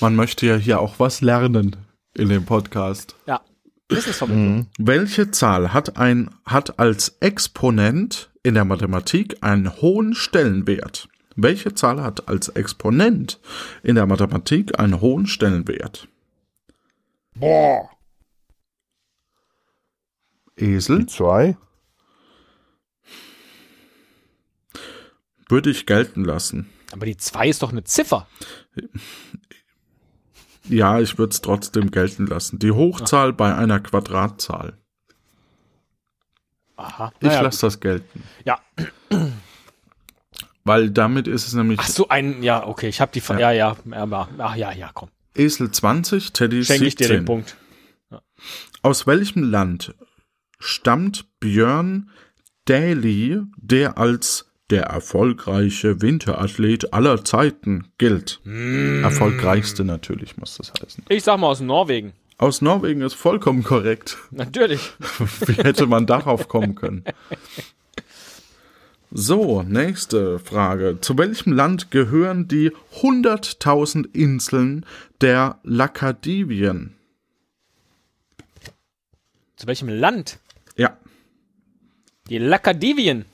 Man 0.00 0.14
möchte 0.14 0.46
ja 0.46 0.56
hier 0.56 0.80
auch 0.80 0.98
was 0.98 1.20
lernen 1.20 1.76
in 2.14 2.28
dem 2.28 2.44
Podcast. 2.44 3.16
Ja, 3.26 3.40
Wissensvermittlung. 3.88 4.66
Welche 4.78 5.30
Zahl 5.30 5.72
hat 5.72 5.96
ein 5.96 6.30
hat 6.44 6.78
als 6.78 7.16
Exponent 7.20 8.30
in 8.42 8.54
der 8.54 8.64
Mathematik 8.64 9.38
einen 9.42 9.80
hohen 9.80 10.14
Stellenwert? 10.14 11.08
Welche 11.34 11.74
Zahl 11.74 12.02
hat 12.02 12.28
als 12.28 12.48
Exponent 12.48 13.40
in 13.82 13.94
der 13.94 14.06
Mathematik 14.06 14.78
einen 14.78 15.00
hohen 15.00 15.26
Stellenwert? 15.26 16.08
Boah! 17.34 17.90
Esel 20.56 21.00
Die 21.00 21.06
zwei? 21.06 21.56
würde 25.48 25.70
ich 25.70 25.86
gelten 25.86 26.24
lassen. 26.24 26.68
Aber 26.92 27.06
die 27.06 27.16
2 27.16 27.48
ist 27.48 27.62
doch 27.62 27.72
eine 27.72 27.84
Ziffer. 27.84 28.26
Ja, 30.68 31.00
ich 31.00 31.18
würde 31.18 31.32
es 31.32 31.40
trotzdem 31.40 31.90
gelten 31.90 32.26
lassen. 32.26 32.58
Die 32.58 32.72
Hochzahl 32.72 33.32
bei 33.32 33.54
einer 33.54 33.80
Quadratzahl. 33.80 34.78
Aha. 36.76 37.12
Ich 37.20 37.28
Naja, 37.28 37.40
lasse 37.42 37.66
das 37.66 37.80
gelten. 37.80 38.22
Ja. 38.44 38.58
Weil 40.64 40.90
damit 40.90 41.28
ist 41.28 41.46
es 41.46 41.54
nämlich 41.54 41.78
Ach 41.80 41.86
so, 41.86 42.08
ein, 42.08 42.42
ja, 42.42 42.66
okay, 42.66 42.88
ich 42.88 43.00
habe 43.00 43.12
die, 43.12 43.20
Ver- 43.20 43.38
ja, 43.38 43.52
ja, 43.52 43.76
ja, 43.84 44.28
ach, 44.38 44.56
ja, 44.56 44.72
ja, 44.72 44.90
komm. 44.92 45.10
Esel 45.34 45.70
20, 45.70 46.32
Teddy 46.32 46.64
Schenke 46.64 46.86
ich 46.86 46.96
dir 46.96 47.06
17. 47.06 47.18
den 47.18 47.24
Punkt. 47.24 47.56
Aus 48.82 49.06
welchem 49.06 49.44
Land 49.44 49.94
stammt 50.58 51.26
Björn 51.40 52.10
Daly, 52.64 53.42
der 53.56 53.96
als 53.98 54.45
der 54.70 54.84
erfolgreiche 54.84 56.02
Winterathlet 56.02 56.92
aller 56.92 57.24
Zeiten 57.24 57.86
gilt? 57.98 58.40
Erfolgreichste 58.44 59.84
natürlich, 59.84 60.36
muss 60.36 60.56
das 60.56 60.72
heißen. 60.82 61.04
Ich 61.08 61.24
sag 61.24 61.38
mal 61.38 61.48
aus 61.48 61.60
Norwegen. 61.60 62.12
Aus 62.38 62.60
Norwegen 62.60 63.00
ist 63.00 63.14
vollkommen 63.14 63.62
korrekt. 63.62 64.18
Natürlich. 64.30 64.92
Wie 65.46 65.54
hätte 65.54 65.86
man 65.86 66.06
darauf 66.06 66.48
kommen 66.48 66.74
können? 66.74 67.04
So, 69.10 69.62
nächste 69.62 70.38
Frage. 70.40 70.98
Zu 71.00 71.16
welchem 71.16 71.52
Land 71.52 71.90
gehören 71.90 72.48
die 72.48 72.72
100.000 73.00 74.14
Inseln 74.14 74.84
der 75.22 75.58
Lakadivien? 75.62 76.94
Zu 79.56 79.66
welchem 79.66 79.88
Land? 79.88 80.38
Ja, 80.76 80.98
Die 82.28 82.38
Lakadivien. 82.38 83.24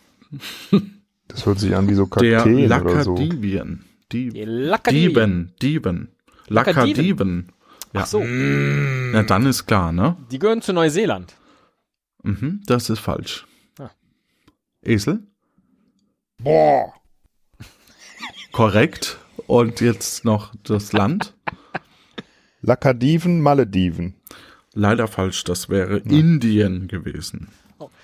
Das 1.33 1.47
hört 1.47 1.59
sich 1.59 1.74
an 1.74 1.89
wie 1.89 1.95
so 1.95 2.07
der 2.07 2.39
Kakteen 2.39 2.66
oder 2.70 3.03
so. 3.05 3.14
Lakadivien. 3.16 3.85
Die 4.12 4.28
Die 4.28 4.45
Lakadivien. 4.45 5.14
Dieben, 5.14 5.55
Dieben. 5.62 6.09
Lakadiven. 6.49 7.49
Ja. 7.95 8.03
Ach 8.03 8.07
so, 8.07 8.22
Na, 8.24 9.22
dann 9.22 9.47
ist 9.47 9.66
klar, 9.66 9.93
ne? 9.93 10.16
die 10.30 10.39
gehören 10.39 10.62
zu 10.62 10.72
Neuseeland. 10.72 11.35
Mhm, 12.22 12.62
das 12.66 12.89
ist 12.89 13.01
falsch. 13.01 13.47
Ah. 13.78 13.91
Esel? 14.83 15.20
Boah! 16.39 16.93
Korrekt. 18.53 19.18
Und 19.47 19.80
jetzt 19.80 20.24
noch 20.24 20.55
das 20.62 20.93
Land? 20.93 21.35
Lakadiven, 22.62 23.41
Malediven. 23.41 24.14
Leider 24.72 25.09
falsch, 25.09 25.45
das 25.45 25.68
wäre 25.68 25.99
Indien 25.99 26.89
gewesen. 26.89 27.49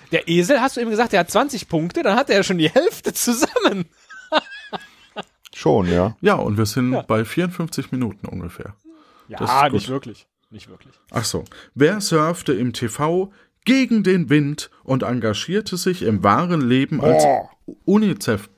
Oh. 0.09 0.11
Der 0.11 0.27
Esel, 0.27 0.59
hast 0.61 0.75
du 0.77 0.81
eben 0.81 0.89
gesagt, 0.89 1.13
der 1.13 1.21
hat 1.21 1.29
20 1.31 1.67
Punkte, 1.69 2.01
dann 2.03 2.15
hat 2.17 2.29
er 2.29 2.37
ja 2.37 2.43
schon 2.43 2.57
die 2.57 2.69
Hälfte 2.69 3.13
zusammen. 3.13 3.85
Schon, 5.53 5.87
ja. 5.91 6.15
Ja, 6.21 6.35
und 6.35 6.57
wir 6.57 6.65
sind 6.65 6.93
Ja. 6.93 7.01
bei 7.01 7.25
54 7.25 7.91
Minuten 7.91 8.27
ungefähr. 8.27 8.75
Das 9.27 9.49
Ja, 9.49 9.69
nicht 9.69 9.89
wirklich. 9.89 10.27
Nicht 10.51 10.69
wirklich. 10.69 10.93
Ach 11.11 11.25
so. 11.25 11.43
Wer 11.75 12.01
surfte 12.01 12.53
im 12.53 12.73
TV 12.73 13.31
gegen 13.65 14.03
den 14.03 14.29
Wind 14.29 14.69
und 14.83 15.03
engagierte 15.03 15.77
sich 15.77 16.01
im 16.03 16.23
wahren 16.23 16.61
Leben 16.61 17.01
als 17.01 17.23
Boah! 17.23 17.49
UNICEF 17.85 18.49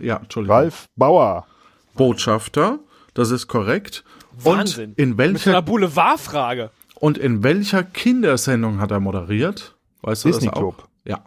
ja, 0.00 0.16
Entschuldigung, 0.18 0.56
Ralf 0.56 0.88
Bauer. 0.96 1.46
Botschafter? 1.94 2.78
Das 3.14 3.30
ist 3.30 3.46
korrekt. 3.48 4.04
Wahnsinn. 4.32 4.90
Und 4.90 4.98
in 4.98 5.08
Mit 5.10 5.16
so 5.16 5.22
einer 5.22 5.34
welcher, 5.56 5.62
Boulevardfrage. 5.62 6.70
und 6.96 7.16
in 7.18 7.42
welcher 7.42 7.82
Kindersendung 7.84 8.80
hat 8.80 8.90
er 8.90 9.00
moderiert? 9.00 9.73
Weißt 10.04 10.24
du 10.24 10.28
Disney 10.28 10.46
das 10.48 10.54
auch? 10.54 10.58
Club. 10.76 10.88
Ja. 11.04 11.24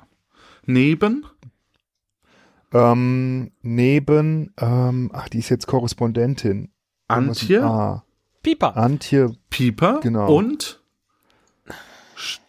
Neben 0.66 1.26
Ähm, 2.74 3.52
neben, 3.62 4.54
ähm, 4.60 5.10
ach, 5.14 5.30
die 5.30 5.40
ist 5.40 5.50
jetzt 5.50 5.68
Korrespondentin. 5.68 6.72
Antje 7.08 7.64
A. 7.64 8.04
Pieper. 8.44 8.76
Antje, 8.76 9.32
Pieper 9.50 10.00
Genau. 10.02 10.34
und 10.36 10.82
der, 11.66 11.74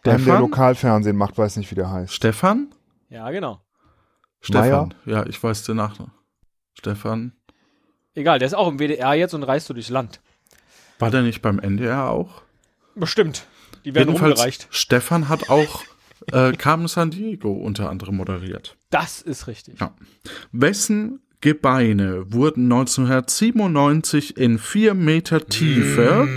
der 0.05 0.19
Stefan? 0.19 0.41
Lokalfernsehen 0.41 1.17
macht, 1.17 1.39
weiß 1.39 1.57
nicht, 1.57 1.71
wie 1.71 1.77
der 1.77 1.91
heißt. 1.91 2.13
Stefan? 2.13 2.75
Ja, 3.09 3.31
genau. 3.31 3.61
Stefan. 4.41 4.95
Ja, 5.07 5.25
ich 5.27 5.41
weiß 5.43 5.63
den 5.65 5.77
Nachnamen. 5.77 6.13
Stefan. 6.75 7.33
Egal, 8.15 8.39
der 8.41 8.47
ist 8.47 8.55
auch 8.55 8.69
im 8.69 8.79
WDR 8.79 9.15
jetzt 9.15 9.35
und 9.35 9.45
reist 9.45 9.67
so 9.69 9.75
durchs 9.75 9.89
Land. 9.91 10.21
War 10.99 11.11
der 11.11 11.23
nicht 11.23 11.43
beim 11.43 11.59
NDR 11.61 12.11
auch? 12.11 12.43
Bestimmt. 12.97 13.47
Die 13.85 13.95
werden 13.95 14.09
rumgereicht. 14.11 14.67
Stefan 14.71 15.29
hat 15.29 15.49
auch 15.51 15.83
äh, 16.33 16.53
Carmen 16.53 16.89
San 16.89 17.11
Diego 17.11 17.53
unter 17.53 17.89
anderem 17.91 18.17
moderiert. 18.17 18.77
Das 18.91 19.21
ist 19.23 19.47
richtig. 19.47 19.81
Ja. 19.81 19.95
Wessen 20.53 21.21
Gebeine 21.41 22.33
wurden 22.33 22.65
1997 22.73 24.37
in 24.37 24.59
vier 24.59 24.95
Meter 24.95 25.47
Tiefe? 25.47 26.29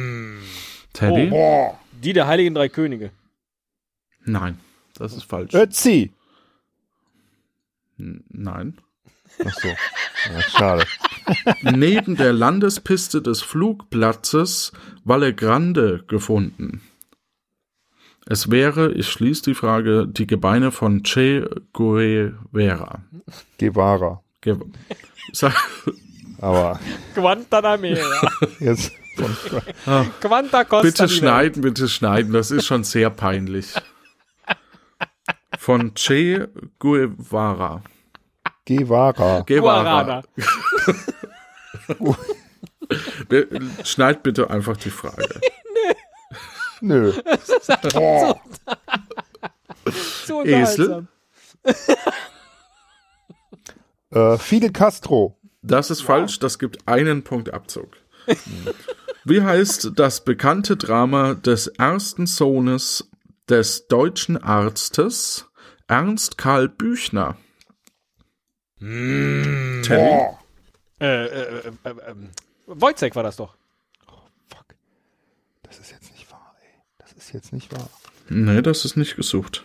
Teddy? 0.93 1.29
Oh. 1.31 1.75
Die 2.03 2.13
der 2.13 2.27
Heiligen 2.27 2.53
Drei 2.55 2.69
Könige. 2.69 3.11
Nein, 4.25 4.59
das 4.95 5.13
ist 5.13 5.23
falsch. 5.23 5.53
Ötzi! 5.53 6.11
N- 7.99 8.23
Nein. 8.29 8.77
Ach 9.43 9.53
so. 9.59 9.67
Ja, 9.69 10.41
schade. 10.41 10.85
Neben 11.63 12.15
der 12.17 12.33
Landespiste 12.33 13.21
des 13.21 13.41
Flugplatzes 13.41 14.71
Valle 15.03 15.33
Grande 15.33 16.03
gefunden. 16.07 16.81
Es 18.27 18.51
wäre, 18.51 18.91
ich 18.91 19.09
schließe 19.09 19.43
die 19.43 19.55
Frage, 19.55 20.07
die 20.07 20.27
Gebeine 20.27 20.71
von 20.71 21.03
Che 21.03 21.47
Guevara. 21.73 23.01
Guevara. 23.59 24.23
Ge 24.41 24.57
Aber 26.39 26.79
Guantanamera. 27.15 28.29
jetzt 28.59 28.91
von 29.15 29.35
Quanta 30.19 30.63
Costa 30.63 30.87
bitte 30.87 31.09
schneiden, 31.09 31.61
bitte 31.61 31.87
schneiden, 31.87 32.33
das 32.33 32.51
ist 32.51 32.65
schon 32.65 32.83
sehr 32.83 33.09
peinlich. 33.09 33.73
Von 35.57 35.93
Che 35.93 36.47
Guevara. 36.79 37.83
Guevara. 38.67 39.41
Guevara. 39.41 40.23
Schneid 43.83 44.23
bitte 44.23 44.49
einfach 44.49 44.77
die 44.77 44.89
Frage. 44.89 45.39
Nö. 46.81 47.13
Zu 50.25 50.41
Esel? 50.45 51.07
unterhaltsam. 51.63 51.63
Äh, 54.13 54.37
Fidel 54.37 54.73
Castro. 54.73 55.37
Das 55.61 55.89
ist 55.89 56.01
falsch, 56.01 56.37
das 56.39 56.59
gibt 56.59 56.85
einen 56.85 57.23
Punkt 57.23 57.53
Abzug. 57.53 57.95
Wie 59.23 59.41
heißt 59.41 59.91
das 59.95 60.25
bekannte 60.25 60.75
Drama 60.75 61.35
des 61.35 61.67
ersten 61.67 62.27
Sohnes 62.27 63.09
des 63.47 63.87
deutschen 63.87 64.35
Arztes 64.35 65.45
Ernst 65.87 66.37
Karl 66.37 66.67
Büchner? 66.67 67.37
Teddy? 68.79 69.87
Boah. 69.87 70.39
Äh, 70.99 71.25
äh, 71.25 71.29
äh, 71.29 71.71
äh, 71.83 71.93
ähm, 72.07 72.29
Wojciech 72.67 73.15
war 73.15 73.23
das 73.23 73.35
doch. 73.37 73.55
Fuck. 74.49 74.75
Das 75.63 75.79
ist 75.79 75.91
jetzt 75.91 76.11
nicht 76.11 76.29
wahr, 76.31 76.55
ey. 76.61 76.79
Das 76.97 77.13
ist 77.31 77.33
jetzt 77.33 77.53
nicht 77.53 77.71
wahr. 77.73 77.89
Nee, 78.29 78.61
das 78.61 78.83
ist 78.85 78.97
nicht 78.97 79.15
gesucht. 79.15 79.63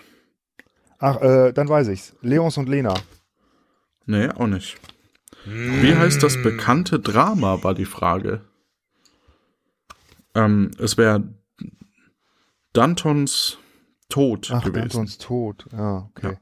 Ach, 0.98 1.20
äh, 1.20 1.52
dann 1.52 1.68
weiß 1.68 1.88
ich's. 1.88 2.14
Leons 2.22 2.56
und 2.58 2.68
Lena. 2.68 2.94
Nee, 4.06 4.28
auch 4.28 4.46
nicht. 4.46 4.76
Wie 5.44 5.94
heißt 5.94 6.22
das 6.22 6.42
bekannte 6.42 6.98
Drama, 6.98 7.62
war 7.62 7.74
die 7.74 7.84
Frage. 7.84 8.40
Ähm, 10.34 10.70
es 10.78 10.96
wäre 10.96 11.22
Dantons 12.72 13.58
Tod 14.08 14.50
Ach, 14.52 14.64
gewesen. 14.64 14.82
Antons 14.82 15.18
Tod. 15.18 15.66
Ja, 15.72 16.08
okay. 16.14 16.38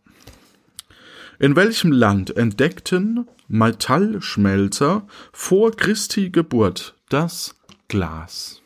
In 1.38 1.56
welchem 1.56 1.90
Land 1.90 2.36
entdeckten 2.36 3.28
Metallschmelzer 3.48 5.06
vor 5.32 5.72
Christi 5.72 6.30
Geburt 6.30 6.94
das 7.08 7.56
Glas? 7.88 8.63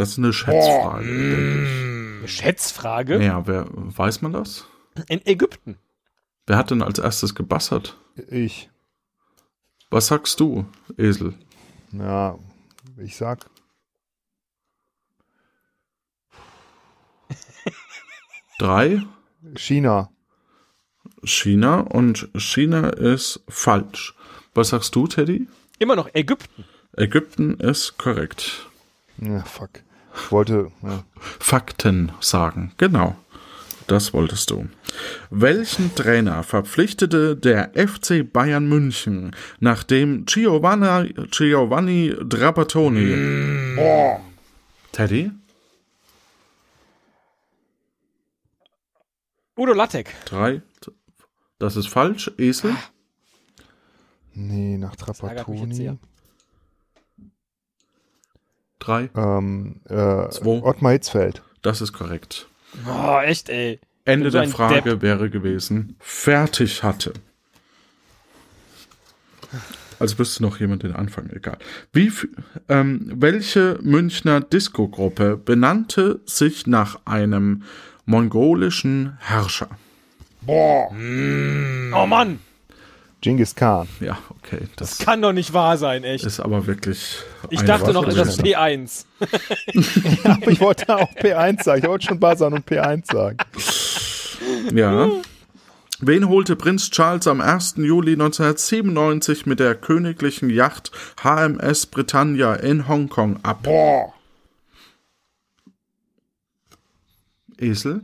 Das 0.00 0.12
ist 0.12 0.18
eine 0.18 0.32
Schätzfrage. 0.32 1.04
denke 1.04 2.20
Eine 2.20 2.28
Schätzfrage. 2.28 3.22
Ja, 3.22 3.46
wer 3.46 3.66
weiß 3.70 4.22
man 4.22 4.32
das? 4.32 4.66
In 5.08 5.20
Ägypten. 5.26 5.76
Wer 6.46 6.56
hat 6.56 6.70
denn 6.70 6.80
als 6.80 6.98
erstes 6.98 7.34
gebassert? 7.34 7.98
Ich. 8.30 8.70
Was 9.90 10.06
sagst 10.06 10.40
du, 10.40 10.64
Esel? 10.96 11.34
Ja, 11.92 12.38
ich 12.96 13.14
sag. 13.14 13.44
Drei? 18.58 19.02
China. 19.54 20.10
China 21.24 21.80
und 21.80 22.30
China 22.38 22.88
ist 22.88 23.44
falsch. 23.50 24.14
Was 24.54 24.70
sagst 24.70 24.94
du, 24.94 25.06
Teddy? 25.06 25.46
Immer 25.78 25.94
noch 25.94 26.08
Ägypten. 26.14 26.64
Ägypten 26.96 27.60
ist 27.60 27.98
korrekt. 27.98 28.66
Ja, 29.18 29.44
fuck. 29.44 29.82
Ich 30.14 30.32
wollte. 30.32 30.70
Ja. 30.82 31.04
Fakten 31.38 32.12
sagen. 32.20 32.72
Genau. 32.76 33.16
Das 33.86 34.12
wolltest 34.14 34.50
du. 34.52 34.68
Welchen 35.30 35.92
Trainer 35.96 36.44
verpflichtete 36.44 37.36
der 37.36 37.72
FC 37.74 38.22
Bayern 38.22 38.68
München, 38.68 39.34
nachdem 39.58 40.26
Giovanna, 40.26 41.06
Giovanni 41.32 42.14
Trapattoni. 42.28 43.76
Teddy? 44.92 45.32
Udo 49.56 49.72
Lattek. 49.72 50.14
Drei. 50.24 50.62
Das 51.58 51.74
ist 51.74 51.88
falsch. 51.88 52.30
Esel? 52.38 52.76
Nee, 54.32 54.78
nach 54.78 54.94
ärgert 54.96 55.48
mich 55.48 55.60
jetzt 55.62 55.76
sehr. 55.76 55.96
Trapattoni. 55.96 55.98
Drei. 58.80 59.10
Ähm, 59.16 59.76
äh, 59.88 60.28
Zwei. 60.30 60.62
Ottmar 60.62 60.92
Hitzfeld. 60.92 61.42
Das 61.62 61.80
ist 61.80 61.92
korrekt. 61.92 62.48
Oh, 62.88 63.18
echt, 63.20 63.48
ey. 63.48 63.78
Ende 64.04 64.30
so 64.30 64.38
der 64.38 64.48
Frage 64.48 65.02
wäre 65.02 65.30
gewesen, 65.30 65.96
fertig 66.00 66.82
hatte. 66.82 67.12
Also 69.98 70.18
wüsste 70.18 70.42
noch 70.42 70.58
jemand 70.58 70.82
den 70.82 70.94
Anfang, 70.94 71.28
egal. 71.30 71.58
Wie, 71.92 72.10
ähm, 72.68 73.12
welche 73.14 73.78
Münchner 73.82 74.40
Disco-Gruppe 74.40 75.36
benannte 75.36 76.20
sich 76.24 76.66
nach 76.66 77.00
einem 77.04 77.64
mongolischen 78.06 79.18
Herrscher? 79.20 79.68
Boah. 80.40 80.90
Oh 80.90 82.06
Mann. 82.06 82.40
Genghis 83.20 83.54
Khan. 83.54 83.86
Ja, 84.00 84.18
okay, 84.30 84.66
das 84.76 84.98
Kann 84.98 85.20
doch 85.20 85.32
nicht 85.32 85.52
wahr 85.52 85.76
sein, 85.76 86.04
echt. 86.04 86.24
ist 86.24 86.40
aber 86.40 86.66
wirklich. 86.66 87.18
Ich 87.50 87.62
dachte 87.62 87.92
noch, 87.92 88.04
das 88.06 88.16
ist 88.16 88.38
gewesen. 88.38 89.04
P1. 89.20 90.24
Aber 90.24 90.50
ich 90.50 90.60
wollte 90.60 90.96
auch 90.96 91.10
P1 91.12 91.62
sagen. 91.62 91.82
Ich 91.82 91.88
wollte 91.88 92.06
schon 92.06 92.20
buzzern 92.20 92.54
und 92.54 92.66
P1 92.66 93.12
sagen. 93.12 93.36
Ja. 94.74 95.10
Wen 96.00 96.28
holte 96.30 96.56
Prinz 96.56 96.90
Charles 96.90 97.26
am 97.26 97.42
1. 97.42 97.74
Juli 97.76 98.12
1997 98.12 99.44
mit 99.44 99.60
der 99.60 99.74
königlichen 99.74 100.48
Yacht 100.48 100.90
HMS 101.22 101.86
Britannia 101.86 102.54
in 102.54 102.88
Hongkong 102.88 103.40
ab? 103.42 103.64
Boah. 103.64 104.14
Esel? 107.58 108.00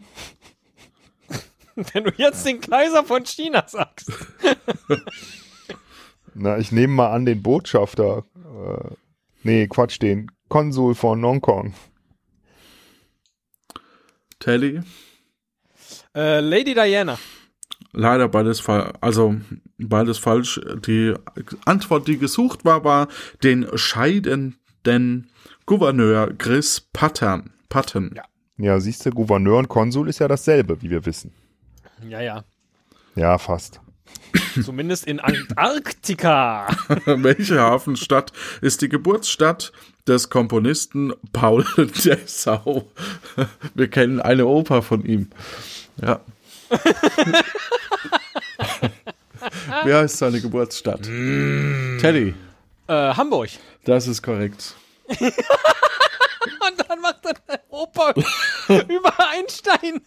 Wenn 1.92 2.04
du 2.04 2.12
jetzt 2.16 2.46
den 2.46 2.60
Kaiser 2.60 3.04
von 3.04 3.24
China 3.24 3.64
sagst. 3.66 4.10
Na, 6.34 6.58
ich 6.58 6.72
nehme 6.72 6.94
mal 6.94 7.12
an 7.12 7.26
den 7.26 7.42
Botschafter. 7.42 8.24
Äh, 8.34 8.94
nee, 9.42 9.66
Quatsch, 9.68 10.00
den 10.00 10.30
Konsul 10.48 10.94
von 10.94 11.22
Hongkong. 11.24 11.74
Teddy? 14.38 14.80
Äh, 16.14 16.40
Lady 16.40 16.74
Diana. 16.74 17.18
Leider 17.92 18.28
beides 18.28 18.60
falsch. 18.60 18.92
Also 19.00 19.36
beides 19.78 20.18
falsch. 20.18 20.60
Die 20.86 21.14
Antwort, 21.64 22.08
die 22.08 22.18
gesucht 22.18 22.64
war, 22.64 22.84
war 22.84 23.08
den 23.42 23.66
scheidenden 23.74 25.30
Gouverneur 25.66 26.32
Chris 26.38 26.88
Patton. 26.92 27.52
Patton. 27.68 28.12
Ja. 28.14 28.24
Ja, 28.58 28.80
siehst 28.80 29.04
du, 29.04 29.10
Gouverneur 29.10 29.58
und 29.58 29.68
Konsul 29.68 30.08
ist 30.08 30.18
ja 30.18 30.28
dasselbe, 30.28 30.80
wie 30.80 30.88
wir 30.88 31.04
wissen. 31.04 31.32
Ja, 32.08 32.20
ja. 32.20 32.44
Ja, 33.14 33.38
fast. 33.38 33.80
Zumindest 34.64 35.04
in 35.06 35.20
Antarktika. 35.20 36.68
Welche 37.06 37.60
Hafenstadt 37.60 38.32
ist 38.60 38.82
die 38.82 38.88
Geburtsstadt 38.88 39.72
des 40.06 40.28
Komponisten 40.30 41.12
Paul 41.32 41.64
Dessau? 42.04 42.90
Wir 43.74 43.88
kennen 43.90 44.20
eine 44.20 44.46
Oper 44.46 44.82
von 44.82 45.04
ihm. 45.04 45.30
Ja. 46.00 46.20
Wie 49.84 49.94
heißt 49.94 50.18
seine 50.18 50.40
Geburtsstadt? 50.40 51.02
Teddy, 51.04 52.34
Äh, 52.88 52.92
Hamburg. 53.14 53.50
das 53.84 54.06
ist 54.06 54.22
korrekt. 54.22 54.74
Und 55.08 56.78
dann 56.88 57.00
macht 57.00 57.24
er 57.24 57.34
eine 57.48 57.60
Oper 57.68 58.14
über 58.88 59.12
Einstein. 59.30 60.00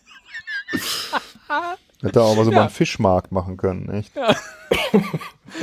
Hätte 2.01 2.21
auch 2.21 2.35
mal 2.35 2.45
so 2.45 2.51
Ja. 2.51 2.57
mal 2.57 2.61
einen 2.63 2.69
Fischmarkt 2.71 3.31
machen 3.31 3.57
können, 3.57 3.89
echt? 3.89 4.11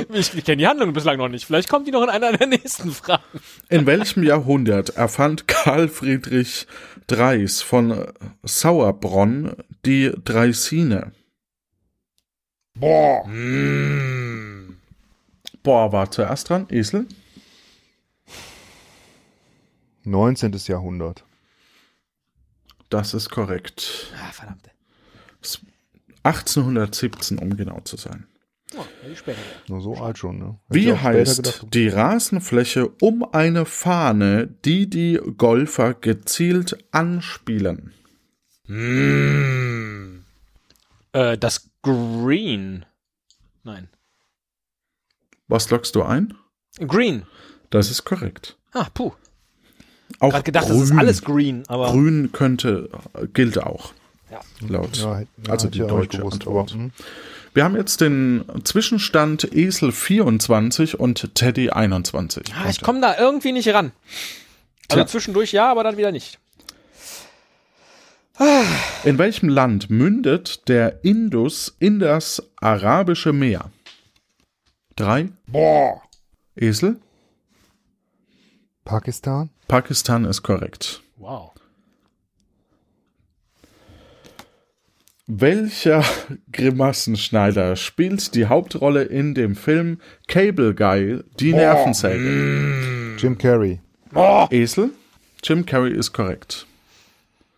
Ich, 0.09 0.35
ich 0.35 0.43
kenne 0.43 0.57
die 0.57 0.67
Handlung 0.67 0.91
bislang 0.93 1.17
noch 1.17 1.29
nicht. 1.29 1.45
Vielleicht 1.45 1.69
kommt 1.69 1.87
die 1.87 1.91
noch 1.91 2.03
in 2.03 2.09
einer 2.09 2.33
der 2.33 2.45
nächsten 2.45 2.91
Fragen. 2.91 3.23
In 3.69 3.85
welchem 3.85 4.21
Jahrhundert 4.21 4.89
erfand 4.89 5.47
Karl 5.47 5.87
Friedrich 5.87 6.67
Dreis 7.07 7.61
von 7.61 8.05
Sauerbronn 8.43 9.55
die 9.85 10.11
Dreisine? 10.23 11.13
Boah. 12.75 13.23
Boah, 15.63 15.91
war 15.93 16.11
zuerst 16.11 16.49
dran. 16.49 16.67
Esel? 16.69 17.07
19. 20.03 20.51
Jahrhundert. 20.67 21.23
Das 22.89 23.13
ist 23.13 23.29
korrekt. 23.29 24.13
Ah, 24.21 24.31
verdammt. 24.31 24.69
1817, 26.23 27.39
um 27.39 27.55
genau 27.55 27.79
zu 27.81 27.97
sein. 27.97 28.27
Oh. 28.75 28.83
Nur 29.69 29.81
so 29.81 29.95
alt 29.95 30.17
schon, 30.17 30.39
ne? 30.39 30.59
Hätte 30.67 30.79
Wie 30.79 30.93
heißt 30.93 31.43
gedacht. 31.43 31.73
die 31.73 31.87
Rasenfläche 31.87 32.89
um 33.01 33.23
eine 33.33 33.65
Fahne, 33.65 34.47
die 34.65 34.89
die 34.89 35.19
Golfer 35.37 35.93
gezielt 35.93 36.77
anspielen? 36.91 37.93
Äh, 41.13 41.37
das 41.37 41.69
Green. 41.81 42.85
Nein. 43.63 43.87
Was 45.47 45.69
lockst 45.69 45.95
du 45.95 46.03
ein? 46.03 46.33
Green. 46.79 47.25
Das 47.69 47.89
ist 47.89 48.03
korrekt. 48.03 48.57
Ah, 48.73 48.87
puh. 48.93 49.13
Auch 50.19 50.31
Gerade 50.31 50.43
gedacht, 50.43 50.67
grün. 50.67 50.79
das 50.79 50.89
ist 50.89 50.97
alles 50.97 51.21
green, 51.21 51.63
aber. 51.67 51.91
Grün 51.91 52.31
könnte, 52.33 52.89
gilt 53.33 53.57
auch. 53.57 53.93
Ja. 54.31 54.39
Laut. 54.67 54.97
Ja, 54.97 55.23
also 55.49 55.67
die 55.69 55.83
auch 55.83 55.87
deutsche 55.87 56.17
gewusst, 56.19 56.41
Antwort. 56.41 56.71
aber, 56.71 56.79
hm. 56.81 56.91
Wir 57.53 57.63
haben 57.63 57.75
jetzt 57.75 58.01
den 58.01 58.45
Zwischenstand 58.63 59.55
Esel 59.55 59.91
24 59.91 60.99
und 60.99 61.33
Teddy 61.33 61.71
21. 61.71 62.53
Ah, 62.53 62.69
ich 62.69 62.81
komme 62.81 63.01
da 63.01 63.17
irgendwie 63.17 63.51
nicht 63.51 63.69
ran. 63.69 63.91
Also 64.89 65.01
Tja. 65.03 65.07
zwischendurch 65.07 65.53
ja, 65.53 65.71
aber 65.71 65.83
dann 65.83 65.97
wieder 65.97 66.11
nicht. 66.11 66.39
In 69.03 69.17
welchem 69.17 69.49
Land 69.49 69.89
mündet 69.89 70.67
der 70.67 71.03
Indus 71.03 71.75
in 71.79 71.99
das 71.99 72.43
Arabische 72.57 73.33
Meer? 73.33 73.71
Drei. 74.95 75.29
Boah. 75.47 76.03
Esel? 76.55 76.97
Pakistan? 78.85 79.49
Pakistan 79.67 80.25
ist 80.25 80.43
korrekt. 80.43 81.01
Wow. 81.15 81.53
Welcher 85.29 86.05
Grimassenschneider 86.53 87.75
spielt 87.75 88.33
die 88.33 88.45
Hauptrolle 88.45 89.03
in 89.03 89.35
dem 89.35 89.57
Film 89.57 89.99
Cable 90.29 90.73
Guy, 90.73 91.19
die 91.37 91.51
Nervensäge? 91.51 93.17
Jim 93.17 93.37
Carrey. 93.37 93.81
Esel? 94.49 94.91
Jim 95.43 95.65
Carrey 95.65 95.91
ist 95.91 96.13
korrekt. 96.13 96.65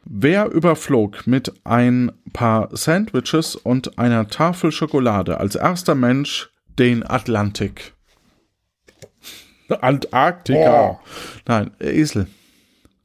Wer 0.03 0.47
überflog 0.47 1.27
mit 1.27 1.53
ein 1.63 2.11
paar 2.33 2.75
Sandwiches 2.75 3.55
und 3.55 3.99
einer 3.99 4.27
Tafel 4.27 4.71
Schokolade 4.71 5.39
als 5.39 5.53
erster 5.53 5.93
Mensch 5.93 6.49
den 6.79 7.07
Atlantik? 7.07 7.93
Antarktika. 9.81 10.99
Nein, 11.47 11.69
Esel. 11.79 12.25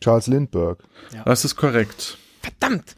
Charles 0.00 0.26
Lindbergh. 0.26 0.82
Das 1.26 1.44
ist 1.44 1.56
korrekt. 1.56 2.16
Verdammt! 2.40 2.96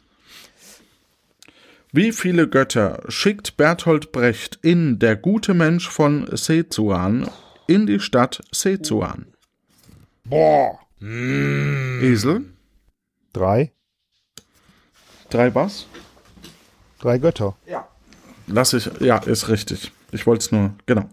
Wie 1.93 2.12
viele 2.12 2.49
Götter 2.49 3.03
schickt 3.09 3.57
Bertolt 3.57 4.12
Brecht 4.12 4.59
in 4.62 4.99
Der 4.99 5.16
gute 5.16 5.55
Mensch 5.55 5.89
von 5.89 6.26
Sezuan 6.37 7.30
in 7.66 7.87
die 7.87 8.01
Stadt 8.01 8.43
Sezuan? 8.53 9.26
Boah. 10.24 10.78
Esel? 11.01 12.45
Drei? 13.32 13.72
Drei 15.30 15.55
was? 15.55 15.87
Drei 17.01 17.18
Götter. 17.18 17.57
Lass 18.49 18.72
ich, 18.72 18.89
ja, 19.01 19.18
ist 19.18 19.49
richtig. 19.49 19.91
Ich 20.12 20.26
wollte 20.26 20.45
es 20.45 20.53
nur, 20.53 20.74
genau. 20.87 21.09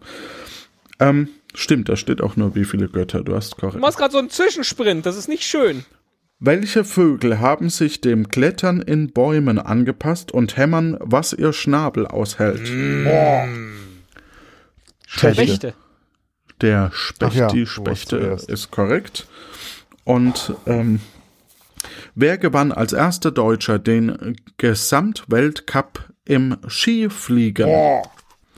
Ähm, 1.00 1.30
stimmt, 1.56 1.90
da 1.90 1.96
steht 1.96 2.22
auch 2.22 2.36
nur, 2.36 2.56
wie 2.56 2.64
viele 2.64 2.88
Götter, 2.90 3.24
du 3.24 3.36
hast 3.36 3.54
Du 3.54 3.58
korrekt. 3.58 3.80
machst 3.82 3.98
gerade 3.98 4.12
so 4.12 4.20
einen 4.20 4.30
Zwischensprint, 4.30 5.06
das 5.06 5.18
ist 5.18 5.28
nicht 5.28 5.44
schön. 5.44 5.84
Welche 6.40 6.84
Vögel 6.84 7.40
haben 7.40 7.70
sich 7.70 8.02
dem 8.02 8.28
Klettern 8.28 8.82
in 8.82 9.14
Bäumen 9.14 9.60
angepasst 9.60 10.32
und 10.32 10.58
hämmern, 10.58 10.98
was 11.00 11.32
ihr 11.34 11.54
Schnabel 11.54 12.06
aushält? 12.08 12.68
Spechte. 15.08 15.46
Spechte. 15.46 15.74
Der 16.62 16.92
Specht, 16.94 17.36
ja, 17.36 17.48
die 17.48 17.66
Spechte 17.66 18.18
ist 18.48 18.72
korrekt. 18.72 19.28
Und 20.04 20.54
ähm, 20.66 21.00
wer 22.16 22.38
gewann 22.38 22.72
als 22.72 22.94
erster 22.94 23.32
Deutscher 23.32 23.80
den 23.80 24.38
Gesamtweltcup 24.58 26.10
im 26.26 26.58
Skifliegen? 26.68 27.70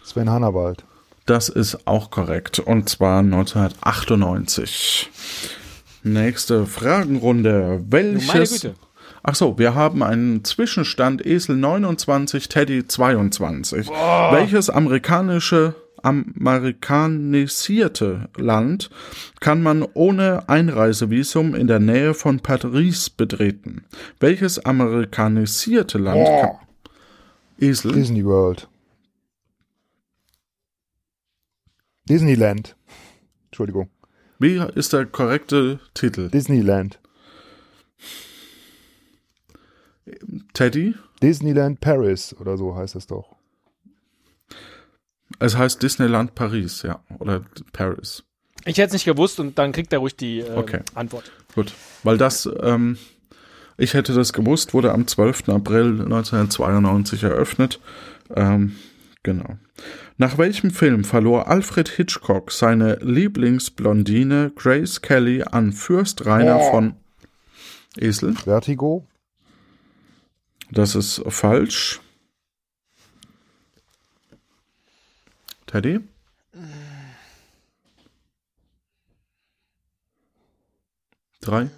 Sven 0.03 0.29
Hannawald. 0.29 0.83
Das 1.25 1.49
ist 1.49 1.87
auch 1.87 2.11
korrekt. 2.11 2.59
Und 2.59 2.89
zwar 2.89 3.19
1998. 3.19 5.09
Nächste 6.05 6.65
Fragenrunde. 6.67 7.83
Welches. 7.89 8.61
Güte. 8.61 8.75
Ach 9.23 9.33
so, 9.33 9.57
wir 9.57 9.73
haben 9.73 10.03
einen 10.03 10.43
Zwischenstand 10.43 11.25
Esel 11.25 11.57
29, 11.57 12.47
Teddy 12.47 12.87
22. 12.87 13.89
Welches 13.89 14.69
amerikanische 14.69 15.73
amerikanisierte 16.03 18.29
Land 18.37 18.91
kann 19.39 19.63
man 19.63 19.81
ohne 19.95 20.47
Einreisevisum 20.47 21.55
in 21.55 21.65
der 21.65 21.79
Nähe 21.79 22.13
von 22.13 22.39
Paris 22.39 23.09
betreten? 23.09 23.83
Welches 24.19 24.63
amerikanisierte 24.63 25.97
Land 25.97 26.27
kann 26.27 26.51
Esel? 27.57 27.93
Disney 27.93 28.23
World. 28.23 28.69
Disneyland. 32.07 32.75
Entschuldigung. 33.45 33.89
Wie 34.39 34.61
ist 34.75 34.93
der 34.93 35.05
korrekte 35.05 35.79
Titel? 35.93 36.29
Disneyland. 36.29 36.99
Teddy? 40.53 40.95
Disneyland 41.21 41.79
Paris 41.79 42.35
oder 42.39 42.57
so 42.57 42.75
heißt 42.75 42.95
es 42.95 43.07
doch. 43.07 43.35
Es 45.39 45.57
heißt 45.57 45.81
Disneyland 45.81 46.35
Paris, 46.35 46.83
ja. 46.83 46.99
Oder 47.19 47.41
Paris. 47.73 48.23
Ich 48.65 48.77
hätte 48.77 48.87
es 48.87 48.93
nicht 48.93 49.05
gewusst 49.05 49.39
und 49.39 49.57
dann 49.57 49.71
kriegt 49.71 49.91
er 49.93 49.99
ruhig 49.99 50.15
die 50.15 50.39
ähm, 50.39 50.57
Okay. 50.57 50.79
Antwort. 50.93 51.31
Gut. 51.53 51.73
Weil 52.03 52.17
das, 52.17 52.49
ähm, 52.61 52.97
ich 53.77 53.93
hätte 53.93 54.13
das 54.13 54.33
gewusst, 54.33 54.73
wurde 54.73 54.91
am 54.91 55.07
12. 55.07 55.49
April 55.49 56.01
1992 56.01 57.23
eröffnet. 57.23 57.79
Ähm, 58.35 58.75
genau. 59.25 59.57
Nach 60.17 60.37
welchem 60.37 60.71
Film 60.71 61.03
verlor 61.03 61.49
Alfred 61.49 61.89
Hitchcock 61.89 62.51
seine 62.51 62.95
Lieblingsblondine 63.01 64.53
Grace 64.55 65.01
Kelly 65.01 65.43
an 65.43 65.73
Fürst 65.73 66.25
Rainer 66.25 66.59
von 66.71 66.95
Esel? 67.97 68.35
Vertigo. 68.35 69.05
Das 70.71 70.95
ist 70.95 71.21
falsch. 71.27 71.99
Teddy? 75.65 75.99
Drei? 81.41 81.69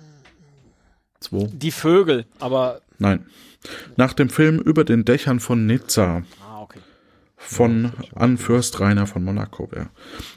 Zwei? 1.19 1.49
Die 1.51 1.71
Vögel, 1.71 2.25
aber. 2.39 2.81
Nein. 2.99 3.25
Nach 3.95 4.13
dem 4.13 4.29
Film 4.29 4.59
über 4.59 4.83
den 4.83 5.03
Dächern 5.03 5.39
von 5.39 5.65
Nizza 5.65 6.23
von 7.38 7.93
an 8.15 8.38
Fürstreiner 8.38 9.07
von 9.07 9.23
Monaco 9.23 9.71
wäre. 9.71 9.89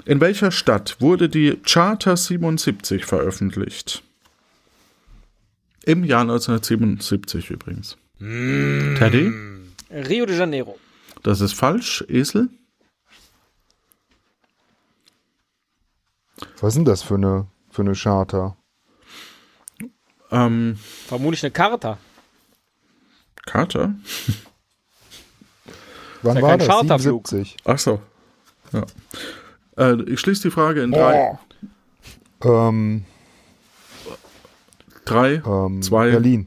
In 0.05 0.21
welcher 0.21 0.51
Stadt 0.51 1.01
wurde 1.01 1.29
die 1.29 1.57
Charta 1.65 2.17
77 2.17 3.07
veröffentlicht? 3.07 4.03
Im 5.85 6.05
Jahr 6.05 6.23
1977 6.23 7.51
übrigens. 7.51 7.97
Mm. 8.19 8.97
Teddy? 8.97 9.33
Rio 9.91 10.27
de 10.27 10.37
Janeiro. 10.37 10.79
Das 11.23 11.41
ist 11.41 11.55
falsch, 11.55 12.05
Esel. 12.09 12.49
Was 16.61 16.69
ist 16.69 16.77
denn 16.77 16.85
das 16.85 17.03
für 17.03 17.15
eine, 17.15 17.47
für 17.71 17.83
eine 17.83 17.95
Charta? 17.95 18.57
Ähm, 20.31 20.79
Vermutlich 21.07 21.43
eine 21.43 21.51
Charta. 21.51 21.99
Charta? 23.47 23.95
Wann 26.23 26.37
ja 26.37 26.43
war 26.43 26.51
kein 26.51 26.59
das? 26.61 26.69
Charterflug. 26.69 27.29
77. 27.29 27.57
Ach 27.65 27.79
so. 27.79 28.01
Ja. 28.73 28.85
Äh, 29.77 30.03
ich 30.03 30.21
schließe 30.21 30.43
die 30.43 30.51
Frage 30.51 30.83
in 30.83 30.93
drei, 30.93 31.39
Ähm, 32.45 33.05
drei 35.05 35.43
ähm, 35.47 35.83
Zwei. 35.83 36.11
Berlin. 36.11 36.47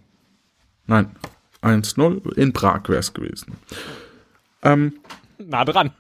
nein, 0.87 1.15
1-0. 1.61 2.33
In 2.37 2.53
Prag 2.53 2.81
wäre 2.87 2.99
es 2.99 3.13
gewesen. 3.13 3.53
Ähm, 4.63 4.93
Nah 5.39 5.65
dran. 5.65 5.91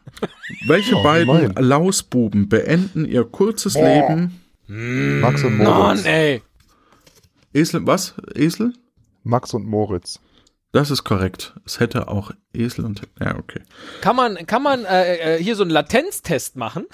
welche 0.67 0.95
Oh, 0.95 1.03
beiden 1.03 1.27
immerhin. 1.29 1.53
Lausbuben 1.55 2.47
beenden 2.47 3.03
ihr 3.05 3.25
kurzes 3.25 3.73
Leben? 3.73 4.39
Max 4.67 5.43
und 5.43 5.57
Mann, 5.57 5.65
Moritz. 5.97 6.05
ey. 6.05 6.41
Esel, 7.53 7.85
was? 7.85 8.13
Esel? 8.35 8.73
Max 9.23 9.53
und 9.53 9.65
Moritz. 9.67 10.19
Das 10.73 10.91
ist 10.91 11.03
korrekt. 11.05 11.53
Es 11.65 11.79
hätte 11.79 12.07
auch 12.09 12.31
Esel 12.53 12.83
und. 12.83 13.01
Ja, 13.21 13.37
okay. 13.37 13.61
Kann 14.01 14.15
man, 14.15 14.45
kann 14.47 14.61
man 14.63 14.83
äh, 14.85 15.35
äh, 15.37 15.41
hier 15.43 15.55
so 15.55 15.61
einen 15.63 15.71
Latenztest 15.71 16.55
machen? 16.57 16.85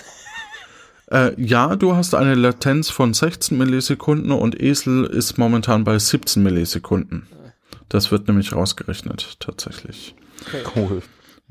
Äh, 1.11 1.31
ja, 1.41 1.75
du 1.75 1.95
hast 1.95 2.13
eine 2.13 2.35
Latenz 2.35 2.89
von 2.91 3.13
16 3.15 3.57
Millisekunden 3.57 4.31
und 4.31 4.61
Esel 4.61 5.05
ist 5.05 5.37
momentan 5.39 5.83
bei 5.85 5.97
17 5.97 6.43
Millisekunden. 6.43 7.27
Das 7.87 8.11
wird 8.11 8.27
nämlich 8.27 8.53
rausgerechnet, 8.53 9.37
tatsächlich. 9.39 10.13
Cool. 10.75 11.01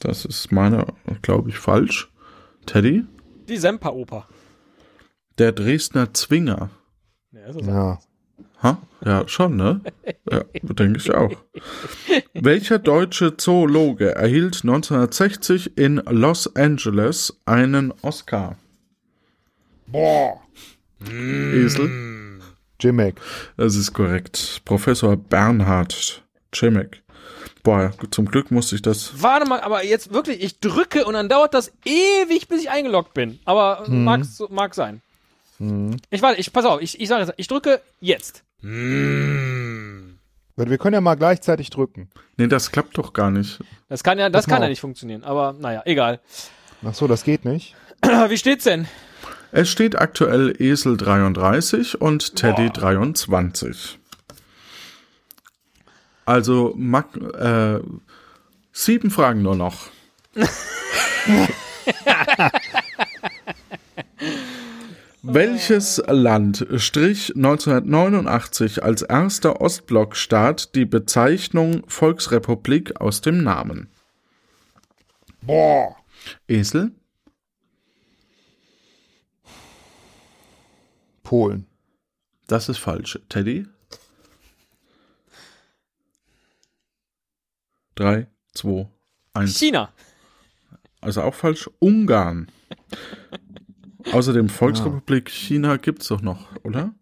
Das 0.00 0.24
ist 0.24 0.50
meiner, 0.50 0.86
glaube 1.22 1.50
ich, 1.50 1.58
falsch. 1.58 2.10
Teddy? 2.66 3.04
Die 3.48 3.56
Semperoper. 3.56 4.26
Der 5.38 5.52
Dresdner 5.52 6.12
Zwinger. 6.14 6.70
Ja, 7.32 7.46
ist 7.46 7.60
es. 7.60 7.66
Ja. 7.66 7.98
Ha? 8.62 8.78
Ja, 9.04 9.26
schon, 9.26 9.56
ne? 9.56 9.80
Ja, 10.30 10.44
denke 10.62 10.98
ich 10.98 11.14
auch. 11.14 11.32
Welcher 12.34 12.78
deutsche 12.78 13.36
Zoologe 13.36 14.14
erhielt 14.14 14.60
1960 14.62 15.78
in 15.78 16.02
Los 16.08 16.54
Angeles 16.54 17.40
einen 17.46 17.94
Oscar? 18.02 18.56
Esel? 21.02 22.40
Jimek. 22.78 23.20
Das 23.56 23.74
ist 23.74 23.92
korrekt. 23.92 24.60
Professor 24.64 25.16
Bernhard 25.16 26.22
Cimek. 26.54 27.02
Boah, 27.62 27.92
zum 28.10 28.26
Glück 28.26 28.50
musste 28.50 28.76
ich 28.76 28.82
das. 28.82 29.12
Warte 29.16 29.46
mal, 29.46 29.60
aber 29.60 29.84
jetzt 29.84 30.12
wirklich, 30.12 30.42
ich 30.42 30.60
drücke 30.60 31.04
und 31.04 31.14
dann 31.14 31.28
dauert 31.28 31.52
das 31.54 31.72
ewig, 31.84 32.48
bis 32.48 32.62
ich 32.62 32.70
eingeloggt 32.70 33.14
bin. 33.14 33.38
Aber 33.44 33.84
mag, 33.88 34.22
mag 34.48 34.74
sein. 34.74 35.02
Ich 36.10 36.22
warte, 36.22 36.40
ich 36.40 36.52
pass 36.52 36.64
auf, 36.64 36.80
ich, 36.80 36.98
ich 37.00 37.08
sage 37.08 37.24
jetzt, 37.24 37.34
ich 37.36 37.48
drücke 37.48 37.82
jetzt. 38.00 38.44
Wir 38.62 40.18
können 40.78 40.94
ja 40.94 41.00
mal 41.00 41.14
gleichzeitig 41.14 41.70
drücken. 41.70 42.10
Nee, 42.36 42.48
das 42.48 42.70
klappt 42.70 42.98
doch 42.98 43.12
gar 43.12 43.30
nicht. 43.30 43.60
Das 43.88 44.04
kann 44.04 44.18
ja, 44.18 44.28
das 44.28 44.46
kann 44.46 44.60
ja 44.60 44.66
auf. 44.66 44.70
nicht 44.70 44.80
funktionieren. 44.80 45.24
Aber 45.24 45.54
naja, 45.58 45.82
egal. 45.84 46.20
Ach 46.84 46.94
so, 46.94 47.06
das 47.06 47.24
geht 47.24 47.44
nicht. 47.44 47.74
Wie 48.02 48.38
steht's 48.38 48.64
denn? 48.64 48.86
Es 49.52 49.68
steht 49.68 49.98
aktuell 49.98 50.54
Esel 50.58 50.96
33 50.96 52.00
und 52.00 52.36
Teddy 52.36 52.70
23. 52.70 53.98
Also 56.24 56.72
mag, 56.76 57.16
äh, 57.16 57.80
sieben 58.72 59.10
Fragen 59.10 59.42
nur 59.42 59.56
noch. 59.56 59.88
Welches 65.22 66.02
Land 66.06 66.66
strich 66.76 67.36
1989 67.36 68.82
als 68.82 69.02
erster 69.02 69.60
Ostblockstaat 69.60 70.74
die 70.74 70.86
Bezeichnung 70.86 71.82
Volksrepublik 71.88 72.98
aus 73.02 73.20
dem 73.20 73.42
Namen? 73.42 73.90
Esel? 76.48 76.92
Polen. 81.22 81.66
Das 82.46 82.70
ist 82.70 82.78
falsch. 82.78 83.18
Teddy? 83.28 83.66
Drei, 87.94 88.26
zwei, 88.54 88.88
eins. 89.34 89.58
China. 89.58 89.92
Also 91.02 91.20
auch 91.20 91.34
falsch. 91.34 91.68
Ungarn. 91.78 92.50
Außerdem 94.12 94.48
Volksrepublik 94.48 95.30
China 95.30 95.76
gibt's 95.76 96.08
doch 96.08 96.22
noch, 96.22 96.48
oder? 96.62 96.94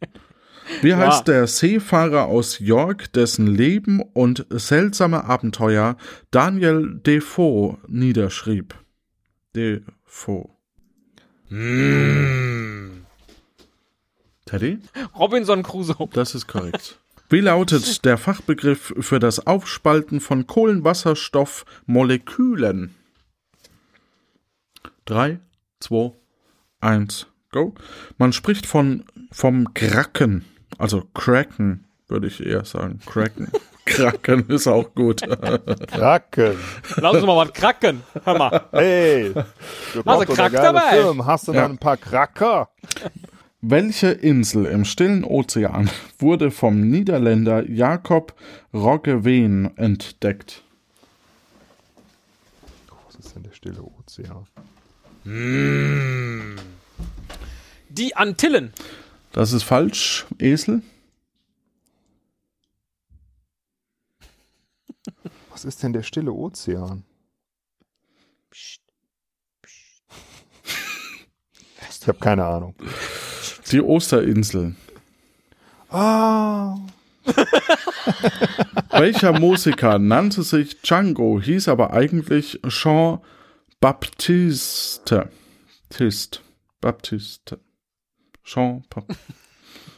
Wie 0.82 0.94
heißt 0.94 1.28
der 1.28 1.46
Seefahrer 1.46 2.26
aus 2.26 2.58
York, 2.58 3.10
dessen 3.12 3.46
Leben 3.46 4.02
und 4.02 4.44
seltsame 4.50 5.24
Abenteuer 5.24 5.96
Daniel 6.30 7.00
Defoe 7.04 7.78
niederschrieb? 7.88 8.74
Defoe. 9.54 10.50
Teddy? 14.44 14.78
Robinson 15.18 15.62
Crusoe. 15.62 16.08
Das 16.12 16.34
ist 16.34 16.46
korrekt. 16.46 16.98
Wie 17.30 17.40
lautet 17.40 18.04
der 18.04 18.18
Fachbegriff 18.18 18.92
für 18.98 19.18
das 19.18 19.46
Aufspalten 19.46 20.20
von 20.20 20.46
Kohlenwasserstoffmolekülen? 20.46 22.94
Drei, 25.04 25.40
zwei, 25.80 26.12
eins, 26.80 27.26
go. 27.52 27.74
Man 28.18 28.32
spricht 28.32 28.66
von 28.66 29.04
vom 29.30 29.74
Kraken, 29.74 30.44
also 30.78 31.02
Kraken, 31.14 31.84
würde 32.08 32.26
ich 32.26 32.44
eher 32.44 32.64
sagen. 32.64 33.00
Kraken. 33.06 33.48
Kraken 33.84 34.46
ist 34.48 34.66
auch 34.66 34.94
gut. 34.94 35.22
Kraken. 35.86 36.56
Lass 36.96 37.14
uns 37.16 37.24
mal 37.26 37.36
was 37.36 37.52
kracken. 37.54 38.02
Hör 38.22 38.36
mal. 38.36 38.64
Hey. 38.70 39.32
Du 39.94 40.02
doch 40.02 40.26
Krack 40.26 40.52
dabei? 40.52 41.00
Film. 41.00 41.24
Hast 41.24 41.48
du 41.48 41.52
Ja. 41.54 41.62
noch 41.62 41.70
ein 41.70 41.78
paar 41.78 41.96
Kracker? 41.96 42.68
Welche 43.62 44.08
Insel 44.08 44.66
im 44.66 44.84
Stillen 44.84 45.24
Ozean 45.24 45.90
wurde 46.18 46.50
vom 46.50 46.82
Niederländer 46.82 47.68
Jacob 47.68 48.34
Roggeveen 48.74 49.76
entdeckt? 49.78 50.62
Was 53.06 53.16
ist 53.24 53.34
denn 53.34 53.42
der 53.42 53.52
stille 53.52 53.82
Ozean? 53.82 54.46
Die 57.90 58.16
Antillen. 58.16 58.72
Das 59.32 59.52
ist 59.52 59.62
falsch. 59.64 60.24
Esel? 60.38 60.80
Was 65.50 65.66
ist 65.66 65.82
denn 65.82 65.92
der 65.92 66.02
stille 66.02 66.32
Ozean? 66.32 67.04
Ich 68.50 68.80
habe 72.06 72.18
keine 72.20 72.46
Ahnung. 72.46 72.74
Die 73.70 73.82
Osterinsel. 73.82 74.76
Ah. 75.90 76.78
Welcher 78.90 79.38
Musiker 79.38 79.98
nannte 79.98 80.42
sich 80.42 80.80
Django, 80.80 81.38
hieß 81.38 81.68
aber 81.68 81.92
eigentlich 81.92 82.60
Jean 82.68 83.20
Baptiste? 83.80 85.30
Tist. 85.88 86.42
Baptiste. 86.80 87.58
Jean 88.44 88.84
Baptiste. 88.90 89.22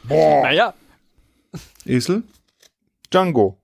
Naja, 0.03 0.73
Esel? 1.85 2.23
Django. 3.11 3.57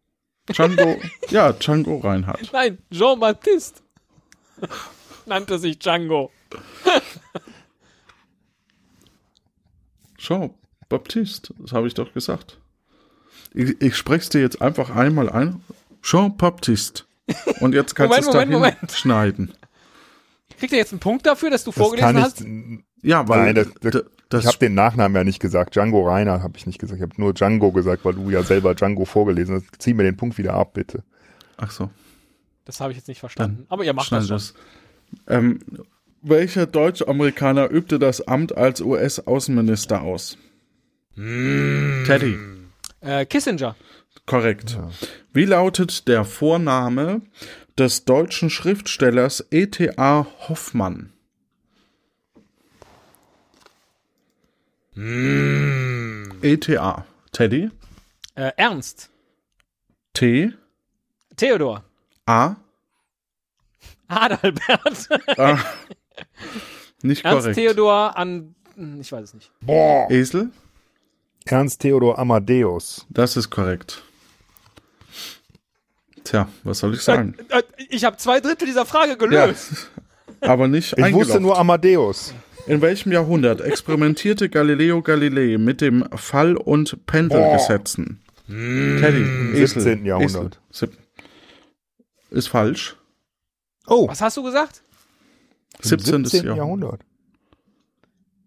Django, 0.52 1.00
ja, 1.30 1.52
Django 1.54 1.98
Reinhardt. 1.98 2.52
nein, 2.54 2.78
Jean-Baptiste 2.92 3.82
nannte 5.26 5.58
sich 5.60 5.78
Django. 5.80 6.32
Jean 10.18 10.54
Baptiste, 10.90 11.54
das 11.60 11.74
habe 11.74 11.88
ich 11.88 11.94
doch 11.96 12.14
gesagt. 12.14 12.60
Ich, 13.54 13.82
ich 13.82 13.96
spreche 13.96 14.22
es 14.22 14.30
dir 14.30 14.42
jetzt 14.42 14.62
einfach 14.62 14.90
einmal 14.90 15.30
ein. 15.30 15.62
Jean 16.02 16.38
Baptiste. 16.38 17.04
Und 17.60 17.74
jetzt 17.74 17.96
kannst 17.96 18.18
du 18.18 18.22
es 18.22 18.30
dahin 18.30 18.50
Moment, 18.52 18.76
Moment. 18.76 18.92
schneiden. 18.92 19.54
Kriegt 20.60 20.74
er 20.74 20.80
jetzt 20.80 20.92
einen 20.94 21.00
Punkt 21.00 21.26
dafür, 21.26 21.50
dass 21.50 21.64
du 21.64 21.72
Das 21.72 21.76
kann 21.78 21.86
vorgelesen 21.86 22.18
ich. 22.18 22.24
hast? 22.24 22.46
Ja, 23.04 23.28
weil 23.28 23.54
Nein, 23.54 23.56
das, 23.56 23.68
das, 23.82 24.04
das, 24.30 24.42
ich 24.44 24.48
habe 24.48 24.58
den 24.58 24.74
Nachnamen 24.74 25.16
ja 25.16 25.24
nicht 25.24 25.40
gesagt. 25.40 25.76
Django 25.76 26.08
Reiner 26.08 26.42
habe 26.42 26.58
ich 26.58 26.66
nicht 26.66 26.80
gesagt. 26.80 26.98
Ich 27.00 27.04
habe 27.04 27.14
nur 27.22 27.34
Django 27.34 27.72
gesagt, 27.72 28.04
weil 28.06 28.14
du 28.14 28.30
ja 28.30 28.44
selber 28.44 28.74
Django 28.76 29.06
vorgelesen 29.06 29.56
hast. 29.56 29.66
Zieh 29.80 29.94
mir 29.94 30.04
den 30.04 30.18
Punkt 30.18 30.38
wieder 30.38 30.54
ab, 30.54 30.74
bitte. 30.74 31.04
ach 31.58 31.72
so, 31.72 31.90
Das 32.66 32.80
habe 32.80 32.92
ich 32.92 32.98
jetzt 32.98 33.08
nicht 33.08 33.20
verstanden. 33.20 33.66
Aber 33.70 33.84
ihr 33.84 33.94
macht 33.94 34.12
das 34.12 34.28
schon. 34.28 34.36
das. 34.36 34.54
Ähm, 35.28 35.60
welcher 36.22 36.66
Deutsch-Amerikaner 36.66 37.70
übte 37.70 38.00
das 38.00 38.28
Amt 38.28 38.58
als 38.58 38.82
US-Außenminister 38.82 40.02
aus? 40.02 40.38
Teddy. 41.16 42.38
Äh, 43.02 43.26
Kissinger. 43.26 43.76
Korrekt. 44.26 44.78
Wie 45.34 45.46
lautet 45.46 46.08
der 46.08 46.26
Vorname 46.26 47.22
des 47.78 48.06
deutschen 48.06 48.50
Schriftstellers 48.50 49.46
E.T.A. 49.52 50.26
Hoffmann? 50.50 51.12
E.T.A. 56.42 57.06
Teddy. 57.32 57.70
Äh, 58.36 58.52
Ernst. 58.58 59.10
T. 60.14 60.54
Theodor. 61.36 61.84
A. 62.26 62.56
Adalbert. 64.08 65.10
Ah, 65.38 65.60
nicht 67.04 67.24
Ernst 67.24 67.42
korrekt. 67.44 67.56
Theodor 67.58 68.18
an. 68.18 68.56
hm, 68.76 69.02
Ich 69.02 69.12
weiß 69.12 69.24
es 69.26 69.34
nicht. 69.36 69.52
Esel. 70.10 70.50
Ernst 71.46 71.82
Theodor 71.82 72.18
Amadeus. 72.18 73.06
Das 73.10 73.38
ist 73.38 73.50
korrekt. 73.52 74.04
Tja, 76.28 76.50
was 76.64 76.80
soll 76.80 76.94
ich 76.94 77.02
sagen? 77.02 77.36
Äh, 77.50 77.64
ich 77.90 78.04
habe 78.04 78.18
zwei 78.18 78.42
Drittel 78.42 78.66
dieser 78.66 78.86
Frage 78.86 79.12
Ja, 79.12 79.16
gelöst. 79.16 79.90
aber 80.42 80.68
nicht 80.68 80.98
Ich 80.98 81.14
wusste 81.14 81.40
nur 81.40 81.58
Amadeus. 81.58 82.34
In 82.66 82.82
welchem 82.82 83.14
Jahrhundert 83.14 83.62
experimentierte 83.62 84.50
Galileo 84.50 85.02
Galilei 85.02 85.58
mit 85.58 85.80
dem 85.80 86.06
Fall- 86.16 86.58
und 86.58 87.06
Pendelgesetzen? 87.06 88.20
Teddy, 88.48 89.54
Esel, 89.54 89.82
17. 89.82 90.06
Jahrhundert. 90.06 90.60
Esel. 90.70 90.90
Ist 92.30 92.48
falsch. 92.50 92.98
Oh, 93.88 94.10
Was 94.10 94.20
hast 94.22 94.36
du 94.36 94.44
gesagt? 94.44 94.84
17. 95.82 96.26
17. 96.26 96.56
Jahrhundert. 96.58 97.00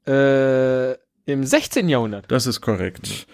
Jahrhundert. 0.06 0.98
Äh, 1.26 1.32
Im 1.32 1.44
16. 1.44 1.88
Jahrhundert. 1.88 2.30
Das 2.30 2.46
ist 2.46 2.60
korrekt. 2.60 3.26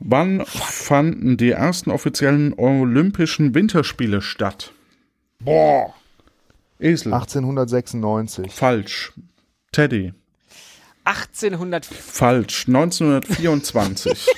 Wann 0.00 0.44
fanden 0.46 1.36
die 1.36 1.50
ersten 1.52 1.90
offiziellen 1.90 2.52
Olympischen 2.58 3.54
Winterspiele 3.54 4.22
statt? 4.22 4.72
Boah. 5.40 5.94
Esel. 6.78 7.12
1896. 7.14 8.52
Falsch. 8.52 9.12
Teddy. 9.72 10.12
1800. 11.04 11.86
Falsch. 11.86 12.66
1924. 12.68 14.26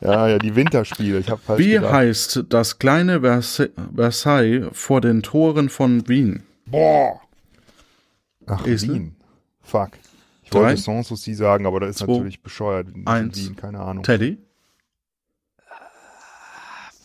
Ja, 0.00 0.28
ja, 0.28 0.38
die 0.38 0.54
Winterspiele. 0.54 1.18
Ich 1.18 1.28
habe 1.28 1.40
falsch 1.44 1.58
Wie 1.58 1.72
gedacht. 1.72 1.92
heißt 1.92 2.44
das 2.48 2.78
kleine 2.78 3.18
Versa- 3.22 3.68
Versailles 3.94 4.68
vor 4.72 5.00
den 5.00 5.22
Toren 5.22 5.68
von 5.68 6.08
Wien? 6.08 6.44
Boah. 6.66 7.20
Ach, 8.46 8.64
Esel? 8.66 8.94
Wien. 8.94 9.16
Fuck. 9.62 9.90
Drei, 10.50 10.60
wollte 10.60 10.82
Sanssouci 10.82 11.34
sagen, 11.34 11.66
aber 11.66 11.80
das 11.80 11.90
ist 11.90 11.98
zwei, 11.98 12.12
natürlich 12.12 12.42
bescheuert. 12.42 12.88
Eins. 13.06 13.38
Wien, 13.38 13.56
keine 13.56 13.80
Ahnung. 13.80 14.02
Teddy. 14.02 14.38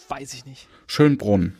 Weiß 0.07 0.33
ich 0.33 0.45
nicht. 0.45 0.67
Schönbrunn. 0.87 1.55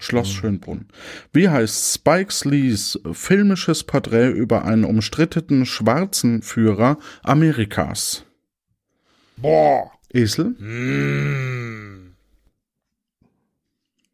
Schloss 0.00 0.32
Schönbrunn. 0.32 0.88
Wie 1.32 1.48
heißt 1.48 1.94
Spike 1.94 2.48
Lees 2.48 2.98
filmisches 3.12 3.84
Porträt 3.84 4.30
über 4.30 4.64
einen 4.64 4.84
umstrittenen 4.84 5.66
schwarzen 5.66 6.42
Führer 6.42 6.98
Amerikas? 7.22 8.24
Boah. 9.36 9.92
Esel? 10.12 10.56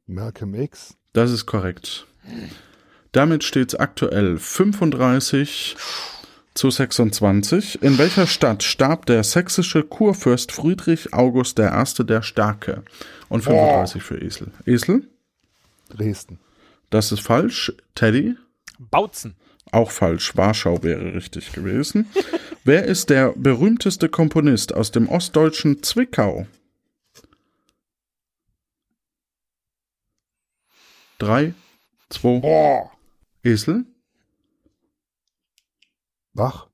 Malcolm 0.06 0.54
X. 0.54 0.96
Das 1.12 1.30
ist 1.30 1.46
korrekt. 1.46 2.06
Damit 3.12 3.44
steht 3.44 3.72
es 3.72 3.78
aktuell 3.78 4.38
35 4.38 5.76
zu 6.54 6.70
26. 6.70 7.82
In 7.82 7.98
welcher 7.98 8.26
Stadt 8.26 8.62
starb 8.62 9.06
der 9.06 9.24
sächsische 9.24 9.82
Kurfürst 9.82 10.52
Friedrich 10.52 11.12
August 11.12 11.58
I. 11.58 12.04
der 12.04 12.22
Starke? 12.22 12.82
Und 13.28 13.42
35 13.42 14.02
für 14.02 14.20
Esel. 14.20 14.52
Esel? 14.64 15.08
Dresden. 15.90 16.38
Das 16.90 17.10
ist 17.12 17.20
falsch. 17.20 17.72
Teddy? 17.94 18.36
Bautzen. 18.78 19.34
Auch 19.72 19.90
falsch. 19.90 20.36
Warschau 20.36 20.82
wäre 20.82 21.14
richtig 21.14 21.52
gewesen. 21.52 22.08
Wer 22.64 22.84
ist 22.84 23.10
der 23.10 23.32
berühmteste 23.36 24.08
Komponist 24.08 24.72
aus 24.74 24.92
dem 24.92 25.08
ostdeutschen 25.08 25.82
Zwickau? 25.82 26.46
Drei, 31.18 31.54
zwei, 32.10 32.38
Boah. 32.40 32.90
Esel? 33.42 33.84
Bach. 36.34 36.68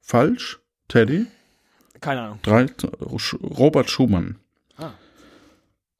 Falsch. 0.00 0.60
Teddy? 0.88 1.26
Keine 2.00 2.20
Ahnung. 2.22 2.38
Drei, 2.42 2.66
Robert 3.42 3.90
Schumann. 3.90 4.38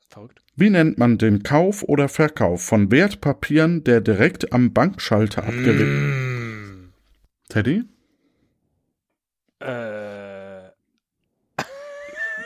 Verrückt. 0.09 0.43
Wie 0.55 0.71
nennt 0.71 0.97
man 0.99 1.19
den 1.19 1.43
Kauf 1.43 1.83
oder 1.83 2.09
Verkauf 2.09 2.63
von 2.65 2.93
Wertpapieren, 2.93 3.83
der 3.83 4.01
direkt 4.01 4.53
am 4.53 4.73
Bankschalter 4.73 5.43
abgewickelt? 5.43 6.93
Teddy? 7.49 7.83
Äh, 9.61 10.69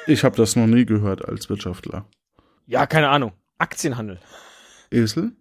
Ich 0.06 0.24
habe 0.24 0.36
das 0.36 0.56
noch 0.56 0.66
nie 0.66 0.86
gehört 0.86 1.26
als 1.28 1.50
Wirtschaftler. 1.50 2.06
ja, 2.66 2.86
keine 2.86 3.10
Ahnung. 3.10 3.32
Aktienhandel. 3.58 4.18
Esel? 4.90 5.32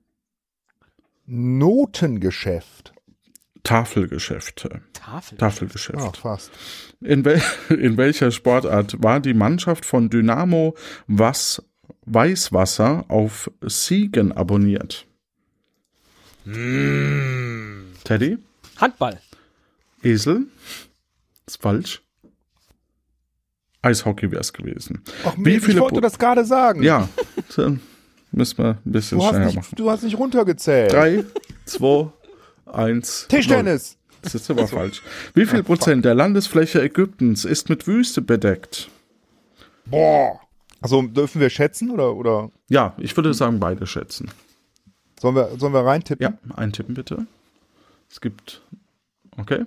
Notengeschäft. 1.26 2.94
Tafelgeschäfte. 3.68 4.82
Tafel. 4.94 5.38
Tafelgeschäft. 5.38 6.00
Ah, 6.00 6.12
fast. 6.14 6.52
In, 7.02 7.26
wel 7.26 7.42
in 7.70 7.98
welcher 7.98 8.32
Sportart 8.32 8.96
war 9.04 9.20
die 9.20 9.34
Mannschaft 9.34 9.86
von 9.86 10.10
Dynamo 10.10 10.76
Was 11.08 11.62
Weißwasser 12.06 13.06
auf 13.10 13.52
Siegen 13.62 14.32
abonniert? 14.32 15.06
Teddy? 18.04 18.38
Handball. 18.78 19.20
Esel? 20.04 20.46
Ist 21.46 21.62
falsch. 21.62 22.02
Eishockey 23.82 24.32
wäre 24.32 24.42
es 24.42 24.54
gewesen. 24.54 25.04
Ach, 25.26 25.34
Wie 25.38 25.60
viele 25.60 25.74
ich 25.74 25.80
wollte 25.80 25.98
Pu- 25.98 26.02
das 26.02 26.18
gerade 26.20 26.46
sagen. 26.46 26.84
Ja, 26.84 27.08
dann 27.56 27.80
müssen 28.32 28.58
wir 28.58 28.78
ein 28.86 28.92
bisschen 28.92 29.18
Du 29.20 29.24
hast, 29.26 29.30
schneller 29.32 29.46
nicht, 29.48 29.56
machen. 29.56 29.76
du 29.76 29.90
hast 29.92 30.04
nicht 30.04 30.18
runtergezählt. 30.18 30.92
Drei, 30.94 31.24
zwei, 31.66 32.12
eins. 32.74 33.28
Tischtennis. 33.30 33.92
null. 33.92 34.20
Das 34.24 34.36
ist 34.36 34.50
aber 34.50 34.68
falsch. 34.68 35.02
Wie 35.36 35.46
viel 35.46 35.64
Prozent 35.64 36.04
der 36.04 36.16
Landesfläche 36.16 36.82
Ägyptens 36.82 37.46
ist 37.46 37.70
mit 37.70 37.88
Wüste 37.88 38.22
bedeckt? 38.22 38.90
Boah. 39.86 40.40
Also 40.82 41.02
dürfen 41.04 41.40
wir 41.40 41.50
schätzen 41.50 41.92
oder, 41.92 42.16
oder 42.16 42.52
Ja, 42.70 42.94
ich 42.98 43.16
würde 43.16 43.34
sagen, 43.34 43.60
beide 43.60 43.86
schätzen. 43.88 44.30
sollen 45.20 45.36
wir, 45.36 45.58
sollen 45.58 45.74
wir 45.74 45.86
reintippen? 45.86 46.24
Ja, 46.24 46.56
eintippen 46.56 46.94
bitte. 46.96 47.26
Es 48.10 48.22
gibt. 48.22 48.62
Okay. 49.38 49.66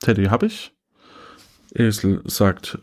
Teddy 0.00 0.24
habe 0.26 0.46
ich. 0.46 0.72
Esel 1.74 2.20
sagt 2.24 2.78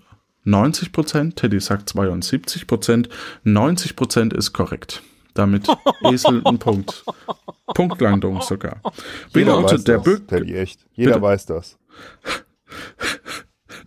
90 0.46 0.92
Prozent, 0.92 1.36
Teddy 1.36 1.60
sagt 1.60 1.90
72 1.90 2.66
Prozent. 2.68 3.10
90 3.44 3.96
Prozent 3.96 4.34
ist 4.34 4.54
korrekt. 4.54 5.04
Damit 5.40 5.68
Esel 6.02 6.42
ein 6.46 6.60
Punkt. 6.60 7.06
Punktlandung 7.74 8.42
sogar. 8.42 8.82
Wie 9.32 9.40
Jeder 9.40 9.54
weiß 9.54 9.62
lautet 9.72 9.88
der 9.88 9.96
das, 9.96 10.04
Bürger? 10.04 10.28
Teddy, 10.28 10.58
echt. 10.58 10.86
Jeder 10.96 11.12
Bitte? 11.12 11.22
weiß 11.22 11.46
das. 11.46 11.78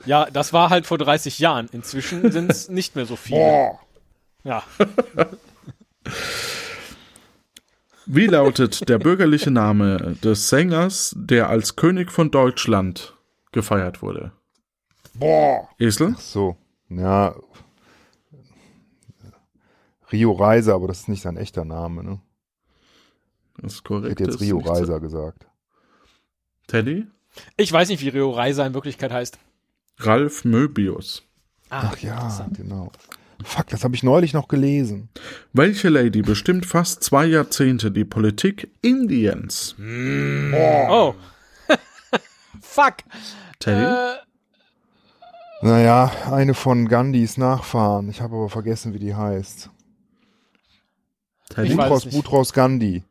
Ja, 0.04 0.26
das 0.28 0.52
war 0.52 0.70
halt 0.70 0.84
vor 0.84 0.98
30 0.98 1.38
Jahren. 1.38 1.68
Inzwischen 1.70 2.32
sind 2.32 2.50
es 2.50 2.68
nicht 2.70 2.96
mehr 2.96 3.06
so 3.06 3.14
viele. 3.14 3.70
Ja. 4.42 4.64
Wie 8.06 8.26
lautet 8.26 8.88
der 8.88 8.98
bürgerliche 8.98 9.52
Name 9.52 10.16
des 10.24 10.48
Sängers, 10.48 11.14
der 11.16 11.48
als 11.48 11.76
König 11.76 12.10
von 12.10 12.32
Deutschland 12.32 13.14
gefeiert 13.52 14.02
wurde? 14.02 14.32
Esel? 15.78 16.16
So, 16.18 16.56
ja. 16.88 17.36
Rio 20.12 20.32
Reiser, 20.32 20.74
aber 20.74 20.88
das 20.88 21.00
ist 21.00 21.08
nicht 21.08 21.22
sein 21.22 21.36
echter 21.36 21.64
Name, 21.64 22.04
ne? 22.04 22.20
Das 23.58 23.72
ist 23.72 23.78
Ich 23.78 23.84
korrekt. 23.84 24.20
hätte 24.20 24.30
jetzt 24.30 24.40
Rio 24.40 24.58
Reiser 24.58 25.00
gesagt. 25.00 25.46
Teddy? 26.66 27.06
Ich 27.56 27.72
weiß 27.72 27.88
nicht, 27.88 28.02
wie 28.02 28.08
Rio 28.08 28.30
Reiser 28.30 28.66
in 28.66 28.74
Wirklichkeit 28.74 29.12
heißt. 29.12 29.38
Ralf 29.98 30.44
Möbius. 30.44 31.22
Ach 31.70 31.96
ja, 31.98 32.46
genau. 32.54 32.90
Fuck, 33.44 33.68
das 33.68 33.82
habe 33.84 33.94
ich 33.94 34.02
neulich 34.02 34.34
noch 34.34 34.46
gelesen. 34.48 35.08
Welche 35.52 35.88
Lady 35.88 36.22
bestimmt 36.22 36.64
fast 36.66 37.02
zwei 37.02 37.26
Jahrzehnte 37.26 37.90
die 37.90 38.04
Politik 38.04 38.70
Indiens? 38.82 39.74
Oh. 39.80 41.14
Fuck. 42.60 42.96
Teddy? 43.58 43.82
Äh, 43.84 44.16
Naja, 45.62 46.10
eine 46.30 46.54
von 46.54 46.88
Gandhis 46.88 47.36
Nachfahren. 47.36 48.08
Ich 48.10 48.20
habe 48.20 48.36
aber 48.36 48.48
vergessen, 48.48 48.94
wie 48.94 48.98
die 48.98 49.14
heißt. 49.14 49.70
Ich 51.58 51.76
nicht. 51.76 52.10
Boutros 52.10 52.52
Gandhi. 52.52 53.04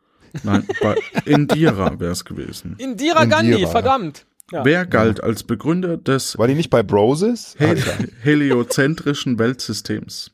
Nein, 0.43 0.68
bei 0.81 0.95
Indira 1.26 1.99
wäre 1.99 2.11
es 2.11 2.26
gewesen. 2.26 2.76
Indira 2.77 3.23
Indira, 3.23 3.26
Gandhi, 3.26 3.68
verdammt. 3.68 4.26
Ja. 4.51 4.65
Wer 4.65 4.85
galt 4.85 5.23
als 5.23 5.43
Begründer 5.43 5.97
des 5.97 6.38
War 6.38 6.47
die 6.47 6.55
nicht 6.55 6.69
bei 6.69 6.84
Broses? 6.84 7.55
hel 7.57 7.81
heliozentrischen 8.22 9.39
Weltsystems? 9.39 10.31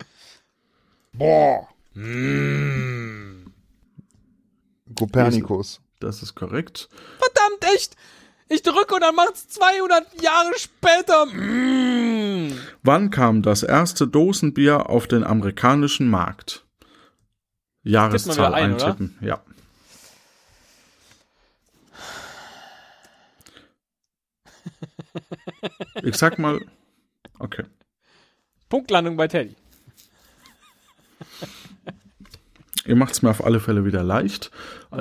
Kopernikus. 4.96 5.82
Das 6.00 6.22
ist 6.22 6.36
korrekt. 6.36 6.90
Verdammt, 7.20 7.76
echt. 7.76 7.96
Ich 8.50 8.62
drücke 8.62 8.96
und 8.96 9.02
dann 9.02 9.16
macht's 9.16 9.48
200 9.50 10.22
Jahre 10.22 10.54
später. 10.58 11.26
Mm. 11.26 12.54
Wann 12.82 13.10
kam 13.10 13.42
das 13.42 13.64
erste 13.64 14.08
Dosenbier 14.08 14.90
auf 14.90 15.08
den 15.08 15.24
amerikanischen 15.24 16.10
Markt? 16.10 16.64
Jahreszahl 17.88 18.54
ein, 18.54 18.74
oder? 18.74 18.86
eintippen, 18.86 19.18
ja. 19.22 19.42
Ich 26.04 26.16
sag 26.16 26.38
mal, 26.40 26.60
okay. 27.40 27.64
Punktlandung 28.70 29.18
bei 29.18 29.28
Teddy. 29.28 29.56
Ihr 32.86 32.96
macht 32.96 33.14
es 33.14 33.22
mir 33.22 33.30
auf 33.30 33.44
alle 33.44 33.60
Fälle 33.60 33.84
wieder 33.84 34.04
leicht. 34.04 34.50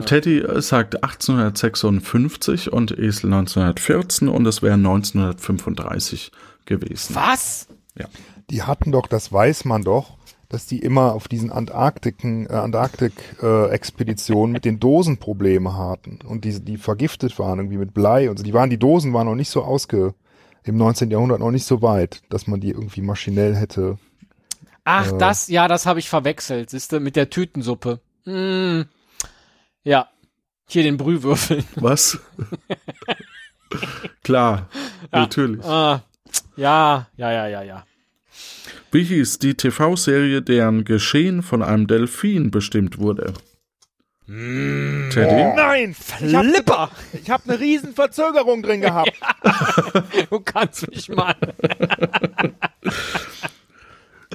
Teddy 0.07 0.41
äh, 0.41 0.61
sagt 0.61 1.05
1856 1.05 2.73
und 2.73 2.91
Esel 2.91 3.33
1914 3.33 4.29
und 4.29 4.45
es 4.47 4.61
wäre 4.61 4.75
1935 4.75 6.33
gewesen. 6.65 7.15
Was? 7.15 7.69
Ja. 7.97 8.07
Die 8.51 8.65
hatten 8.65 8.91
doch, 8.91 9.07
das 9.07 9.33
weiß 9.33 9.65
man 9.65 9.83
doch, 9.83 10.16
dass 10.49 10.67
die 10.67 10.79
immer 10.79 11.15
auf 11.15 11.29
diesen 11.29 11.51
Antarktiken, 11.51 12.47
äh, 12.47 12.53
Antarktik-Expeditionen 12.53 14.53
mit 14.53 14.65
den 14.65 14.79
Dosen 14.79 15.19
Probleme 15.19 15.77
hatten 15.77 16.19
und 16.27 16.45
die, 16.45 16.61
die 16.61 16.77
vergiftet 16.77 17.39
waren 17.39 17.59
irgendwie 17.59 17.79
mit 17.79 17.95
Blei 17.95 18.31
und 18.31 18.39
so. 18.39 18.45
Die 18.45 18.55
waren, 18.55 18.71
die 18.71 18.79
Dosen 18.79 19.13
waren 19.13 19.27
noch 19.27 19.35
nicht 19.35 19.51
so 19.51 19.63
ausge, 19.63 20.15
im 20.67 20.77
19. 20.77 21.11
Jahrhundert 21.11 21.41
noch 21.41 21.51
nicht 21.51 21.65
so 21.65 21.83
weit, 21.83 22.23
dass 22.29 22.47
man 22.47 22.61
die 22.61 22.71
irgendwie 22.71 23.01
maschinell 23.01 23.55
hätte. 23.55 23.99
Ach, 24.85 25.13
das, 25.19 25.49
ja, 25.49 25.69
das 25.69 25.87
habe 25.87 25.99
ich 25.99 26.09
verwechselt, 26.09 26.71
siehste, 26.71 27.01
mit 27.01 27.17
der 27.17 27.31
Tütensuppe. 27.31 28.01
Mm. 28.25 28.83
Ja. 29.83 30.09
Hier 30.69 30.83
den 30.83 30.97
Brühwürfeln. 30.97 31.65
Was? 31.77 32.19
Klar, 34.23 34.69
natürlich. 35.13 35.65
Ah. 35.65 36.03
Ja, 36.57 37.09
ja, 37.17 37.33
ja, 37.33 37.47
ja, 37.47 37.63
ja. 37.63 37.85
Wie 38.93 39.03
hieß 39.03 39.39
die 39.41 39.55
TV-Serie, 39.55 40.43
deren 40.43 40.85
Geschehen 40.85 41.43
von 41.43 41.63
einem 41.63 41.87
Delfin 41.87 42.51
bestimmt 42.51 42.99
wurde? 42.99 43.33
Teddy? 44.29 45.55
Nein! 45.55 45.95
Flipper! 45.95 46.91
Ich 47.13 47.31
habe 47.31 47.45
eine 47.49 47.61
riesen 47.61 47.95
Verzögerung 47.95 48.63
drin 48.63 48.81
gehabt. 48.83 49.13
Du 50.31 50.41
kannst 50.41 50.91
mich 50.91 51.09
mal. 51.09 51.35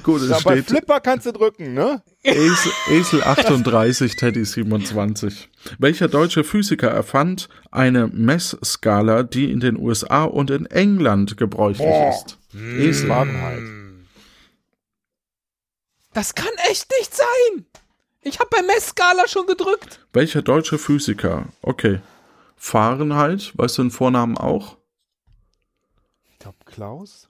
Gut, 0.02 0.22
es 0.22 0.30
Ja, 0.30 0.38
bei 0.42 0.56
steht 0.56 0.66
Flipper 0.70 1.00
kannst 1.00 1.26
du 1.26 1.32
drücken, 1.32 1.74
ne? 1.74 2.02
Esel, 2.24 2.72
Esel 2.90 3.22
38, 3.22 4.16
Teddy 4.16 4.44
27. 4.44 5.50
Welcher 5.78 6.08
deutsche 6.08 6.42
Physiker 6.42 6.88
erfand 6.88 7.48
eine 7.70 8.08
Messskala, 8.08 9.22
die 9.22 9.52
in 9.52 9.60
den 9.60 9.78
USA 9.78 10.24
und 10.24 10.50
in 10.50 10.66
England 10.66 11.36
gebräuchlich 11.36 11.86
ist? 12.08 12.38
Esel. 12.54 13.08
Fahrenheit. 13.08 13.81
Das 16.14 16.34
kann 16.34 16.52
echt 16.70 16.90
nicht 16.98 17.14
sein. 17.14 17.66
Ich 18.20 18.38
habe 18.38 18.50
bei 18.50 18.62
Messskala 18.62 19.26
schon 19.26 19.46
gedrückt. 19.46 20.00
Welcher 20.12 20.42
deutsche 20.42 20.78
Physiker? 20.78 21.46
Okay. 21.62 22.00
Fahrenheit, 22.56 23.52
weißt 23.56 23.78
du 23.78 23.82
den 23.82 23.90
Vornamen 23.90 24.38
auch? 24.38 24.76
Ich 26.30 26.38
glaube, 26.38 26.58
Klaus? 26.64 27.28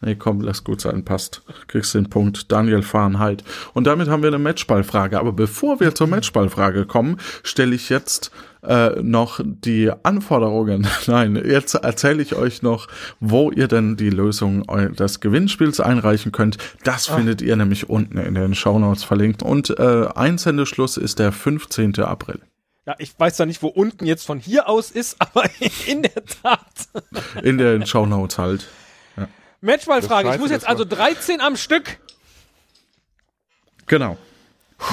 Nee, 0.00 0.16
komm, 0.16 0.40
lass 0.40 0.64
gut 0.64 0.80
sein, 0.80 1.04
passt. 1.04 1.42
Kriegst 1.66 1.94
den 1.94 2.10
Punkt. 2.10 2.52
Daniel 2.52 2.82
Fahrenheit. 2.82 3.42
Und 3.72 3.86
damit 3.86 4.08
haben 4.08 4.22
wir 4.22 4.28
eine 4.28 4.38
Matchballfrage. 4.38 5.18
Aber 5.18 5.32
bevor 5.32 5.80
wir 5.80 5.94
zur 5.94 6.08
Matchballfrage 6.08 6.84
kommen, 6.84 7.18
stelle 7.42 7.74
ich 7.74 7.88
jetzt 7.88 8.30
äh, 8.66 9.02
noch 9.02 9.40
die 9.44 9.90
Anforderungen. 10.02 10.86
Nein, 11.06 11.36
jetzt 11.44 11.74
erzähle 11.74 12.22
ich 12.22 12.34
euch 12.34 12.62
noch, 12.62 12.88
wo 13.20 13.50
ihr 13.50 13.68
denn 13.68 13.96
die 13.96 14.10
Lösung 14.10 14.64
des 14.94 15.20
Gewinnspiels 15.20 15.80
einreichen 15.80 16.32
könnt. 16.32 16.58
Das 16.84 17.06
findet 17.06 17.42
ihr 17.42 17.56
nämlich 17.56 17.88
unten 17.88 18.18
in 18.18 18.34
den 18.34 18.54
Shownotes 18.54 19.04
verlinkt. 19.04 19.42
Und 19.42 19.78
äh, 19.78 20.06
Einsendeschluss 20.14 20.96
ist 20.96 21.18
der 21.18 21.32
15. 21.32 22.00
April. 22.00 22.40
Ja, 22.86 22.94
ich 22.98 23.18
weiß 23.18 23.36
zwar 23.36 23.46
nicht, 23.46 23.62
wo 23.62 23.68
unten 23.68 24.04
jetzt 24.04 24.26
von 24.26 24.38
hier 24.38 24.68
aus 24.68 24.90
ist, 24.90 25.16
aber 25.18 25.44
in 25.86 26.02
der 26.02 26.24
Tat. 26.24 26.60
In 27.42 27.58
den 27.58 27.86
Shownotes 27.86 28.38
halt. 28.38 28.66
Matchballfrage. 29.64 30.26
Das 30.28 30.36
Ich 30.36 30.40
muss 30.40 30.50
jetzt 30.50 30.68
also 30.68 30.84
13 30.84 31.40
am 31.40 31.56
Stück. 31.56 31.98
Genau. 33.86 34.18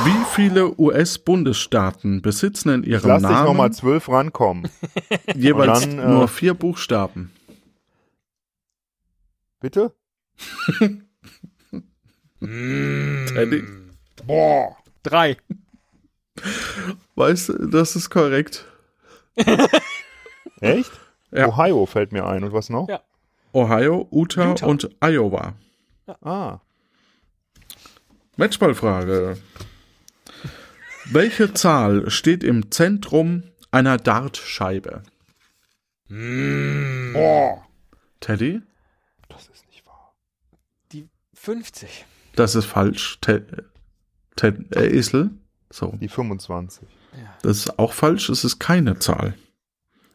Wie 0.03 0.25
viele 0.33 0.77
US-Bundesstaaten 0.79 2.21
besitzen 2.21 2.69
in 2.69 2.83
ihrem 2.83 3.09
Lass 3.09 3.21
dich 3.21 3.31
Namen 3.31 3.45
nochmal 3.45 3.71
zwölf 3.71 4.09
rankommen. 4.09 4.69
jeweils 5.35 5.81
dann, 5.81 5.99
äh, 5.99 6.07
nur 6.07 6.27
vier 6.27 6.53
Buchstaben? 6.53 7.31
Bitte? 9.59 9.93
Teddy? 12.39 13.63
Boah. 14.25 14.75
Drei. 15.03 15.37
Weißt 17.15 17.49
du, 17.49 17.67
das 17.67 17.95
ist 17.95 18.09
korrekt. 18.09 18.65
Echt? 20.61 20.91
Ja. 21.31 21.47
Ohio 21.47 21.85
fällt 21.85 22.11
mir 22.11 22.25
ein. 22.25 22.43
Und 22.43 22.53
was 22.53 22.69
noch? 22.69 22.89
Ja. 22.89 23.01
Ohio, 23.53 24.07
Utah, 24.11 24.49
Utah. 24.49 24.65
und 24.65 24.89
Iowa. 25.01 25.53
Ah. 26.21 26.59
Matchballfrage. 28.37 29.37
Welche 31.05 31.53
Zahl 31.53 32.09
steht 32.09 32.43
im 32.43 32.71
Zentrum 32.71 33.43
einer 33.71 33.97
Dartscheibe? 33.97 35.03
Boah. 36.07 37.65
Teddy? 38.19 38.61
Das 39.29 39.47
ist 39.49 39.65
nicht 39.67 39.85
wahr. 39.85 40.13
Die 40.91 41.09
50. 41.33 42.05
Das 42.35 42.55
ist 42.55 42.65
falsch. 42.65 43.17
Ted, 43.21 43.45
Ted, 44.35 44.75
äh, 44.75 44.87
Esel? 44.87 45.31
So. 45.69 45.93
Die 45.99 46.09
25. 46.09 46.87
Das 47.43 47.57
ist 47.57 47.79
auch 47.79 47.93
falsch. 47.93 48.29
Es 48.29 48.43
ist 48.43 48.59
keine 48.59 48.99
Zahl. 48.99 49.33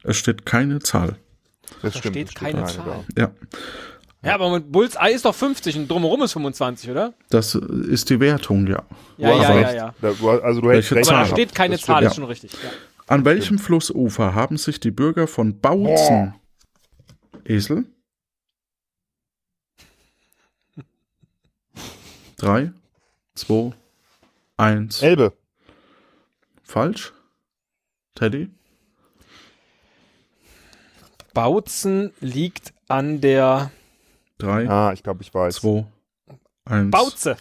Es 0.02 0.16
steht 0.18 0.46
keine 0.46 0.78
Zahl. 0.80 1.18
Das 1.82 1.94
Da 1.94 1.98
stimmt. 1.98 2.14
steht 2.16 2.34
keine 2.34 2.60
da. 2.60 2.66
Zahl. 2.66 3.04
Ja. 3.16 3.32
Ja, 4.26 4.34
aber 4.34 4.50
mit 4.50 4.72
Bullseye 4.72 5.12
ist 5.12 5.24
doch 5.24 5.34
50 5.34 5.76
und 5.76 5.88
drumherum 5.88 6.22
ist 6.22 6.32
25, 6.32 6.90
oder? 6.90 7.14
Das 7.30 7.54
ist 7.54 8.10
die 8.10 8.18
Wertung, 8.18 8.66
ja. 8.66 8.82
Ja, 9.18 9.30
ja, 9.30 9.54
ja, 9.54 9.60
ja, 9.60 9.72
ja. 9.72 10.40
Also 10.42 10.60
du 10.60 10.70
hättest 10.70 10.92
recht. 10.92 11.08
Aber 11.08 11.20
da 11.20 11.26
steht 11.26 11.54
keine 11.54 11.78
Zahl, 11.78 12.02
ist 12.02 12.16
schon 12.16 12.24
richtig. 12.24 12.52
Ja. 12.52 12.70
An 13.06 13.24
welchem 13.24 13.58
Flussufer 13.58 14.34
haben 14.34 14.56
sich 14.56 14.80
die 14.80 14.90
Bürger 14.90 15.28
von 15.28 15.60
Bautzen 15.60 16.34
oh. 16.34 17.38
Esel? 17.44 17.84
Drei, 22.36 22.72
zwei, 23.34 23.72
eins. 24.56 25.02
Elbe. 25.02 25.32
Falsch. 26.64 27.12
Teddy? 28.16 28.50
Bautzen 31.32 32.12
liegt 32.20 32.74
an 32.88 33.20
der 33.20 33.70
Drei, 34.38 34.68
Ah, 34.68 34.92
ich 34.92 35.02
glaube, 35.02 35.22
ich 35.22 35.32
weiß. 35.32 35.56
zwei, 35.56 35.86
eins. 36.64 36.90
Bauze. 36.90 37.36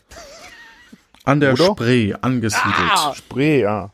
An 1.23 1.39
der 1.39 1.53
Oder? 1.53 1.65
Spree 1.65 2.13
angesiedelt. 2.13 2.73
Ah. 2.77 3.13
Spree, 3.15 3.61
ja. 3.61 3.91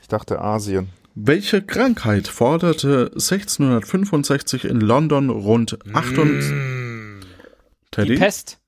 Ich 0.00 0.08
dachte 0.08 0.40
Asien. 0.40 0.88
Welche 1.14 1.60
Krankheit 1.62 2.26
forderte 2.26 3.10
1665 3.12 4.64
in 4.64 4.80
London 4.80 5.28
rund 5.30 5.78
28... 5.94 6.50
Die 6.50 7.90
Teddy? 7.90 8.16
Pest. 8.16 8.58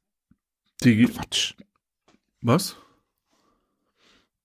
Die, 0.82 1.06
Quatsch. 1.06 1.54
was? 2.42 2.76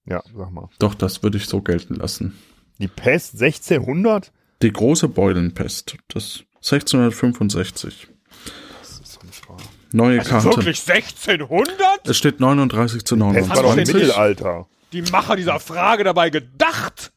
Ja, 0.05 0.23
sag 0.33 0.51
mal. 0.51 0.69
Doch, 0.79 0.95
das 0.95 1.21
würde 1.21 1.37
ich 1.37 1.47
so 1.47 1.61
gelten 1.61 1.95
lassen. 1.95 2.39
Die 2.79 2.87
Pest 2.87 3.33
1600? 3.41 4.31
Die 4.61 4.71
große 4.71 5.09
Beulenpest. 5.09 5.97
Das 6.07 6.43
1665. 6.57 8.07
Das. 9.91 9.93
Neue 9.97 10.19
Karte. 10.19 10.49
1600? 10.49 12.07
Es 12.07 12.17
steht 12.17 12.39
39 12.39 13.05
zu 13.05 13.17
Pest 13.17 13.49
war 13.49 13.55
doch 13.55 13.63
im 13.71 13.77
29. 13.77 13.95
Mittelalter. 13.95 14.67
Die 14.91 15.01
Macher 15.03 15.35
dieser 15.35 15.59
Frage 15.59 16.03
dabei 16.03 16.29
gedacht. 16.29 17.11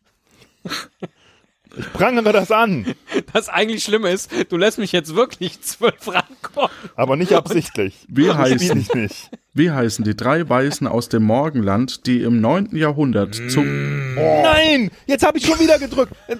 Ich 1.77 1.91
prangere 1.95 2.33
das 2.33 2.51
an, 2.51 2.95
Das 3.33 3.49
eigentlich 3.49 3.83
Schlimme 3.83 4.11
ist, 4.11 4.31
du 4.51 4.59
lässt 4.59 4.79
mich 4.79 4.93
jetzt 4.93 5.15
wirklich 5.15 5.63
zwölf 5.63 6.07
rankommen. 6.07 6.71
aber 6.97 7.17
nicht 7.17 7.33
absichtlich. 7.33 8.05
Wie 8.09 8.31
heißen, 8.31 8.79
ich 8.79 8.93
nicht. 8.93 9.31
wie 9.55 9.71
heißen 9.71 10.05
die 10.05 10.15
drei 10.15 10.49
Weisen 10.51 10.87
aus 10.87 11.09
dem 11.09 11.23
Morgenland, 11.23 12.07
die 12.07 12.23
im 12.23 12.43
9. 12.43 12.77
Jahrhundert 12.77 13.35
zum... 13.51 14.15
Nein, 14.15 14.91
jetzt 15.07 15.27
habe 15.27 15.39
ich 15.39 15.47
schon 15.47 15.59
wieder 15.61 15.79
gedrückt. 15.79 16.13
Das 16.29 16.39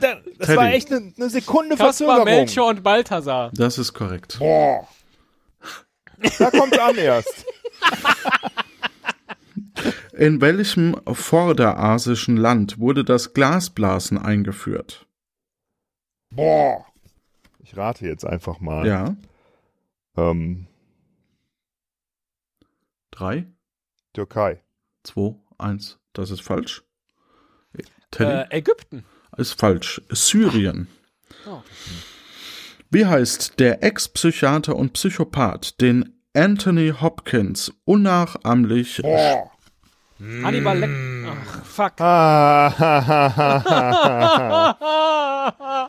Teddy. 0.49 0.57
war 0.57 0.73
echt 0.73 0.93
eine, 0.93 1.13
eine 1.17 1.31
Sekunde 1.31 1.77
Kaspar, 1.77 1.87
Verzögerung. 1.95 2.25
Melchior 2.25 2.69
und 2.69 2.83
Balthasar. 2.83 3.51
Das 3.55 3.79
ist 3.79 3.95
korrekt. 3.95 4.37
Boah. 4.39 4.87
Da 6.39 6.51
kommt's 6.51 6.79
an 6.79 6.97
erst. 6.97 7.47
In 10.13 10.41
welchem 10.41 11.01
vorderasischen 11.07 12.37
Land 12.37 12.79
wurde 12.79 13.05
das 13.05 13.33
Glasblasen 13.35 14.19
eingeführt? 14.19 15.07
Boah. 16.31 16.85
Ich 17.59 17.77
rate 17.77 18.07
jetzt 18.07 18.25
einfach 18.25 18.61
mal. 18.61 18.87
Ja. 18.87 19.17
Ähm, 20.17 20.67
Drei, 23.11 23.47
Türkei. 24.15 24.63
zwei, 25.03 25.35
eins. 25.59 25.99
Das 26.13 26.31
ist 26.31 26.43
falsch. 26.43 26.83
Teddy? 28.11 28.31
Äh, 28.31 28.59
Ägypten. 28.59 29.05
Ist 29.37 29.59
falsch. 29.59 30.03
Syrien. 30.11 30.89
Oh. 31.47 31.63
Wie 32.95 33.07
heißt 33.07 33.59
der 33.59 33.83
Ex-Psychiater 33.83 34.77
und 34.77 34.93
Psychopath, 34.93 35.81
den 35.81 36.15
Anthony 36.37 36.93
Hopkins 37.01 37.73
unnachahmlich 37.87 39.01
Boah. 39.01 39.51
Hannibal 40.43 40.77
Leck. 40.79 40.91
Ach, 41.27 41.65
fuck. 41.65 41.99
Ah, 42.03 42.69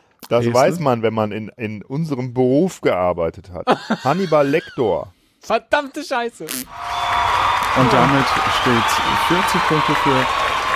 das 0.30 0.44
Esel? 0.46 0.54
weiß 0.54 0.80
man, 0.80 1.02
wenn 1.02 1.12
man 1.12 1.30
in, 1.30 1.50
in 1.58 1.82
unserem 1.82 2.32
Beruf 2.32 2.80
gearbeitet 2.80 3.50
hat. 3.52 3.66
Hannibal 4.02 4.48
Lecter. 4.48 5.12
Verdammte 5.40 6.02
Scheiße. 6.02 6.44
und 6.44 7.92
damit 7.92 8.24
steht 8.62 8.88
40 9.28 9.60
Punkte 9.68 9.94
für 9.96 10.26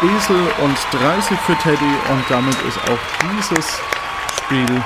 Esel 0.06 0.46
und 0.62 0.76
30 0.92 1.38
für 1.38 1.56
Teddy 1.56 1.94
und 2.10 2.22
damit 2.28 2.56
ist 2.66 2.78
auch 2.82 2.98
dieses 3.32 3.78
Spiel 4.36 4.84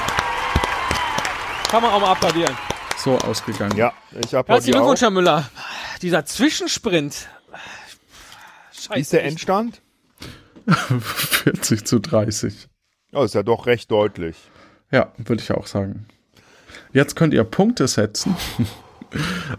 Kann 1.73 1.83
man 1.83 1.91
auch 1.91 2.01
mal 2.03 2.13
applaudieren. 2.13 2.55
so 2.99 3.17
ausgegangen. 3.17 3.79
Ja, 3.79 3.95
ich 4.11 4.17
Herzlichen 4.17 4.37
applaudiere 4.37 4.77
auch. 4.77 4.81
Glückwunsch, 4.81 5.01
Herr 5.01 5.11
Müller. 5.11 5.51
Dieser 6.03 6.27
Zwischensprint. 6.27 7.29
Scheiße. 8.75 8.95
Wie 8.95 9.01
ist 9.01 9.13
der 9.15 9.25
Endstand? 9.25 9.81
40 10.69 11.87
zu 11.87 11.99
30. 11.99 12.69
Oh, 13.15 13.23
ist 13.23 13.35
ja 13.35 13.43
doch 13.43 13.65
recht 13.65 13.91
deutlich. 13.91 14.37
Ja, 14.91 15.13
würde 15.17 15.43
ich 15.43 15.51
auch 15.51 15.67
sagen. 15.67 16.05
Jetzt 16.93 17.17
könnt 17.17 17.33
ihr 17.33 17.45
Punkte 17.45 17.89
setzen. 17.89 18.37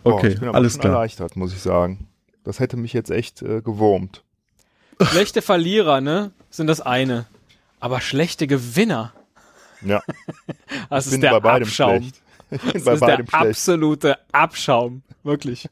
Okay, 0.04 0.30
ich 0.30 0.40
bin 0.40 0.50
aber 0.50 0.58
alles 0.58 0.74
schon 0.74 0.82
klar. 0.82 0.94
erleichtert, 0.94 1.36
muss 1.36 1.54
ich 1.54 1.62
sagen. 1.62 2.08
Das 2.44 2.60
hätte 2.60 2.76
mich 2.76 2.92
jetzt 2.92 3.12
echt 3.12 3.44
äh, 3.44 3.62
gewurmt. 3.62 4.24
Schlechte 5.00 5.44
Verlierer, 5.44 6.02
ne? 6.02 6.32
Sind 6.50 6.66
das 6.66 6.82
eine. 6.82 7.28
Aber 7.80 8.02
schlechte 8.02 8.48
Gewinner. 8.48 9.14
Ja, 9.86 10.02
Das 10.90 11.06
ich 11.06 11.12
bin 11.12 11.20
ist 11.20 11.24
der 11.24 11.32
bei 11.32 11.40
beidem 11.40 11.68
Abschaum. 11.68 12.12
Das 12.50 12.84
bei 12.84 12.94
ist 12.94 13.00
beidem 13.00 13.26
der 13.26 13.32
schlecht. 13.32 13.34
absolute 13.34 14.18
Abschaum. 14.32 15.02
Wirklich. 15.24 15.68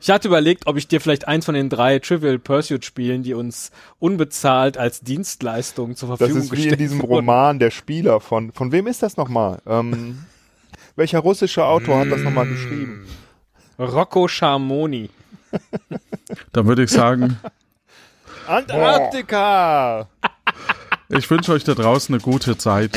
Ich 0.00 0.10
hatte 0.10 0.28
überlegt, 0.28 0.66
ob 0.66 0.76
ich 0.76 0.88
dir 0.88 1.00
vielleicht 1.00 1.28
eins 1.28 1.44
von 1.44 1.54
den 1.54 1.68
drei 1.70 1.98
Trivial 2.00 2.38
Pursuit 2.38 2.84
Spielen, 2.84 3.22
die 3.22 3.34
uns 3.34 3.70
unbezahlt 4.00 4.76
als 4.76 5.00
Dienstleistung 5.00 5.94
zur 5.96 6.08
Das 6.10 6.18
Verfügung 6.18 6.42
ist 6.42 6.50
wie 6.52 6.56
gestellt 6.56 6.72
in 6.74 6.78
diesem 6.78 6.98
wurden. 7.02 7.12
Roman 7.28 7.58
Der 7.58 7.70
Spieler 7.70 8.20
von, 8.20 8.52
von 8.52 8.72
wem 8.72 8.86
ist 8.86 9.02
das 9.02 9.16
nochmal? 9.16 9.60
Ähm, 9.66 10.24
welcher 10.96 11.20
russische 11.20 11.64
Autor 11.64 12.00
hat 12.00 12.10
das 12.10 12.20
nochmal 12.22 12.46
geschrieben? 12.48 13.06
Rocco 13.78 14.26
Schamoni. 14.26 15.10
Dann 16.52 16.66
würde 16.66 16.82
ich 16.82 16.90
sagen, 16.90 17.38
Antarktika! 18.48 20.08
Ich 21.08 21.30
wünsche 21.30 21.52
euch 21.52 21.64
da 21.64 21.74
draußen 21.74 22.14
eine 22.14 22.22
gute 22.22 22.58
Zeit. 22.58 22.96